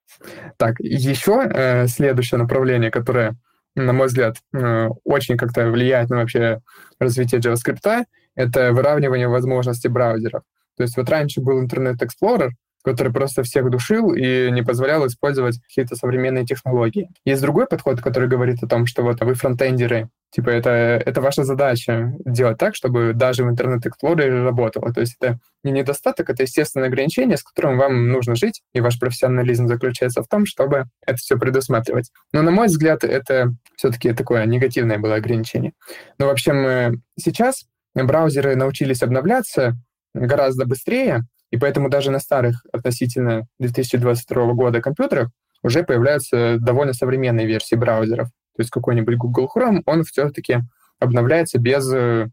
Так, 0.56 0.78
еще 0.78 1.42
э, 1.44 1.86
следующее 1.88 2.38
направление, 2.38 2.90
которое, 2.90 3.36
на 3.74 3.92
мой 3.92 4.06
взгляд, 4.06 4.36
э, 4.54 4.88
очень 5.04 5.36
как-то 5.36 5.68
влияет 5.68 6.08
на 6.10 6.18
вообще 6.18 6.60
развитие 7.00 7.40
JavaScript, 7.40 8.04
это 8.36 8.72
выравнивание 8.72 9.28
возможностей 9.28 9.88
браузеров. 9.88 10.42
То 10.76 10.82
есть 10.82 10.96
вот 10.96 11.08
раньше 11.08 11.40
был 11.40 11.62
Internet 11.62 11.96
Explorer, 11.96 12.50
который 12.86 13.12
просто 13.12 13.42
всех 13.42 13.68
душил 13.68 14.14
и 14.14 14.48
не 14.52 14.62
позволял 14.62 15.04
использовать 15.08 15.60
какие-то 15.60 15.96
современные 15.96 16.46
технологии. 16.46 17.10
Есть 17.24 17.42
другой 17.42 17.66
подход, 17.66 18.00
который 18.00 18.28
говорит 18.28 18.62
о 18.62 18.68
том, 18.68 18.86
что 18.86 19.02
вот 19.02 19.20
вы 19.22 19.34
фронтендеры, 19.34 20.08
типа 20.30 20.50
это, 20.50 20.70
это 20.70 21.20
ваша 21.20 21.42
задача 21.42 22.14
делать 22.24 22.58
так, 22.58 22.76
чтобы 22.76 23.12
даже 23.12 23.42
в 23.42 23.52
Explorer 23.52 24.44
работало. 24.44 24.92
То 24.94 25.00
есть 25.00 25.16
это 25.18 25.40
не 25.64 25.72
недостаток, 25.72 26.30
это 26.30 26.44
естественное 26.44 26.86
ограничение, 26.86 27.36
с 27.36 27.42
которым 27.42 27.76
вам 27.76 28.12
нужно 28.12 28.36
жить, 28.36 28.62
и 28.72 28.80
ваш 28.80 29.00
профессионализм 29.00 29.66
заключается 29.66 30.22
в 30.22 30.28
том, 30.28 30.46
чтобы 30.46 30.84
это 31.04 31.16
все 31.16 31.36
предусматривать. 31.36 32.12
Но, 32.32 32.42
на 32.42 32.52
мой 32.52 32.68
взгляд, 32.68 33.02
это 33.02 33.52
все-таки 33.74 34.12
такое 34.12 34.46
негативное 34.46 34.98
было 34.98 35.16
ограничение. 35.16 35.72
Но, 36.20 36.26
в 36.26 36.30
общем, 36.30 36.64
э, 36.64 36.92
сейчас 37.18 37.64
браузеры 38.04 38.56
научились 38.56 39.02
обновляться 39.02 39.76
гораздо 40.14 40.66
быстрее, 40.66 41.24
И 41.50 41.58
поэтому 41.58 41.88
даже 41.88 42.10
на 42.10 42.18
старых 42.18 42.64
относительно 42.72 43.46
2022 43.60 44.52
года 44.52 44.80
компьютерах 44.80 45.30
уже 45.62 45.84
появляются 45.84 46.58
довольно 46.58 46.92
современные 46.92 47.46
версии 47.46 47.76
браузеров. 47.76 48.28
То 48.56 48.62
есть 48.62 48.70
какой-нибудь 48.70 49.16
Google 49.16 49.50
Chrome, 49.54 49.82
он 49.86 50.02
все-таки 50.04 50.58
обновляется 50.98 51.58
без 51.58 51.92
э, 51.92 52.28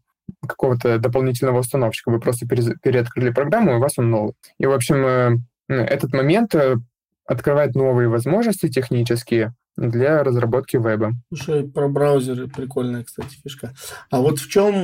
какого-то 0.46 0.98
дополнительного 0.98 1.60
установщика. 1.60 2.10
Вы 2.10 2.18
просто 2.18 2.46
переоткрыли 2.46 3.30
программу, 3.30 3.72
и 3.72 3.74
у 3.76 3.80
вас 3.80 3.98
он 3.98 4.10
новый. 4.10 4.34
И, 4.58 4.66
в 4.66 4.72
общем, 4.72 5.06
э, 5.06 5.38
этот 5.68 6.12
момент 6.12 6.54
э, 6.54 6.76
открывает 7.26 7.74
новые 7.74 8.08
возможности 8.08 8.68
технические 8.68 9.54
для 9.76 10.22
разработки 10.22 10.76
веба. 10.76 11.12
Слушай, 11.28 11.68
про 11.68 11.88
браузеры 11.88 12.48
прикольная, 12.48 13.04
кстати, 13.04 13.36
фишка. 13.42 13.74
А 14.10 14.20
вот 14.20 14.38
в 14.38 14.48
чем, 14.48 14.74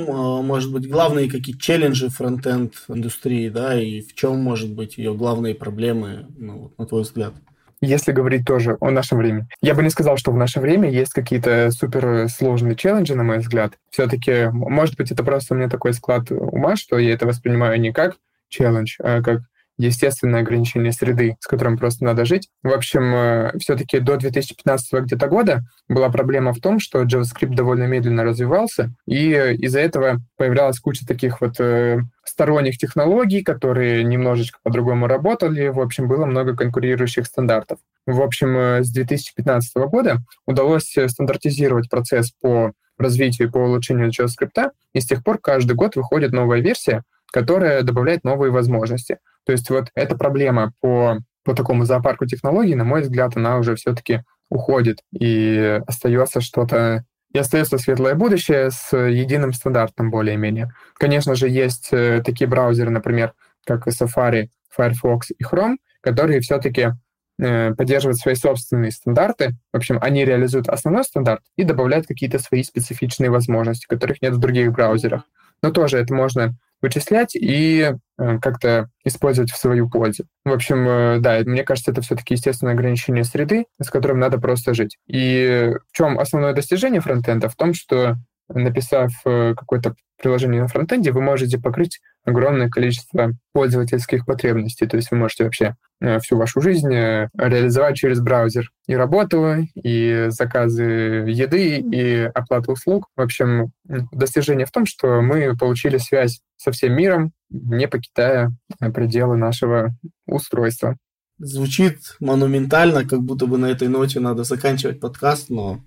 может 0.45 0.73
быть, 0.73 0.91
главные 0.91 1.31
какие 1.31 1.57
челленджи 1.57 2.09
фронтенд 2.09 2.75
индустрии, 2.89 3.49
да, 3.49 3.81
и 3.81 4.01
в 4.01 4.15
чем, 4.15 4.39
может 4.39 4.73
быть, 4.75 4.99
ее 4.99 5.15
главные 5.15 5.55
проблемы, 5.55 6.27
ну, 6.37 6.73
на 6.79 6.87
твой 6.87 7.03
взгляд? 7.03 7.35
если 7.81 8.13
говорить 8.13 8.45
тоже 8.45 8.77
о 8.81 8.91
нашем 8.91 9.19
времени. 9.19 9.47
Я 9.63 9.75
бы 9.75 9.83
не 9.83 9.91
сказал, 9.91 10.17
что 10.19 10.33
в 10.33 10.37
наше 10.37 10.61
время 10.61 10.91
есть 10.91 11.13
какие-то 11.13 11.71
суперсложные 11.71 12.77
челленджи, 12.77 13.15
на 13.15 13.23
мой 13.23 13.39
взгляд. 13.39 13.73
Все-таки, 13.91 14.49
может 14.53 14.97
быть, 14.97 15.11
это 15.11 15.25
просто 15.25 15.55
у 15.55 15.57
меня 15.57 15.69
такой 15.69 15.95
склад 15.95 16.31
ума, 16.31 16.77
что 16.77 16.99
я 16.99 17.15
это 17.15 17.27
воспринимаю 17.27 17.81
не 17.81 17.93
как 17.93 18.17
челлендж, 18.49 18.97
а 19.03 19.23
как 19.23 19.41
естественное 19.87 20.41
ограничение 20.41 20.93
среды, 20.93 21.37
с 21.41 21.47
которым 21.47 21.79
просто 21.79 22.05
надо 22.05 22.25
жить. 22.25 22.49
В 22.63 22.73
общем, 22.73 23.15
э, 23.15 23.53
все-таки 23.59 23.99
до 23.99 24.17
2015 24.17 25.03
где-то 25.03 25.27
года 25.27 25.63
была 25.89 26.11
проблема 26.11 26.53
в 26.53 26.61
том, 26.61 26.81
что 26.81 27.03
JavaScript 27.03 27.55
довольно 27.55 27.85
медленно 27.85 28.25
развивался, 28.25 28.93
и 29.07 29.31
из-за 29.59 29.81
этого 29.81 30.19
появлялась 30.37 30.79
куча 30.79 31.07
таких 31.07 31.41
вот 31.41 31.59
э, 31.59 32.01
сторонних 32.25 32.79
технологий, 32.79 33.43
которые 33.43 34.05
немножечко 34.05 34.59
по-другому 34.63 35.07
работали. 35.07 35.69
В 35.69 35.81
общем, 35.81 36.09
было 36.09 36.27
много 36.27 36.55
конкурирующих 36.55 37.27
стандартов. 37.27 37.79
В 38.07 38.21
общем, 38.21 38.57
э, 38.57 38.85
с 38.85 38.91
2015 38.91 39.77
года 39.87 40.19
удалось 40.47 40.95
стандартизировать 41.09 41.89
процесс 41.89 42.33
по 42.41 42.73
развитию 42.99 43.49
и 43.49 43.51
по 43.51 43.59
улучшению 43.59 44.11
JavaScript, 44.11 44.71
и 44.93 45.01
с 45.01 45.07
тех 45.07 45.25
пор 45.25 45.39
каждый 45.39 45.75
год 45.75 45.97
выходит 45.97 46.33
новая 46.33 46.61
версия, 46.61 47.03
которая 47.33 47.83
добавляет 47.83 48.25
новые 48.25 48.51
возможности. 48.51 49.19
То 49.45 49.53
есть 49.53 49.69
вот 49.71 49.89
эта 49.95 50.17
проблема 50.17 50.73
по, 50.81 51.19
по 51.45 51.55
такому 51.55 51.85
зоопарку 51.85 52.27
технологий, 52.27 52.75
на 52.75 52.85
мой 52.85 53.03
взгляд, 53.03 53.37
она 53.37 53.59
уже 53.59 53.75
все-таки 53.77 54.23
уходит, 54.49 54.99
и 55.13 55.81
остается 55.87 56.41
что-то 56.41 57.05
и 57.33 57.39
остается 57.39 57.79
светлое 57.79 58.15
будущее 58.15 58.71
с 58.73 58.97
единым 58.97 59.53
стандартом 59.53 60.11
более-менее. 60.11 60.73
Конечно 60.95 61.37
же, 61.37 61.49
есть 61.49 61.91
э, 61.93 62.23
такие 62.25 62.49
браузеры, 62.49 62.91
например, 62.91 63.35
как 63.65 63.87
Safari, 63.87 64.49
Firefox 64.69 65.31
и 65.31 65.45
Chrome, 65.45 65.77
которые 66.01 66.41
все-таки 66.41 66.93
э, 67.41 67.75
поддерживают 67.75 68.19
свои 68.19 68.35
собственные 68.35 68.91
стандарты. 68.91 69.57
В 69.73 69.77
общем, 69.77 69.99
они 70.03 70.25
реализуют 70.25 70.69
основной 70.69 71.05
стандарт 71.05 71.43
и 71.57 71.63
добавляют 71.63 72.07
какие-то 72.09 72.41
свои 72.41 72.65
специфичные 72.65 73.31
возможности, 73.31 73.87
которых 73.87 74.23
нет 74.23 74.35
в 74.35 74.39
других 74.39 74.73
браузерах. 74.73 75.23
Но 75.63 75.71
тоже 75.71 75.99
это 75.99 76.13
можно 76.15 76.57
вычислять 76.83 77.35
и 77.35 77.93
э, 78.19 78.39
как-то 78.39 78.89
использовать 79.05 79.51
в 79.51 79.57
свою 79.57 79.89
пользу. 79.89 80.25
В 80.45 80.53
общем, 80.53 80.89
э, 80.89 81.19
да, 81.21 81.41
мне 81.45 81.65
кажется, 81.65 81.91
это 81.91 82.03
все-таки 82.03 82.35
естественное 82.35 82.75
ограничение 82.75 83.25
среды, 83.25 83.67
с 83.81 83.91
которым 83.91 84.19
надо 84.19 84.39
просто 84.39 84.75
жить. 84.75 84.97
И 85.07 85.73
в 85.93 85.97
чем 85.97 86.19
основное 86.19 86.53
достижение 86.53 87.01
фронтенда? 87.01 87.49
В 87.49 87.57
том, 87.57 87.75
что 87.75 88.17
написав 88.53 89.13
э, 89.25 89.55
какое-то 89.57 89.95
приложение 90.21 90.61
на 90.63 90.69
фронтенде, 90.69 91.13
вы 91.13 91.23
можете 91.23 91.59
покрыть 91.59 92.01
огромное 92.25 92.69
количество 92.69 93.33
пользовательских 93.53 94.27
потребностей. 94.27 94.87
То 94.87 94.97
есть 94.97 95.11
вы 95.11 95.17
можете 95.17 95.45
вообще 95.45 95.77
э, 96.01 96.19
всю 96.19 96.37
вашу 96.37 96.61
жизнь 96.61 96.93
э, 96.93 97.29
реализовать 97.37 97.97
через 97.97 98.21
браузер. 98.21 98.71
И 98.87 98.95
работу, 98.95 99.57
и 99.75 100.27
заказы 100.29 100.83
еды, 100.83 101.79
и 101.79 102.31
оплату 102.35 102.73
услуг. 102.73 103.07
В 103.17 103.21
общем, 103.23 103.73
достижение 104.13 104.67
в 104.67 104.73
том, 104.73 104.85
что 104.85 105.23
мы 105.23 105.57
получили 105.57 105.97
связь 105.99 106.41
со 106.57 106.73
всем 106.73 106.95
миром, 106.95 107.33
не 107.49 107.89
покидая 107.89 108.51
пределы 108.93 109.37
нашего 109.37 109.95
устройства. 110.27 110.97
Звучит 111.43 112.17
монументально, 112.21 113.09
как 113.09 113.23
будто 113.23 113.47
бы 113.47 113.57
на 113.57 113.65
этой 113.65 113.89
ноте 113.89 114.21
надо 114.21 114.45
заканчивать 114.45 115.01
подкаст, 115.01 115.49
но 115.49 115.81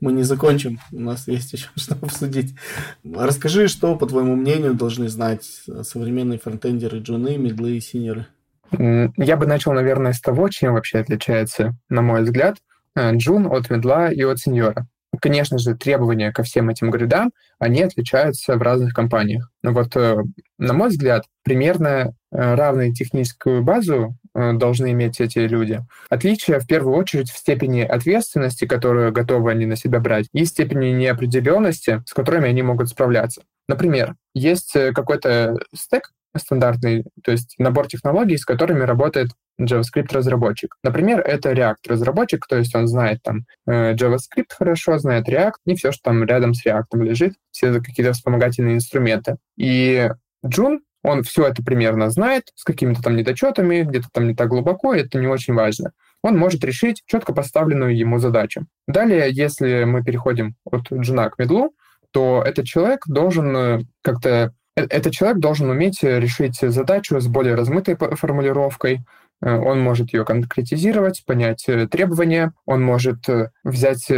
мы 0.00 0.12
не 0.12 0.22
закончим, 0.22 0.78
у 0.92 1.00
нас 1.00 1.26
есть 1.26 1.52
еще 1.52 1.66
что 1.76 1.94
обсудить. 2.00 2.54
Расскажи, 3.02 3.66
что, 3.66 3.96
по 3.96 4.06
твоему 4.06 4.36
мнению, 4.36 4.74
должны 4.74 5.08
знать 5.08 5.44
современные 5.82 6.38
фронтендеры, 6.38 7.00
джуны, 7.00 7.38
медлы 7.38 7.76
и 7.76 7.80
синеры? 7.80 8.28
Я 8.70 9.36
бы 9.36 9.46
начал, 9.46 9.72
наверное, 9.72 10.12
с 10.12 10.20
того, 10.20 10.48
чем 10.48 10.74
вообще 10.74 10.98
отличается, 10.98 11.74
на 11.88 12.02
мой 12.02 12.22
взгляд, 12.22 12.58
э, 12.94 13.12
джун 13.16 13.46
от 13.46 13.68
медла 13.68 14.12
и 14.12 14.22
от 14.22 14.38
сеньора. 14.38 14.86
Конечно 15.20 15.58
же, 15.58 15.74
требования 15.74 16.30
ко 16.30 16.44
всем 16.44 16.70
этим 16.70 16.92
гридам, 16.92 17.32
они 17.58 17.82
отличаются 17.82 18.56
в 18.56 18.62
разных 18.62 18.94
компаниях. 18.94 19.50
Но 19.64 19.72
вот, 19.72 19.96
э, 19.96 20.18
на 20.58 20.72
мой 20.72 20.90
взгляд, 20.90 21.24
примерно 21.42 22.14
э, 22.30 22.54
равную 22.54 22.94
техническую 22.94 23.64
базу 23.64 24.16
должны 24.34 24.92
иметь 24.92 25.20
эти 25.20 25.38
люди. 25.40 25.80
Отличие 26.08 26.60
в 26.60 26.66
первую 26.66 26.96
очередь 26.96 27.30
в 27.30 27.36
степени 27.36 27.82
ответственности, 27.82 28.66
которую 28.66 29.12
готовы 29.12 29.50
они 29.50 29.66
на 29.66 29.76
себя 29.76 30.00
брать, 30.00 30.26
и 30.32 30.44
степени 30.44 30.90
неопределенности, 30.90 32.02
с 32.06 32.12
которыми 32.12 32.48
они 32.48 32.62
могут 32.62 32.88
справляться. 32.88 33.42
Например, 33.68 34.14
есть 34.34 34.74
э, 34.74 34.92
какой-то 34.92 35.58
стек 35.74 36.10
стандартный, 36.36 37.04
то 37.24 37.32
есть 37.32 37.54
набор 37.58 37.88
технологий, 37.88 38.36
с 38.36 38.44
которыми 38.44 38.82
работает 38.82 39.30
JavaScript-разработчик. 39.60 40.76
Например, 40.82 41.20
это 41.20 41.52
React-разработчик, 41.52 42.46
то 42.46 42.56
есть 42.56 42.74
он 42.74 42.86
знает 42.86 43.22
там 43.22 43.44
э, 43.66 43.94
JavaScript 43.94 44.50
хорошо, 44.56 44.98
знает 44.98 45.28
React, 45.28 45.54
не 45.66 45.74
все, 45.74 45.92
что 45.92 46.02
там 46.04 46.24
рядом 46.24 46.54
с 46.54 46.64
React 46.64 47.02
лежит, 47.02 47.34
все 47.50 47.72
какие-то 47.80 48.12
вспомогательные 48.12 48.76
инструменты. 48.76 49.36
И 49.56 50.10
June 50.44 50.78
он 51.02 51.22
все 51.22 51.46
это 51.46 51.62
примерно 51.62 52.10
знает, 52.10 52.50
с 52.54 52.64
какими-то 52.64 53.02
там 53.02 53.16
недочетами, 53.16 53.82
где-то 53.82 54.08
там 54.12 54.28
не 54.28 54.34
так 54.34 54.48
глубоко, 54.48 54.94
это 54.94 55.18
не 55.18 55.26
очень 55.26 55.54
важно. 55.54 55.92
Он 56.22 56.36
может 56.36 56.62
решить 56.64 57.02
четко 57.06 57.32
поставленную 57.32 57.96
ему 57.96 58.18
задачу. 58.18 58.66
Далее, 58.86 59.28
если 59.30 59.84
мы 59.84 60.04
переходим 60.04 60.54
от 60.64 60.92
джуна 60.92 61.30
к 61.30 61.38
медлу, 61.38 61.74
то 62.10 62.42
этот 62.44 62.66
человек 62.66 63.04
должен 63.06 63.56
э, 63.56 63.80
как-то 64.02 64.52
э, 64.76 64.82
этот 64.82 65.12
человек 65.12 65.38
должен 65.38 65.70
уметь 65.70 66.02
решить 66.02 66.58
задачу 66.60 67.20
с 67.20 67.26
более 67.26 67.54
размытой 67.54 67.96
формулировкой, 67.96 69.00
э, 69.40 69.56
он 69.56 69.80
может 69.80 70.12
ее 70.12 70.24
конкретизировать, 70.24 71.24
понять 71.24 71.64
требования, 71.90 72.52
он 72.66 72.82
может 72.82 73.20
взять 73.64 74.10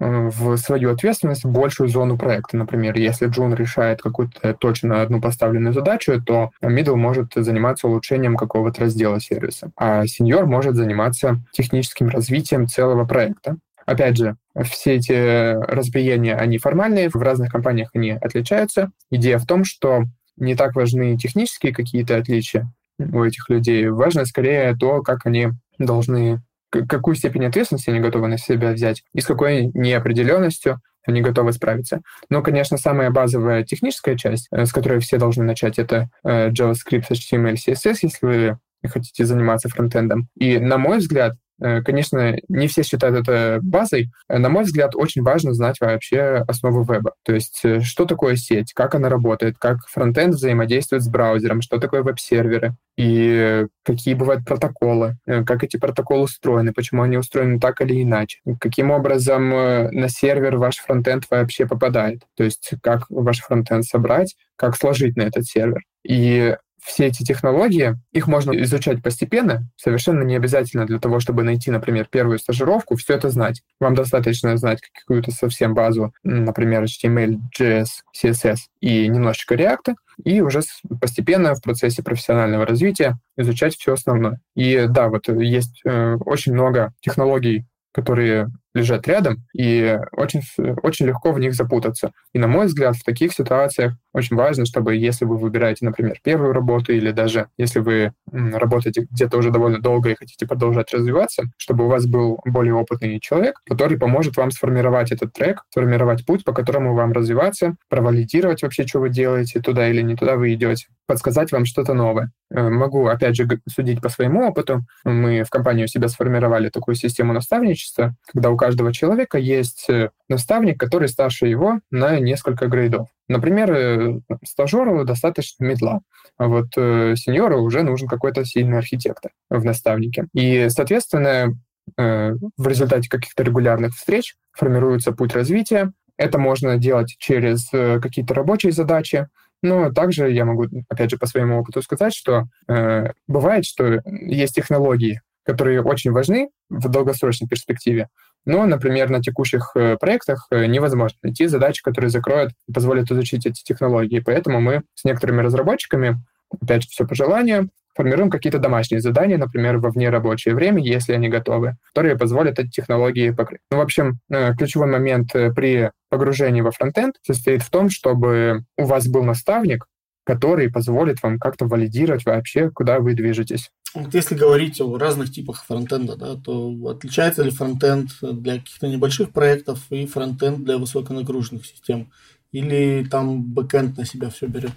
в 0.00 0.56
свою 0.56 0.92
ответственность 0.92 1.44
большую 1.44 1.88
зону 1.88 2.16
проекта. 2.16 2.56
Например, 2.56 2.96
если 2.96 3.26
Джун 3.26 3.54
решает 3.54 4.00
какую-то 4.00 4.54
точно 4.54 5.02
одну 5.02 5.20
поставленную 5.20 5.72
задачу, 5.72 6.22
то 6.22 6.50
middle 6.62 6.94
может 6.94 7.32
заниматься 7.34 7.88
улучшением 7.88 8.36
какого-то 8.36 8.82
раздела 8.82 9.20
сервиса, 9.20 9.70
а 9.76 10.04
senior 10.04 10.44
может 10.44 10.76
заниматься 10.76 11.40
техническим 11.52 12.08
развитием 12.08 12.68
целого 12.68 13.04
проекта. 13.04 13.56
Опять 13.86 14.18
же, 14.18 14.36
все 14.64 14.96
эти 14.96 15.54
разбиения, 15.54 16.36
они 16.36 16.58
формальные, 16.58 17.08
в 17.08 17.16
разных 17.16 17.50
компаниях 17.50 17.90
они 17.94 18.10
отличаются. 18.10 18.90
Идея 19.10 19.38
в 19.38 19.46
том, 19.46 19.64
что 19.64 20.04
не 20.36 20.54
так 20.54 20.76
важны 20.76 21.16
технические 21.16 21.72
какие-то 21.74 22.16
отличия 22.16 22.70
у 22.98 23.24
этих 23.24 23.48
людей, 23.48 23.88
важно 23.88 24.26
скорее 24.26 24.76
то, 24.76 25.02
как 25.02 25.24
они 25.24 25.48
должны 25.78 26.42
какую 26.70 27.16
степень 27.16 27.46
ответственности 27.46 27.90
они 27.90 28.00
готовы 28.00 28.28
на 28.28 28.38
себя 28.38 28.72
взять 28.72 29.02
и 29.14 29.20
с 29.20 29.26
какой 29.26 29.70
неопределенностью 29.74 30.80
они 31.06 31.22
готовы 31.22 31.52
справиться. 31.52 32.02
Но, 32.28 32.42
конечно, 32.42 32.76
самая 32.76 33.10
базовая 33.10 33.64
техническая 33.64 34.16
часть, 34.16 34.48
э, 34.50 34.66
с 34.66 34.72
которой 34.72 35.00
все 35.00 35.16
должны 35.16 35.44
начать, 35.44 35.78
это 35.78 36.10
э, 36.22 36.50
JavaScript, 36.50 37.06
HTML, 37.10 37.54
CSS, 37.54 37.98
если 38.02 38.26
вы 38.26 38.58
хотите 38.86 39.24
заниматься 39.24 39.68
фронтендом. 39.68 40.28
И, 40.36 40.58
на 40.58 40.76
мой 40.76 40.98
взгляд, 40.98 41.36
конечно, 41.60 42.36
не 42.48 42.68
все 42.68 42.82
считают 42.82 43.16
это 43.16 43.58
базой. 43.62 44.10
Э, 44.28 44.38
на 44.38 44.48
мой 44.48 44.64
взгляд, 44.64 44.94
очень 44.94 45.22
важно 45.22 45.54
знать 45.54 45.80
вообще 45.80 46.44
основы 46.46 46.84
веба. 46.84 47.14
То 47.24 47.34
есть, 47.34 47.60
э, 47.64 47.80
что 47.80 48.04
такое 48.04 48.36
сеть, 48.36 48.72
как 48.72 48.94
она 48.94 49.08
работает, 49.08 49.56
как 49.58 49.78
фронтенд 49.88 50.34
взаимодействует 50.34 51.02
с 51.02 51.08
браузером, 51.08 51.62
что 51.62 51.78
такое 51.78 52.02
веб-серверы 52.02 52.74
и 52.96 53.66
какие 53.84 54.14
бывают 54.14 54.44
протоколы, 54.44 55.16
как 55.24 55.62
эти 55.62 55.76
протоколы 55.76 56.24
устроены, 56.24 56.72
почему 56.72 57.02
они 57.02 57.16
устроены 57.16 57.60
так 57.60 57.80
или 57.80 58.02
иначе, 58.02 58.40
каким 58.60 58.90
образом 58.90 59.50
на 59.50 60.08
сервер 60.08 60.56
ваш 60.56 60.78
фронтенд 60.78 61.24
вообще 61.30 61.66
попадает, 61.66 62.22
то 62.36 62.42
есть 62.42 62.72
как 62.82 63.04
ваш 63.08 63.38
фронтенд 63.38 63.84
собрать, 63.84 64.34
как 64.56 64.76
сложить 64.76 65.16
на 65.16 65.22
этот 65.22 65.46
сервер. 65.46 65.82
И 66.02 66.56
все 66.82 67.06
эти 67.06 67.22
технологии, 67.22 67.96
их 68.12 68.26
можно 68.26 68.52
изучать 68.62 69.02
постепенно, 69.02 69.68
совершенно 69.76 70.22
не 70.22 70.36
обязательно 70.36 70.86
для 70.86 70.98
того, 70.98 71.20
чтобы 71.20 71.42
найти, 71.42 71.70
например, 71.70 72.06
первую 72.10 72.38
стажировку, 72.38 72.96
все 72.96 73.14
это 73.14 73.30
знать. 73.30 73.62
Вам 73.80 73.94
достаточно 73.94 74.56
знать 74.56 74.80
какую-то 74.80 75.30
совсем 75.30 75.74
базу, 75.74 76.12
например, 76.22 76.84
HTML, 76.84 77.38
JS, 77.58 77.86
CSS 78.16 78.56
и 78.80 79.08
немножечко 79.08 79.54
React, 79.54 79.94
и 80.24 80.40
уже 80.40 80.60
постепенно 81.00 81.54
в 81.54 81.62
процессе 81.62 82.02
профессионального 82.02 82.66
развития 82.66 83.18
изучать 83.36 83.76
все 83.76 83.92
основное. 83.94 84.40
И 84.54 84.86
да, 84.88 85.08
вот 85.08 85.28
есть 85.28 85.80
э, 85.84 86.16
очень 86.24 86.54
много 86.54 86.92
технологий, 87.00 87.66
которые 87.92 88.48
лежат 88.78 89.06
рядом, 89.06 89.44
и 89.54 89.98
очень, 90.12 90.42
очень 90.82 91.06
легко 91.06 91.32
в 91.32 91.38
них 91.38 91.54
запутаться. 91.54 92.12
И, 92.32 92.38
на 92.38 92.46
мой 92.46 92.66
взгляд, 92.66 92.96
в 92.96 93.04
таких 93.04 93.32
ситуациях 93.32 93.94
очень 94.12 94.36
важно, 94.36 94.64
чтобы 94.66 94.96
если 94.96 95.24
вы 95.24 95.36
выбираете, 95.36 95.84
например, 95.84 96.18
первую 96.22 96.52
работу, 96.52 96.92
или 96.92 97.10
даже 97.10 97.48
если 97.56 97.80
вы 97.80 98.12
работаете 98.30 99.06
где-то 99.10 99.38
уже 99.38 99.50
довольно 99.50 99.80
долго 99.80 100.10
и 100.10 100.14
хотите 100.14 100.46
продолжать 100.46 100.92
развиваться, 100.92 101.44
чтобы 101.56 101.84
у 101.84 101.88
вас 101.88 102.06
был 102.06 102.40
более 102.44 102.74
опытный 102.74 103.20
человек, 103.20 103.60
который 103.66 103.98
поможет 103.98 104.36
вам 104.36 104.50
сформировать 104.50 105.12
этот 105.12 105.32
трек, 105.32 105.62
сформировать 105.70 106.24
путь, 106.26 106.44
по 106.44 106.52
которому 106.52 106.94
вам 106.94 107.12
развиваться, 107.12 107.76
провалидировать 107.88 108.62
вообще, 108.62 108.86
что 108.86 109.00
вы 109.00 109.10
делаете, 109.10 109.60
туда 109.60 109.88
или 109.88 110.02
не 110.02 110.16
туда 110.16 110.36
вы 110.36 110.54
идете, 110.54 110.86
подсказать 111.06 111.52
вам 111.52 111.64
что-то 111.64 111.94
новое. 111.94 112.30
Э, 112.50 112.68
могу, 112.68 113.06
опять 113.06 113.36
же, 113.36 113.48
судить 113.68 114.00
по 114.00 114.08
своему 114.08 114.46
опыту. 114.48 114.84
Мы 115.04 115.42
в 115.42 115.50
компании 115.50 115.84
у 115.84 115.88
себя 115.88 116.08
сформировали 116.08 116.68
такую 116.68 116.94
систему 116.94 117.32
наставничества, 117.32 118.14
когда 118.32 118.50
у 118.50 118.56
каждого 118.56 118.67
человека 118.92 119.38
есть 119.38 119.88
э, 119.88 120.10
наставник, 120.28 120.78
который 120.78 121.08
старше 121.08 121.46
его 121.46 121.80
на 121.90 122.18
несколько 122.18 122.66
грейдов. 122.66 123.08
Например, 123.28 123.72
э, 123.72 124.20
стажеру 124.44 125.04
достаточно 125.04 125.64
медла, 125.64 126.00
а 126.36 126.46
вот 126.46 126.68
э, 126.76 127.14
сеньору 127.16 127.62
уже 127.62 127.82
нужен 127.82 128.08
какой-то 128.08 128.44
сильный 128.44 128.78
архитектор 128.78 129.32
в 129.50 129.64
наставнике. 129.64 130.26
И, 130.34 130.68
соответственно, 130.68 131.54
э, 131.96 132.34
в 132.56 132.68
результате 132.68 133.08
каких-то 133.08 133.42
регулярных 133.42 133.94
встреч 133.94 134.34
формируется 134.52 135.12
путь 135.12 135.34
развития. 135.34 135.92
Это 136.16 136.38
можно 136.38 136.76
делать 136.76 137.14
через 137.18 137.68
э, 137.72 138.00
какие-то 138.00 138.34
рабочие 138.34 138.72
задачи, 138.72 139.28
но 139.62 139.90
также 139.92 140.30
я 140.30 140.44
могу, 140.44 140.66
опять 140.88 141.10
же, 141.10 141.18
по 141.18 141.26
своему 141.26 141.58
опыту 141.58 141.82
сказать, 141.82 142.14
что 142.14 142.44
э, 142.68 143.12
бывает, 143.26 143.64
что 143.64 144.02
есть 144.04 144.54
технологии, 144.54 145.20
которые 145.44 145.82
очень 145.82 146.12
важны 146.12 146.50
в 146.68 146.88
долгосрочной 146.88 147.48
перспективе, 147.48 148.08
но, 148.48 148.64
например, 148.64 149.10
на 149.10 149.20
текущих 149.20 149.72
э, 149.74 149.98
проектах 150.00 150.46
э, 150.50 150.64
невозможно 150.64 151.18
найти 151.22 151.46
задачи, 151.46 151.82
которые 151.82 152.08
закроют 152.08 152.52
позволят 152.72 153.10
изучить 153.10 153.44
эти 153.44 153.62
технологии. 153.62 154.20
Поэтому 154.20 154.58
мы 154.60 154.82
с 154.94 155.04
некоторыми 155.04 155.42
разработчиками, 155.42 156.16
опять 156.60 156.84
же, 156.84 156.88
все 156.88 157.06
по 157.06 157.14
желанию, 157.14 157.68
формируем 157.94 158.30
какие-то 158.30 158.58
домашние 158.58 159.02
задания, 159.02 159.36
например, 159.36 159.76
во 159.78 159.90
внерабочее 159.90 160.54
время, 160.54 160.82
если 160.82 161.12
они 161.12 161.28
готовы, 161.28 161.76
которые 161.88 162.16
позволят 162.16 162.58
эти 162.58 162.70
технологии 162.70 163.30
покрыть. 163.30 163.60
Ну, 163.70 163.78
в 163.78 163.80
общем, 163.82 164.18
э, 164.30 164.54
ключевой 164.54 164.86
момент 164.86 165.30
при 165.54 165.90
погружении 166.08 166.62
во 166.62 166.70
фронтенд 166.70 167.16
состоит 167.22 167.62
в 167.62 167.68
том, 167.68 167.90
чтобы 167.90 168.62
у 168.78 168.84
вас 168.84 169.08
был 169.08 169.24
наставник, 169.24 169.84
который 170.28 170.70
позволит 170.70 171.22
вам 171.22 171.38
как-то 171.38 171.64
валидировать 171.64 172.26
вообще, 172.26 172.70
куда 172.70 172.98
вы 173.00 173.14
движетесь. 173.14 173.70
Вот 173.94 174.12
если 174.12 174.34
говорить 174.34 174.78
о 174.78 174.98
разных 174.98 175.32
типах 175.32 175.64
фронтенда, 175.64 176.16
да, 176.16 176.34
то 176.36 176.70
отличается 176.86 177.42
ли 177.42 177.50
фронтенд 177.50 178.10
для 178.20 178.58
каких-то 178.58 178.88
небольших 178.88 179.30
проектов 179.30 179.86
и 179.88 180.04
фронтенд 180.04 180.64
для 180.64 180.76
высоконагруженных 180.76 181.64
систем? 181.64 182.12
Или 182.52 183.06
там 183.10 183.42
бэкенд 183.42 183.96
на 183.96 184.04
себя 184.04 184.28
все 184.28 184.48
берет? 184.48 184.72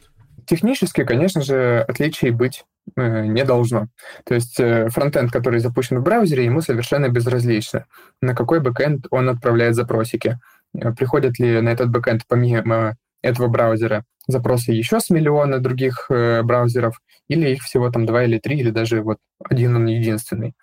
Технически, 0.48 1.04
конечно 1.04 1.42
же, 1.42 1.84
отличий 1.86 2.30
быть 2.30 2.64
э, 2.96 3.26
не 3.26 3.44
должно. 3.44 3.90
То 4.24 4.36
есть 4.36 4.58
э, 4.58 4.88
фронтенд, 4.88 5.34
который 5.34 5.60
запущен 5.60 6.00
в 6.00 6.04
браузере, 6.04 6.46
ему 6.46 6.62
совершенно 6.62 7.10
безразлично, 7.10 7.88
на 8.22 8.34
какой 8.34 8.62
бэкенд 8.62 9.08
он 9.12 9.28
отправляет 9.28 9.76
запросики. 9.76 10.40
Э, 10.74 10.94
приходят 10.94 11.40
ли 11.40 11.60
на 11.60 11.70
этот 11.70 11.90
бэкенд 11.90 12.22
помимо 12.26 12.96
этого 13.22 13.48
браузера 13.48 14.06
запросы 14.28 14.72
еще 14.72 15.00
с 15.00 15.10
миллиона 15.10 15.60
других 15.60 16.06
э, 16.10 16.42
браузеров, 16.44 17.02
или 17.28 17.50
их 17.50 17.64
всего 17.64 17.90
там 17.92 18.06
два 18.06 18.24
или 18.24 18.40
три, 18.40 18.60
или 18.60 18.70
даже 18.70 19.02
вот 19.02 19.18
один 19.44 19.76
он 19.76 19.88
единственный. 19.88 20.54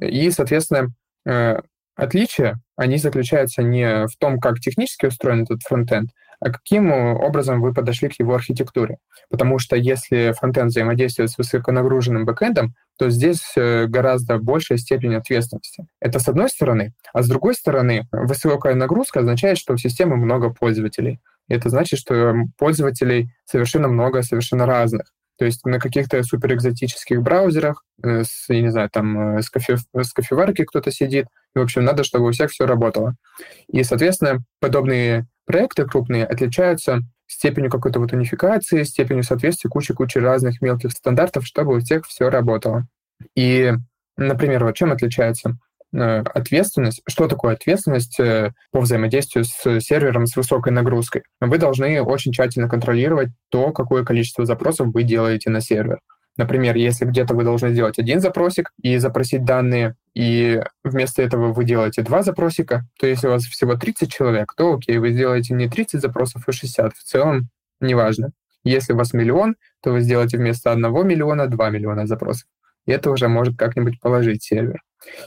И, 0.00 0.30
соответственно, 0.30 0.88
э, 1.26 1.60
отличия, 1.96 2.60
они 2.76 2.98
заключаются 2.98 3.62
не 3.62 4.06
в 4.06 4.16
том, 4.18 4.38
как 4.40 4.60
технически 4.60 5.06
устроен 5.06 5.42
этот 5.42 5.62
фронтенд, 5.62 6.10
а 6.40 6.50
каким 6.50 6.92
образом 6.92 7.60
вы 7.60 7.72
подошли 7.72 8.08
к 8.08 8.18
его 8.18 8.34
архитектуре. 8.34 8.98
Потому 9.30 9.58
что 9.58 9.76
если 9.76 10.32
фронтенд 10.32 10.70
взаимодействует 10.70 11.30
с 11.30 11.38
высоконагруженным 11.38 12.24
бэкэндом, 12.24 12.74
то 12.98 13.10
здесь 13.10 13.54
э, 13.56 13.86
гораздо 13.86 14.38
большая 14.38 14.78
степень 14.78 15.14
ответственности. 15.14 15.86
Это 16.00 16.18
с 16.18 16.28
одной 16.28 16.48
стороны. 16.48 16.92
А 17.12 17.22
с 17.22 17.28
другой 17.28 17.54
стороны, 17.54 18.06
высокая 18.12 18.74
нагрузка 18.74 19.20
означает, 19.20 19.58
что 19.58 19.74
в 19.74 19.80
системе 19.80 20.16
много 20.16 20.50
пользователей. 20.50 21.20
Это 21.48 21.70
значит, 21.70 21.98
что 21.98 22.34
пользователей 22.58 23.30
совершенно 23.44 23.88
много, 23.88 24.22
совершенно 24.22 24.66
разных. 24.66 25.06
То 25.36 25.44
есть 25.44 25.64
на 25.66 25.80
каких-то 25.80 26.22
суперэкзотических 26.22 27.20
браузерах, 27.22 27.84
э, 28.02 28.22
с, 28.24 28.46
я 28.48 28.62
не 28.62 28.70
знаю, 28.70 28.88
там 28.90 29.38
э, 29.38 29.42
с, 29.42 29.50
кофе, 29.50 29.76
с 29.76 30.12
кофеварки 30.12 30.64
кто-то 30.64 30.90
сидит. 30.90 31.26
В 31.54 31.60
общем, 31.60 31.84
надо, 31.84 32.04
чтобы 32.04 32.28
у 32.28 32.32
всех 32.32 32.50
все 32.50 32.66
работало. 32.66 33.14
И, 33.68 33.82
соответственно, 33.82 34.42
подобные 34.60 35.26
проекты 35.46 35.84
крупные 35.86 36.24
отличаются 36.24 37.00
степенью 37.26 37.70
какой-то 37.70 38.00
вот 38.00 38.12
унификации, 38.12 38.82
степенью 38.84 39.24
соответствия 39.24 39.70
кучи-кучи 39.70 40.18
разных 40.18 40.60
мелких 40.60 40.92
стандартов, 40.92 41.46
чтобы 41.46 41.76
у 41.76 41.80
всех 41.80 42.06
все 42.06 42.28
работало. 42.28 42.86
И, 43.34 43.72
например, 44.16 44.64
вот 44.64 44.76
чем 44.76 44.92
отличается 44.92 45.56
ответственность. 45.94 47.02
Что 47.08 47.28
такое 47.28 47.54
ответственность 47.54 48.18
э, 48.18 48.52
по 48.72 48.80
взаимодействию 48.80 49.44
с 49.44 49.80
сервером 49.80 50.26
с 50.26 50.36
высокой 50.36 50.72
нагрузкой? 50.72 51.22
Вы 51.40 51.58
должны 51.58 52.02
очень 52.02 52.32
тщательно 52.32 52.68
контролировать 52.68 53.30
то, 53.50 53.72
какое 53.72 54.04
количество 54.04 54.44
запросов 54.44 54.88
вы 54.92 55.02
делаете 55.04 55.50
на 55.50 55.60
сервер. 55.60 56.00
Например, 56.36 56.74
если 56.74 57.04
где-то 57.04 57.34
вы 57.34 57.44
должны 57.44 57.72
сделать 57.72 57.98
один 57.98 58.20
запросик 58.20 58.70
и 58.82 58.98
запросить 58.98 59.44
данные, 59.44 59.94
и 60.14 60.60
вместо 60.82 61.22
этого 61.22 61.52
вы 61.52 61.64
делаете 61.64 62.02
два 62.02 62.22
запросика, 62.22 62.86
то 62.98 63.06
если 63.06 63.28
у 63.28 63.30
вас 63.30 63.44
всего 63.44 63.76
30 63.76 64.12
человек, 64.12 64.52
то 64.56 64.74
окей, 64.74 64.98
вы 64.98 65.12
сделаете 65.12 65.54
не 65.54 65.68
30 65.68 66.00
запросов, 66.00 66.42
а 66.46 66.52
60. 66.52 66.92
В 66.94 67.04
целом, 67.04 67.50
неважно. 67.80 68.30
Если 68.64 68.94
у 68.94 68.96
вас 68.96 69.12
миллион, 69.12 69.56
то 69.82 69.92
вы 69.92 70.00
сделаете 70.00 70.38
вместо 70.38 70.72
одного 70.72 71.02
миллиона 71.02 71.46
2 71.46 71.70
миллиона 71.70 72.06
запросов. 72.06 72.48
И 72.86 72.92
это 72.92 73.10
уже 73.10 73.28
может 73.28 73.56
как-нибудь 73.56 74.00
положить 74.00 74.42
сервер. 74.42 74.82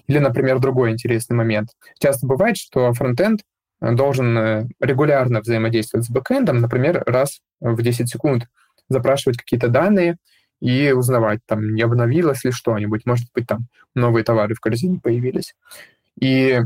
Или, 0.07 0.19
например, 0.19 0.59
другой 0.59 0.91
интересный 0.91 1.35
момент. 1.35 1.69
Часто 1.99 2.27
бывает, 2.27 2.57
что 2.57 2.91
фронтенд 2.93 3.41
э, 3.81 3.91
должен 3.91 4.37
э, 4.37 4.67
регулярно 4.79 5.41
взаимодействовать 5.41 6.05
с 6.05 6.09
бэкэндом, 6.09 6.59
например, 6.59 7.03
раз 7.05 7.41
в 7.59 7.81
10 7.81 8.09
секунд 8.09 8.47
запрашивать 8.89 9.37
какие-то 9.37 9.67
данные 9.67 10.17
и 10.59 10.91
узнавать, 10.91 11.39
там, 11.45 11.75
не 11.75 11.81
обновилось 11.81 12.43
ли 12.43 12.51
что-нибудь, 12.51 13.05
может 13.05 13.27
быть, 13.33 13.47
там 13.47 13.67
новые 13.93 14.23
товары 14.23 14.55
в 14.55 14.59
корзине 14.59 14.99
появились. 15.01 15.55
И 16.19 16.61
э, 16.61 16.63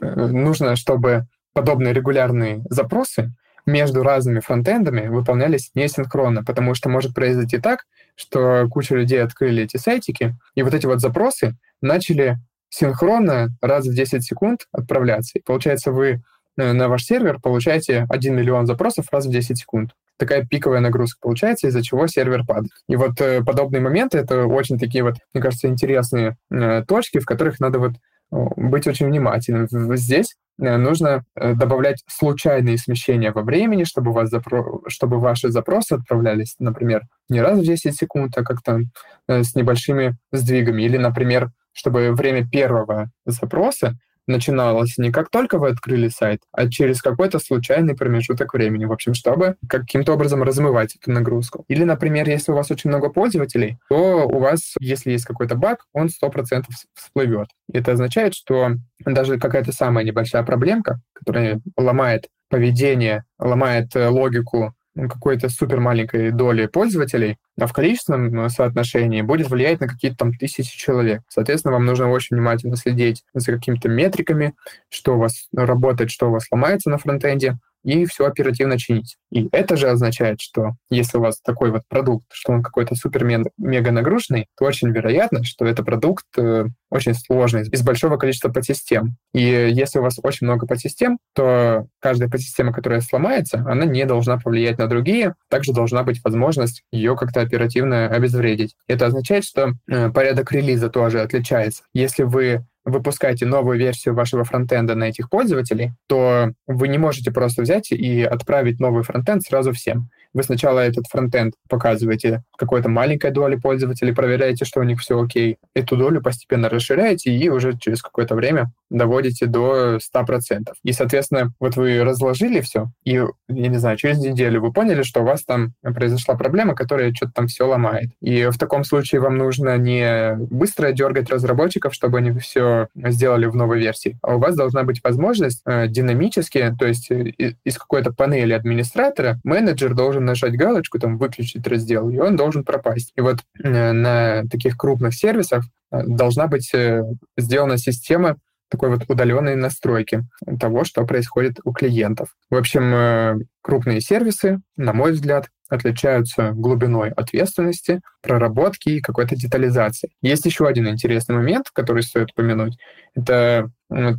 нужно, 0.00 0.76
чтобы 0.76 1.26
подобные 1.52 1.92
регулярные 1.92 2.62
запросы 2.68 3.32
между 3.66 4.02
разными 4.02 4.40
фронтендами 4.40 5.08
выполнялись 5.08 5.70
несинхронно, 5.74 6.44
потому 6.44 6.74
что 6.74 6.88
может 6.88 7.14
произойти 7.14 7.58
так, 7.58 7.86
что 8.14 8.66
куча 8.70 8.94
людей 8.94 9.22
открыли 9.22 9.64
эти 9.64 9.76
сайтики, 9.76 10.36
и 10.54 10.62
вот 10.62 10.74
эти 10.74 10.86
вот 10.86 11.00
запросы 11.00 11.56
начали 11.80 12.38
синхронно 12.74 13.50
раз 13.60 13.86
в 13.86 13.94
10 13.94 14.24
секунд 14.24 14.66
отправляться. 14.72 15.38
И 15.38 15.42
получается, 15.42 15.92
вы 15.92 16.22
э, 16.56 16.72
на 16.72 16.88
ваш 16.88 17.04
сервер 17.04 17.38
получаете 17.40 18.06
1 18.08 18.34
миллион 18.34 18.66
запросов 18.66 19.06
раз 19.12 19.26
в 19.26 19.30
10 19.30 19.58
секунд. 19.58 19.92
Такая 20.16 20.44
пиковая 20.44 20.80
нагрузка 20.80 21.18
получается, 21.20 21.68
из-за 21.68 21.82
чего 21.82 22.06
сервер 22.06 22.44
падает. 22.44 22.72
И 22.88 22.96
вот 22.96 23.20
э, 23.20 23.42
подобные 23.44 23.80
моменты— 23.80 24.18
это 24.18 24.46
очень 24.46 24.78
такие 24.78 25.04
вот, 25.04 25.14
мне 25.32 25.42
кажется, 25.42 25.68
интересные 25.68 26.36
э, 26.50 26.82
точки, 26.86 27.18
в 27.18 27.26
которых 27.26 27.60
надо 27.60 27.78
вот 27.78 27.92
быть 28.30 28.86
очень 28.88 29.06
внимательным. 29.06 29.68
Здесь 29.96 30.34
нужно 30.58 31.24
добавлять 31.36 32.02
случайные 32.08 32.78
смещения 32.78 33.30
во 33.30 33.42
времени, 33.42 33.84
чтобы, 33.84 34.12
вас 34.12 34.30
запро... 34.30 34.80
чтобы 34.88 35.20
ваши 35.20 35.50
запросы 35.50 35.92
отправлялись, 35.92 36.56
например, 36.58 37.02
не 37.28 37.40
раз 37.40 37.58
в 37.60 37.62
10 37.62 37.94
секунд, 37.94 38.36
а 38.36 38.42
как-то 38.42 38.80
с 39.28 39.54
небольшими 39.54 40.16
сдвигами. 40.32 40.82
Или, 40.82 40.96
например, 40.96 41.50
чтобы 41.74 42.12
время 42.12 42.48
первого 42.48 43.10
запроса 43.26 43.98
начиналось 44.26 44.98
не 44.98 45.10
как 45.10 45.30
только 45.30 45.58
вы 45.58 45.68
открыли 45.68 46.08
сайт, 46.08 46.40
а 46.52 46.68
через 46.68 47.02
какой-то 47.02 47.38
случайный 47.38 47.94
промежуток 47.94 48.54
времени. 48.54 48.84
В 48.84 48.92
общем, 48.92 49.14
чтобы 49.14 49.56
каким-то 49.68 50.14
образом 50.14 50.42
размывать 50.42 50.96
эту 50.96 51.10
нагрузку. 51.10 51.64
Или, 51.68 51.84
например, 51.84 52.28
если 52.28 52.52
у 52.52 52.54
вас 52.54 52.70
очень 52.70 52.90
много 52.90 53.10
пользователей, 53.10 53.78
то 53.88 54.26
у 54.26 54.38
вас, 54.38 54.74
если 54.80 55.12
есть 55.12 55.26
какой-то 55.26 55.56
баг, 55.56 55.86
он 55.92 56.08
100% 56.08 56.64
всплывет. 56.94 57.48
Это 57.72 57.92
означает, 57.92 58.34
что 58.34 58.72
даже 59.04 59.38
какая-то 59.38 59.72
самая 59.72 60.04
небольшая 60.04 60.42
проблемка, 60.42 61.00
которая 61.12 61.60
ломает 61.76 62.28
поведение, 62.48 63.24
ломает 63.38 63.96
э, 63.96 64.08
логику 64.08 64.74
какой-то 64.96 65.48
супер 65.48 65.80
маленькой 65.80 66.30
доли 66.30 66.66
пользователей, 66.66 67.38
а 67.58 67.66
в 67.66 67.72
количественном 67.72 68.48
соотношении 68.48 69.22
будет 69.22 69.50
влиять 69.50 69.80
на 69.80 69.88
какие-то 69.88 70.18
там 70.18 70.34
тысячи 70.34 70.76
человек. 70.76 71.22
Соответственно, 71.28 71.74
вам 71.74 71.84
нужно 71.84 72.10
очень 72.10 72.36
внимательно 72.36 72.76
следить 72.76 73.24
за 73.34 73.52
какими-то 73.52 73.88
метриками, 73.88 74.54
что 74.88 75.16
у 75.16 75.18
вас 75.18 75.48
работает, 75.52 76.10
что 76.10 76.28
у 76.28 76.30
вас 76.30 76.46
ломается 76.50 76.90
на 76.90 76.98
фронтенде, 76.98 77.58
и 77.84 78.06
все 78.06 78.26
оперативно 78.26 78.78
чинить. 78.78 79.16
И 79.30 79.48
это 79.52 79.76
же 79.76 79.88
означает, 79.88 80.40
что 80.40 80.72
если 80.90 81.18
у 81.18 81.20
вас 81.20 81.40
такой 81.40 81.70
вот 81.70 81.82
продукт, 81.88 82.26
что 82.32 82.52
он 82.52 82.62
какой-то 82.62 82.94
супер-мега 82.94 83.90
нагруженный, 83.92 84.46
то 84.58 84.64
очень 84.64 84.90
вероятно, 84.90 85.44
что 85.44 85.66
это 85.66 85.84
продукт 85.84 86.24
э, 86.36 86.66
очень 86.90 87.14
сложный, 87.14 87.62
из 87.62 87.82
большого 87.82 88.16
количества 88.16 88.48
подсистем. 88.48 89.16
И 89.32 89.40
если 89.40 89.98
у 89.98 90.02
вас 90.02 90.18
очень 90.22 90.46
много 90.46 90.66
подсистем, 90.66 91.18
то 91.34 91.86
каждая 92.00 92.30
подсистема, 92.30 92.72
которая 92.72 93.00
сломается, 93.00 93.64
она 93.66 93.84
не 93.84 94.04
должна 94.06 94.38
повлиять 94.38 94.78
на 94.78 94.86
другие. 94.86 95.34
Также 95.50 95.72
должна 95.72 96.02
быть 96.02 96.22
возможность 96.24 96.82
ее 96.92 97.16
как-то 97.16 97.40
оперативно 97.40 98.06
обезвредить. 98.06 98.74
Это 98.86 99.06
означает, 99.06 99.44
что 99.44 99.72
э, 99.88 100.10
порядок 100.10 100.52
релиза 100.52 100.88
тоже 100.88 101.20
отличается. 101.20 101.82
Если 101.92 102.22
вы 102.22 102.64
выпускаете 102.84 103.46
новую 103.46 103.78
версию 103.78 104.14
вашего 104.14 104.44
фронтенда 104.44 104.94
на 104.94 105.04
этих 105.04 105.30
пользователей, 105.30 105.92
то 106.06 106.52
вы 106.66 106.88
не 106.88 106.98
можете 106.98 107.30
просто 107.30 107.62
взять 107.62 107.92
и 107.92 108.22
отправить 108.22 108.80
новый 108.80 109.02
фронтенд 109.02 109.42
сразу 109.42 109.72
всем. 109.72 110.10
Вы 110.34 110.42
сначала 110.42 110.80
этот 110.80 111.06
фронтенд 111.06 111.54
показываете 111.68 112.42
какой-то 112.58 112.88
маленькой 112.88 113.30
доли 113.30 113.56
пользователей, 113.56 114.12
проверяете, 114.12 114.64
что 114.64 114.80
у 114.80 114.82
них 114.82 115.00
все 115.00 115.20
окей. 115.20 115.58
Эту 115.74 115.96
долю 115.96 116.20
постепенно 116.20 116.68
расширяете 116.68 117.32
и 117.32 117.48
уже 117.48 117.78
через 117.78 118.02
какое-то 118.02 118.34
время 118.34 118.72
доводите 118.90 119.46
до 119.46 119.96
100%. 119.96 120.72
И, 120.82 120.92
соответственно, 120.92 121.52
вот 121.60 121.76
вы 121.76 122.02
разложили 122.02 122.60
все, 122.60 122.90
и, 123.04 123.22
я 123.48 123.68
не 123.68 123.78
знаю, 123.78 123.96
через 123.96 124.18
неделю 124.18 124.60
вы 124.60 124.72
поняли, 124.72 125.02
что 125.02 125.22
у 125.22 125.24
вас 125.24 125.44
там 125.44 125.74
произошла 125.82 126.34
проблема, 126.34 126.74
которая 126.74 127.12
что-то 127.14 127.32
там 127.32 127.46
все 127.46 127.66
ломает. 127.66 128.10
И 128.20 128.46
в 128.46 128.58
таком 128.58 128.84
случае 128.84 129.20
вам 129.20 129.36
нужно 129.36 129.76
не 129.78 130.36
быстро 130.36 130.92
дергать 130.92 131.30
разработчиков, 131.30 131.94
чтобы 131.94 132.18
они 132.18 132.32
все 132.38 132.88
сделали 132.94 133.46
в 133.46 133.54
новой 133.54 133.78
версии, 133.78 134.18
а 134.22 134.36
у 134.36 134.38
вас 134.38 134.56
должна 134.56 134.82
быть 134.82 135.00
возможность 135.02 135.62
э, 135.66 135.88
динамически, 135.88 136.74
то 136.78 136.86
есть 136.86 137.10
э, 137.10 137.32
из 137.64 137.78
какой-то 137.78 138.12
панели 138.12 138.52
администратора 138.52 139.40
менеджер 139.44 139.94
должен 139.94 140.23
нажать 140.24 140.56
галочку, 140.56 140.98
там, 140.98 141.18
выключить 141.18 141.66
раздел, 141.66 142.08
и 142.10 142.18
он 142.18 142.36
должен 142.36 142.64
пропасть. 142.64 143.12
И 143.16 143.20
вот 143.20 143.38
э, 143.62 143.92
на 143.92 144.42
таких 144.50 144.76
крупных 144.76 145.14
сервисах 145.14 145.64
э, 145.90 146.02
должна 146.06 146.46
быть 146.46 146.72
э, 146.74 147.02
сделана 147.36 147.78
система 147.78 148.36
такой 148.70 148.90
вот 148.90 149.04
удаленной 149.08 149.54
настройки 149.54 150.24
того, 150.58 150.84
что 150.84 151.06
происходит 151.06 151.58
у 151.64 151.72
клиентов. 151.72 152.34
В 152.50 152.56
общем, 152.56 153.46
крупные 153.62 154.00
сервисы, 154.00 154.60
на 154.76 154.92
мой 154.92 155.12
взгляд, 155.12 155.48
отличаются 155.68 156.50
глубиной 156.52 157.10
ответственности, 157.10 158.00
проработки 158.22 158.88
и 158.88 159.00
какой-то 159.00 159.36
детализации. 159.36 160.10
Есть 160.22 160.44
еще 160.46 160.66
один 160.66 160.88
интересный 160.88 161.36
момент, 161.36 161.66
который 161.72 162.02
стоит 162.02 162.30
упомянуть. 162.32 162.76
Это 163.14 163.70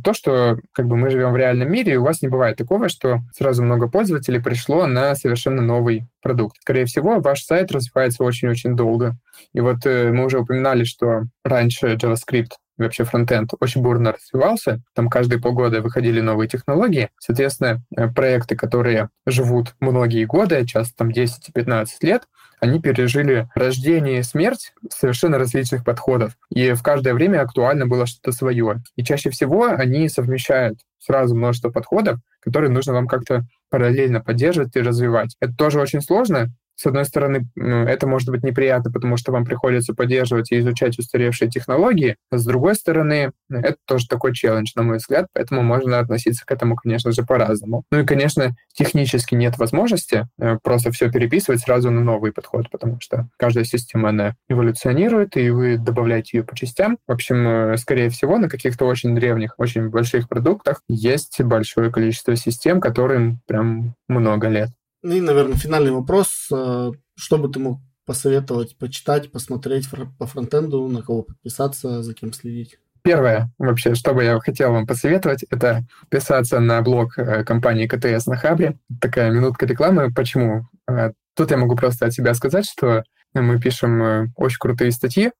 то, 0.02 0.14
что 0.14 0.58
как 0.72 0.86
бы 0.86 0.96
мы 0.96 1.10
живем 1.10 1.32
в 1.32 1.36
реальном 1.36 1.70
мире, 1.70 1.94
и 1.94 1.96
у 1.96 2.04
вас 2.04 2.22
не 2.22 2.28
бывает 2.28 2.56
такого, 2.56 2.88
что 2.88 3.20
сразу 3.36 3.62
много 3.62 3.88
пользователей 3.88 4.40
пришло 4.40 4.86
на 4.86 5.14
совершенно 5.14 5.62
новый 5.62 6.06
продукт. 6.22 6.56
Скорее 6.60 6.86
всего, 6.86 7.20
ваш 7.20 7.42
сайт 7.42 7.70
развивается 7.72 8.24
очень-очень 8.24 8.76
долго. 8.76 9.16
И 9.52 9.60
вот 9.60 9.84
э, 9.84 10.10
мы 10.12 10.24
уже 10.24 10.38
упоминали, 10.38 10.84
что 10.84 11.24
раньше 11.44 11.94
JavaScript 11.94 12.52
вообще 12.78 13.04
фронтенд 13.04 13.52
очень 13.60 13.82
бурно 13.82 14.12
развивался. 14.12 14.80
Там 14.94 15.08
каждые 15.08 15.40
полгода 15.40 15.80
выходили 15.80 16.20
новые 16.20 16.48
технологии. 16.48 17.10
Соответственно, 17.18 17.82
э, 17.96 18.08
проекты, 18.08 18.56
которые 18.56 19.10
живут 19.26 19.74
многие 19.80 20.24
годы, 20.24 20.64
часто 20.66 20.96
там 20.96 21.10
10-15 21.10 21.86
лет, 22.02 22.22
они 22.60 22.80
пережили 22.80 23.48
рождение 23.54 24.20
и 24.20 24.22
смерть 24.22 24.72
совершенно 24.90 25.38
различных 25.38 25.84
подходов. 25.84 26.36
И 26.50 26.72
в 26.72 26.82
каждое 26.82 27.14
время 27.14 27.42
актуально 27.42 27.86
было 27.86 28.06
что-то 28.06 28.32
свое. 28.32 28.82
И 28.96 29.04
чаще 29.04 29.30
всего 29.30 29.66
они 29.66 30.08
совмещают 30.08 30.78
сразу 30.98 31.34
множество 31.34 31.70
подходов, 31.70 32.18
которые 32.40 32.70
нужно 32.70 32.92
вам 32.92 33.06
как-то 33.06 33.44
параллельно 33.70 34.20
поддерживать 34.20 34.74
и 34.76 34.80
развивать. 34.80 35.36
Это 35.40 35.54
тоже 35.54 35.80
очень 35.80 36.00
сложно, 36.00 36.50
с 36.76 36.86
одной 36.86 37.04
стороны, 37.06 37.48
это 37.56 38.06
может 38.06 38.28
быть 38.28 38.42
неприятно, 38.42 38.92
потому 38.92 39.16
что 39.16 39.32
вам 39.32 39.44
приходится 39.44 39.94
поддерживать 39.94 40.52
и 40.52 40.58
изучать 40.58 40.98
устаревшие 40.98 41.50
технологии. 41.50 42.16
С 42.30 42.44
другой 42.44 42.74
стороны, 42.74 43.32
это 43.50 43.76
тоже 43.86 44.06
такой 44.06 44.34
челлендж, 44.34 44.72
на 44.76 44.82
мой 44.82 44.98
взгляд, 44.98 45.26
поэтому 45.32 45.62
можно 45.62 45.98
относиться 45.98 46.44
к 46.44 46.50
этому, 46.50 46.76
конечно 46.76 47.12
же, 47.12 47.22
по-разному. 47.22 47.84
Ну 47.90 48.00
и, 48.00 48.06
конечно, 48.06 48.54
технически 48.74 49.34
нет 49.34 49.56
возможности 49.58 50.28
э, 50.38 50.58
просто 50.62 50.92
все 50.92 51.10
переписывать 51.10 51.60
сразу 51.60 51.90
на 51.90 52.02
новый 52.02 52.32
подход, 52.32 52.70
потому 52.70 53.00
что 53.00 53.28
каждая 53.38 53.64
система, 53.64 54.10
она 54.10 54.34
эволюционирует, 54.48 55.36
и 55.36 55.50
вы 55.50 55.78
добавляете 55.78 56.38
ее 56.38 56.44
по 56.44 56.54
частям. 56.54 56.98
В 57.08 57.12
общем, 57.12 57.48
э, 57.48 57.76
скорее 57.78 58.10
всего, 58.10 58.38
на 58.38 58.48
каких-то 58.48 58.84
очень 58.84 59.14
древних, 59.14 59.54
очень 59.58 59.88
больших 59.88 60.28
продуктах 60.28 60.82
есть 60.88 61.40
большое 61.42 61.90
количество 61.90 62.36
систем, 62.36 62.80
которым 62.80 63.40
прям 63.46 63.94
много 64.08 64.48
лет. 64.48 64.68
Ну 65.06 65.14
и, 65.14 65.20
наверное, 65.20 65.56
финальный 65.56 65.92
вопрос. 65.92 66.48
Э, 66.52 66.90
что 67.14 67.38
бы 67.38 67.48
ты 67.48 67.60
мог 67.60 67.78
посоветовать, 68.06 68.76
почитать, 68.76 69.30
посмотреть 69.30 69.88
по 70.18 70.26
фронтенду, 70.26 70.88
на 70.88 71.00
кого 71.00 71.22
подписаться, 71.22 72.02
за 72.02 72.12
кем 72.12 72.32
следить? 72.32 72.80
Первое, 73.02 73.52
вообще, 73.56 73.94
что 73.94 74.14
бы 74.14 74.24
я 74.24 74.40
хотел 74.40 74.72
вам 74.72 74.84
посоветовать, 74.84 75.44
это 75.44 75.84
подписаться 76.00 76.58
на 76.58 76.82
блог 76.82 77.16
э, 77.18 77.44
компании 77.44 77.86
КТС 77.86 78.26
на 78.26 78.36
Хабре. 78.36 78.80
Такая 79.00 79.30
минутка 79.30 79.64
рекламы. 79.66 80.12
Почему? 80.12 80.66
Э, 80.88 81.12
тут 81.36 81.52
я 81.52 81.56
могу 81.56 81.76
просто 81.76 82.06
от 82.06 82.12
себя 82.12 82.34
сказать, 82.34 82.68
что 82.68 83.04
мы 83.32 83.60
пишем 83.60 84.32
очень 84.34 84.58
крутые 84.58 84.90
статьи, 84.90 85.30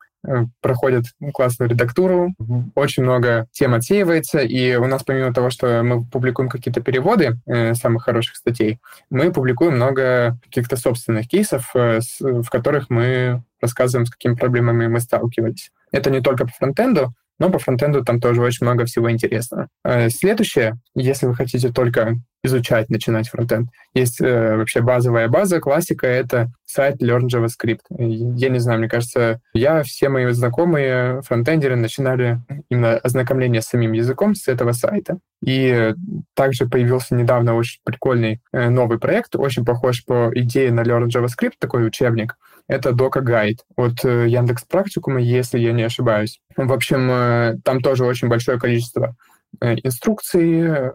проходят 0.61 1.05
классную 1.33 1.71
редактуру, 1.71 2.35
очень 2.75 3.03
много 3.03 3.47
тем 3.53 3.75
отсеивается, 3.75 4.39
и 4.41 4.75
у 4.77 4.87
нас 4.87 5.03
помимо 5.05 5.33
того, 5.33 5.51
что 5.51 5.83
мы 5.83 6.05
публикуем 6.05 6.49
какие-то 6.49 6.81
переводы 6.81 7.39
э, 7.47 7.75
самых 7.75 8.05
хороших 8.05 8.37
статей, 8.37 8.79
мы 9.11 9.33
публикуем 9.33 9.77
много 9.77 10.39
каких-то 10.43 10.77
собственных 10.77 11.29
кейсов, 11.29 11.71
э, 11.75 12.01
с, 12.01 12.21
в 12.21 12.49
которых 12.49 12.91
мы 12.91 13.43
рассказываем, 13.61 14.07
с 14.07 14.11
какими 14.11 14.35
проблемами 14.35 14.87
мы 14.89 15.01
сталкивались. 15.01 15.71
Это 15.93 16.11
не 16.11 16.21
только 16.21 16.47
по 16.47 16.53
фронтенду, 16.53 17.15
но 17.39 17.51
по 17.51 17.59
фронтенду 17.59 18.05
там 18.05 18.21
тоже 18.21 18.41
очень 18.43 18.67
много 18.67 18.85
всего 18.87 19.11
интересного. 19.11 19.69
Э, 19.85 20.09
следующее, 20.09 20.79
если 20.95 21.27
вы 21.27 21.35
хотите 21.35 21.71
только 21.71 22.17
изучать, 22.43 22.89
начинать 22.91 23.29
фронтенд. 23.29 23.71
Есть 23.95 24.21
э, 24.21 24.57
вообще 24.57 24.81
базовая 24.81 25.29
база, 25.29 25.61
классика— 25.61 26.07
это 26.09 26.51
сайт 26.65 27.03
Learn 27.03 27.29
JavaScript. 27.29 27.81
Я 27.89 28.49
не 28.49 28.59
знаю, 28.59 28.79
мне 28.79 28.89
кажется, 28.89 29.41
я, 29.55 29.83
все 29.83 30.09
мои 30.09 30.31
знакомые 30.33 31.23
фронтендеры 31.23 31.77
начинали 31.77 32.41
именно 32.71 32.99
ознакомление 32.99 33.63
с 33.63 33.67
самим 33.67 33.93
языком 33.93 34.35
с 34.35 34.49
этого 34.49 34.73
сайта. 34.73 35.19
И 35.45 35.95
также 36.35 36.67
появился 36.67 37.15
недавно 37.15 37.55
очень 37.55 37.81
прикольный 37.85 38.41
э, 38.53 38.69
новый 38.69 38.99
проект, 38.99 39.37
очень 39.37 39.65
похож 39.65 40.05
по 40.05 40.31
идее 40.35 40.73
на 40.73 40.81
Learn 40.81 41.09
JavaScript, 41.09 41.55
такой 41.59 41.87
учебник. 41.87 42.37
Это 42.69 42.91
Doka 42.91 43.23
Guide 43.23 43.59
от 43.77 44.05
э, 44.05 44.27
Яндекс 44.29 44.65
Практикума, 44.65 45.21
если 45.21 45.59
я 45.59 45.73
не 45.73 45.85
ошибаюсь. 45.85 46.41
В 46.57 46.73
общем, 46.73 47.09
э, 47.11 47.57
там 47.65 47.81
тоже 47.81 48.05
очень 48.05 48.29
большое 48.29 48.59
количество 48.59 49.15
инструкции 49.61 50.93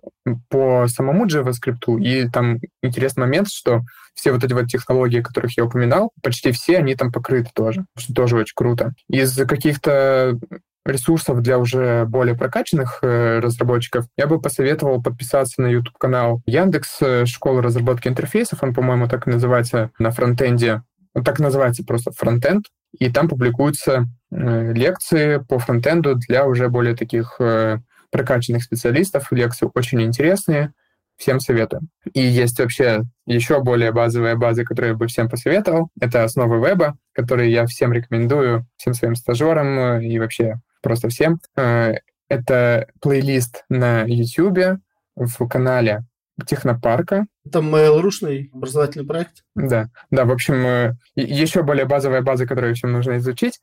по 0.50 0.88
самому 0.88 1.26
JavaScript. 1.26 2.00
И 2.02 2.30
там 2.30 2.60
интересный 2.82 3.22
момент, 3.22 3.50
что 3.50 3.82
все 4.14 4.32
вот 4.32 4.44
эти 4.44 4.54
вот 4.54 4.68
технологии, 4.68 5.22
которых 5.22 5.58
я 5.58 5.66
упоминал, 5.66 6.12
почти 6.22 6.52
все 6.52 6.78
они 6.78 6.96
там 6.96 7.12
покрыты 7.12 7.50
тоже, 7.54 7.86
что 7.98 8.14
тоже 8.14 8.38
очень 8.38 8.54
круто. 8.56 8.94
Из 9.08 9.36
каких-то 9.46 10.38
ресурсов 10.86 11.42
для 11.42 11.60
уже 11.60 12.06
более 12.06 12.36
прокачанных 12.36 13.00
э, 13.02 13.40
разработчиков, 13.40 14.06
я 14.18 14.28
бы 14.28 14.42
посоветовал 14.42 15.02
подписаться 15.02 15.62
на 15.62 15.68
YouTube-канал 15.68 16.42
Яндекс 16.46 16.98
э, 17.02 17.26
Школа 17.26 17.62
разработки 17.62 18.08
интерфейсов. 18.08 18.64
Он, 18.64 18.74
по-моему, 18.74 19.08
так 19.08 19.28
и 19.28 19.32
называется 19.32 19.92
на 20.00 20.12
фронтенде. 20.12 20.82
Он 21.14 21.24
так 21.24 21.40
называется 21.40 21.84
просто 21.86 22.12
фронтенд. 22.12 22.66
И 22.98 23.10
там 23.10 23.30
публикуются 23.30 24.08
э, 24.32 24.74
лекции 24.74 25.38
по 25.38 25.60
фронтенду 25.60 26.16
для 26.16 26.46
уже 26.46 26.68
более 26.68 26.96
таких 26.96 27.36
э, 27.40 27.78
прокачанных 28.12 28.64
специалистов. 28.64 29.32
Лекции 29.32 29.70
очень 29.74 30.02
интересные. 30.02 30.74
Всем 31.18 31.40
советую. 31.40 31.84
И 32.14 32.22
есть 32.22 32.60
вообще 32.60 33.04
еще 33.26 33.62
более 33.62 33.92
базовая 33.92 34.36
база, 34.36 34.64
которую 34.64 34.94
я 34.94 34.98
бы 34.98 35.08
всем 35.08 35.30
посоветовал. 35.30 35.90
Это 36.00 36.24
основы 36.24 36.58
веба, 36.66 36.98
которые 37.14 37.52
я 37.52 37.66
всем 37.68 37.94
рекомендую, 37.94 38.66
всем 38.78 38.94
своим 38.94 39.16
стажерам 39.16 39.80
э, 39.80 40.06
и 40.06 40.20
вообще 40.20 40.56
просто 40.82 41.10
всем. 41.10 41.40
Э, 41.56 41.96
это 42.28 42.88
плейлист 43.02 43.66
на 43.70 44.04
YouTube 44.06 44.80
в 45.16 45.48
канале 45.48 46.06
Технопарка. 46.48 47.28
Это 47.46 47.60
Mail.ru-шный 47.60 48.50
образовательный 48.54 49.06
проект? 49.06 49.44
Да, 49.56 49.90
да, 50.10 50.26
в 50.26 50.32
общем, 50.32 50.66
э, 50.66 50.96
еще 51.16 51.64
более 51.64 51.86
базовая 51.86 52.22
база, 52.22 52.48
которую 52.48 52.76
всем 52.76 52.92
нужно 52.92 53.18
изучить, 53.18 53.60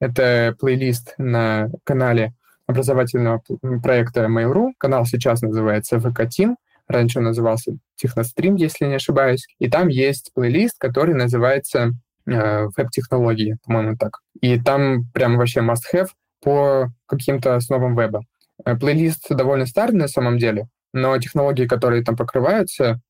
это 0.00 0.54
плейлист 0.58 1.14
на 1.18 1.68
канале 1.84 2.34
образовательного 2.72 3.42
проекта 3.82 4.22
Mail.ru. 4.24 4.72
Канал 4.78 5.06
сейчас 5.06 5.42
называется 5.42 5.96
VK 5.96 6.28
Team. 6.28 6.54
раньше 6.88 7.18
он 7.18 7.26
назывался 7.26 7.72
Технострим, 7.96 8.56
если 8.56 8.86
не 8.86 8.96
ошибаюсь, 8.96 9.46
и 9.58 9.70
там 9.70 9.88
есть 9.88 10.32
плейлист, 10.34 10.76
который 10.78 11.14
называется 11.14 11.92
э, 12.26 12.66
веб-технологии, 12.76 13.56
по-моему, 13.64 13.96
так. 13.96 14.18
И 14.40 14.58
там 14.60 15.04
прям 15.14 15.36
вообще 15.36 15.60
must-have 15.60 16.08
по 16.42 16.90
каким-то 17.06 17.54
основам 17.54 17.96
веба. 17.96 18.22
Э, 18.64 18.76
плейлист 18.76 19.28
довольно 19.30 19.66
старый 19.66 19.96
на 19.96 20.08
самом 20.08 20.38
деле, 20.38 20.66
но 20.92 21.16
технологии, 21.18 21.66
которые 21.66 22.02
там 22.02 22.16
покрываются, 22.16 23.00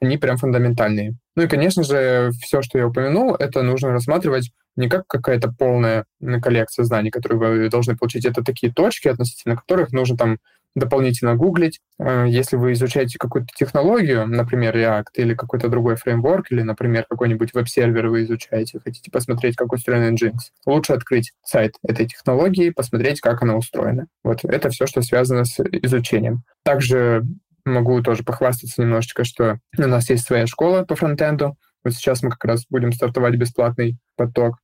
они 0.00 0.18
прям 0.18 0.36
фундаментальные. 0.36 1.16
Ну 1.36 1.42
и, 1.42 1.48
конечно 1.48 1.82
же, 1.82 2.30
все, 2.40 2.62
что 2.62 2.78
я 2.78 2.86
упомянул, 2.86 3.34
это 3.34 3.62
нужно 3.62 3.90
рассматривать 3.90 4.50
не 4.76 4.88
как 4.88 5.06
какая-то 5.06 5.52
полная 5.56 6.04
коллекция 6.42 6.84
знаний, 6.84 7.10
которые 7.10 7.38
вы 7.38 7.68
должны 7.68 7.96
получить. 7.96 8.24
Это 8.24 8.42
такие 8.42 8.72
точки, 8.72 9.08
относительно 9.08 9.56
которых 9.56 9.92
нужно 9.92 10.16
там 10.16 10.38
дополнительно 10.74 11.36
гуглить. 11.36 11.80
Э, 11.98 12.26
если 12.28 12.56
вы 12.56 12.72
изучаете 12.72 13.18
какую-то 13.18 13.48
технологию, 13.54 14.26
например, 14.26 14.76
React 14.76 15.04
или 15.14 15.34
какой-то 15.34 15.68
другой 15.68 15.96
фреймворк, 15.96 16.50
или, 16.50 16.62
например, 16.62 17.06
какой-нибудь 17.08 17.54
веб-сервер 17.54 18.08
вы 18.08 18.24
изучаете, 18.24 18.80
хотите 18.82 19.10
посмотреть, 19.10 19.56
как 19.56 19.72
устроен 19.72 20.14
Nginx, 20.14 20.38
лучше 20.66 20.94
открыть 20.94 21.32
сайт 21.44 21.76
этой 21.82 22.06
технологии, 22.06 22.70
посмотреть, 22.70 23.20
как 23.20 23.42
она 23.42 23.56
устроена. 23.56 24.06
Вот 24.22 24.44
это 24.44 24.70
все, 24.70 24.86
что 24.86 25.02
связано 25.02 25.44
с 25.44 25.60
изучением. 25.60 26.42
Также 26.64 27.24
могу 27.64 28.02
тоже 28.02 28.22
похвастаться 28.22 28.82
немножечко, 28.82 29.24
что 29.24 29.58
у 29.76 29.82
нас 29.82 30.08
есть 30.10 30.26
своя 30.26 30.46
школа 30.46 30.84
по 30.84 30.96
фронтенду. 30.96 31.56
Вот 31.82 31.94
сейчас 31.94 32.22
мы 32.22 32.30
как 32.30 32.44
раз 32.44 32.64
будем 32.70 32.92
стартовать 32.92 33.36
бесплатный 33.36 33.98
поток, 34.16 34.56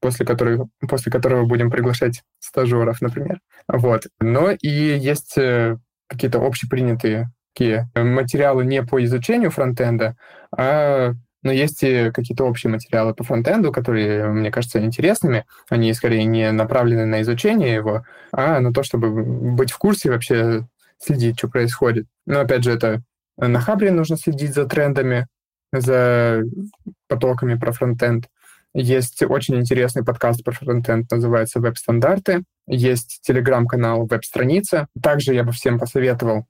после 0.00 0.24
которого, 0.24 0.68
после 0.88 1.10
которого 1.10 1.44
будем 1.44 1.70
приглашать 1.70 2.22
стажеров, 2.38 3.00
например. 3.00 3.40
Вот. 3.68 4.06
Но 4.20 4.50
и 4.50 4.68
есть 4.68 5.36
э, 5.36 5.76
какие-то 6.06 6.44
общепринятые 6.44 7.30
такие 7.52 7.90
материалы 7.94 8.64
не 8.64 8.82
по 8.82 9.02
изучению 9.04 9.50
фронтенда, 9.50 10.16
а 10.56 11.12
но 11.42 11.50
есть 11.50 11.82
и 11.82 12.12
какие-то 12.12 12.44
общие 12.44 12.70
материалы 12.70 13.14
по 13.14 13.24
фронтенду, 13.24 13.72
которые, 13.72 14.28
мне 14.28 14.52
кажется, 14.52 14.80
интересными. 14.80 15.44
Они 15.68 15.92
скорее 15.92 16.24
не 16.24 16.52
направлены 16.52 17.04
на 17.04 17.22
изучение 17.22 17.74
его, 17.74 18.04
а 18.30 18.60
на 18.60 18.72
то, 18.72 18.84
чтобы 18.84 19.10
быть 19.10 19.72
в 19.72 19.78
курсе 19.78 20.10
вообще 20.10 20.66
следить, 21.02 21.38
что 21.38 21.48
происходит. 21.48 22.06
Но 22.26 22.40
опять 22.40 22.64
же, 22.64 22.72
это 22.72 23.02
на 23.36 23.60
Хабре 23.60 23.90
нужно 23.90 24.16
следить 24.16 24.54
за 24.54 24.66
трендами, 24.66 25.26
за 25.72 26.42
потоками 27.08 27.54
про 27.54 27.72
фронтенд. 27.72 28.28
Есть 28.74 29.22
очень 29.22 29.56
интересный 29.56 30.04
подкаст 30.04 30.42
про 30.42 30.52
фронтенд, 30.52 31.10
называется 31.10 31.60
«Веб-стандарты». 31.60 32.42
Есть 32.66 33.20
телеграм-канал 33.22 34.06
«Веб-страница». 34.06 34.86
Также 35.02 35.34
я 35.34 35.44
бы 35.44 35.52
всем 35.52 35.78
посоветовал 35.78 36.46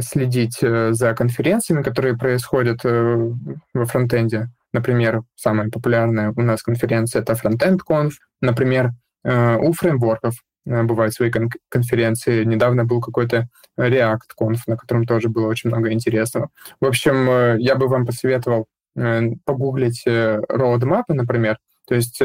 следить 0.00 0.58
э, 0.62 0.92
за 0.92 1.14
конференциями, 1.14 1.82
которые 1.82 2.16
происходят 2.16 2.80
э, 2.84 3.30
во 3.74 3.84
фронтенде. 3.84 4.48
Например, 4.72 5.22
самая 5.34 5.68
популярная 5.68 6.32
у 6.34 6.40
нас 6.40 6.62
конференция— 6.62 7.22
это 7.22 7.34
Frontend 7.34 7.80
Conf. 7.88 8.12
Например, 8.40 8.92
э, 9.24 9.56
у 9.56 9.72
фреймворков 9.72 10.36
бывают 10.66 11.14
свои 11.14 11.30
кон- 11.30 11.50
конференции. 11.68 12.44
Недавно 12.44 12.84
был 12.84 13.00
какой-то 13.00 13.48
React 13.78 14.34
Conf, 14.38 14.58
на 14.66 14.76
котором 14.76 15.06
тоже 15.06 15.28
было 15.28 15.46
очень 15.46 15.70
много 15.70 15.92
интересного. 15.92 16.50
В 16.80 16.86
общем, 16.86 17.30
э, 17.30 17.56
я 17.60 17.76
бы 17.76 17.88
вам 17.88 18.04
посоветовал 18.04 18.66
э, 18.96 19.30
погуглить 19.44 20.02
э, 20.06 20.40
roadmap, 20.50 21.04
например, 21.08 21.58
то 21.86 21.94
есть 21.94 22.20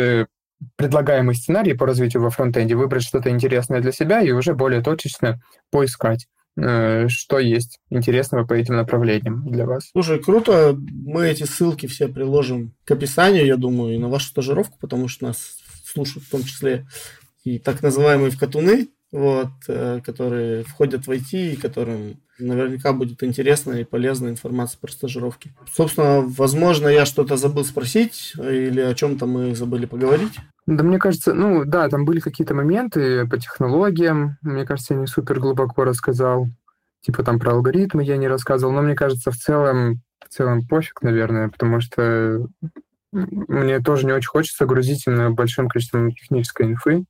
предлагаемый 0.76 1.36
сценарий 1.36 1.74
по 1.74 1.86
развитию 1.86 2.22
во 2.24 2.30
фронтенде, 2.30 2.76
выбрать 2.76 3.04
что-то 3.04 3.30
интересное 3.30 3.82
для 3.82 3.92
себя 3.92 4.22
и 4.22 4.32
уже 4.32 4.54
более 4.54 4.82
точечно 4.82 5.42
поискать 5.72 6.28
что 6.54 7.39
есть 7.39 7.80
интересного 7.89 8.46
по 8.46 8.54
этим 8.54 8.76
направлениям 8.76 9.50
для 9.50 9.66
вас. 9.66 9.89
Слушай, 9.94 10.20
круто. 10.20 10.78
Мы 10.78 11.30
эти 11.30 11.44
ссылки 11.44 11.86
все 11.86 12.10
приложим 12.10 12.74
к 12.84 12.92
описанию, 12.92 13.46
я 13.46 13.56
думаю, 13.56 13.96
и 13.96 13.98
на 13.98 14.10
вашу 14.10 14.28
стажировку, 14.28 14.78
потому 14.78 15.08
что 15.08 15.28
нас 15.28 15.56
слушают 15.86 16.26
в 16.26 16.30
том 16.30 16.44
числе 16.44 16.86
и 17.44 17.60
так 17.60 17.82
называемые 17.82 18.32
вкатуны, 18.32 18.89
вот, 19.12 19.50
э, 19.68 20.00
которые 20.04 20.64
входят 20.64 21.06
в 21.06 21.12
IT 21.12 21.54
и 21.54 21.56
которым 21.56 22.22
наверняка 22.39 22.94
будет 22.94 23.24
интересная 23.24 23.82
и 23.82 23.86
полезная 23.86 24.32
информация 24.32 24.80
про 24.80 24.92
стажировки. 24.92 25.54
Собственно, 25.72 26.22
возможно, 26.22 26.88
я 26.88 27.06
что-то 27.06 27.38
забыл 27.38 27.64
спросить 27.64 28.34
или 28.38 28.82
о 28.82 28.94
чем-то 28.94 29.26
мы 29.26 29.56
забыли 29.56 29.86
поговорить. 29.86 30.34
Да, 30.66 30.84
мне 30.84 30.98
кажется, 30.98 31.34
ну 31.34 31.66
да, 31.66 31.89
там 31.89 32.06
были 32.06 32.20
какие-то 32.20 32.54
моменты 32.54 33.28
по 33.28 33.38
технологиям. 33.38 34.38
Мне 34.42 34.66
кажется, 34.66 34.94
я 34.94 35.00
не 35.00 35.08
супер 35.08 35.39
глубоко 35.39 35.84
рассказал. 35.84 36.48
Типа 37.02 37.24
там 37.24 37.39
про 37.39 37.54
алгоритмы 37.54 38.04
я 38.04 38.18
не 38.18 38.28
рассказывал, 38.28 38.74
но 38.74 38.82
мне 38.82 38.96
кажется, 38.96 39.32
в 39.32 39.36
целом, 39.36 40.02
в 40.24 40.30
целом 40.30 40.68
пофиг, 40.68 41.02
наверное, 41.02 41.50
потому 41.50 41.82
что 41.82 42.48
мне 43.12 43.80
тоже 43.80 44.06
не 44.06 44.14
очень 44.14 44.30
хочется 44.30 44.66
грузить 44.66 45.06
именно 45.06 45.32
большим 45.32 45.68
количеством 45.68 46.12
технической 46.12 46.68
инфы. 46.68 47.06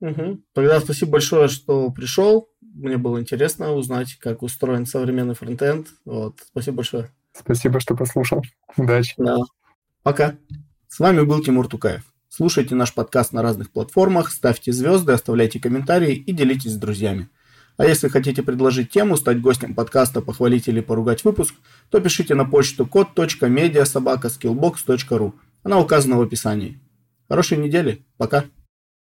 Угу. 0.00 0.40
Тогда 0.54 0.80
спасибо 0.80 1.12
большое, 1.12 1.48
что 1.48 1.90
пришел. 1.90 2.48
Мне 2.60 2.96
было 2.96 3.20
интересно 3.20 3.72
узнать, 3.72 4.16
как 4.16 4.42
устроен 4.42 4.86
современный 4.86 5.34
фронтенд. 5.34 5.88
Вот. 6.04 6.40
Спасибо 6.46 6.78
большое. 6.78 7.10
Спасибо, 7.32 7.78
что 7.80 7.96
послушал. 7.96 8.42
Удачи. 8.76 9.14
Да. 9.18 9.38
Пока. 10.02 10.36
С 10.88 10.98
вами 10.98 11.22
был 11.22 11.42
Тимур 11.42 11.68
Тукаев. 11.68 12.02
Слушайте 12.28 12.74
наш 12.74 12.92
подкаст 12.94 13.32
на 13.32 13.42
разных 13.42 13.70
платформах, 13.72 14.30
ставьте 14.30 14.72
звезды, 14.72 15.12
оставляйте 15.12 15.58
комментарии 15.58 16.14
и 16.14 16.32
делитесь 16.32 16.72
с 16.72 16.76
друзьями. 16.76 17.28
А 17.76 17.84
если 17.84 18.08
хотите 18.08 18.42
предложить 18.42 18.90
тему, 18.90 19.16
стать 19.16 19.40
гостем 19.40 19.74
подкаста, 19.74 20.20
похвалить 20.20 20.68
или 20.68 20.80
поругать 20.80 21.24
выпуск, 21.24 21.54
то 21.90 22.00
пишите 22.00 22.34
на 22.34 22.44
почту 22.44 22.84
код.медиасобакаскиллbox.ru. 22.86 25.32
Она 25.62 25.80
указана 25.80 26.18
в 26.18 26.22
описании. 26.22 26.80
Хорошей 27.28 27.58
недели. 27.58 28.04
Пока. 28.16 28.46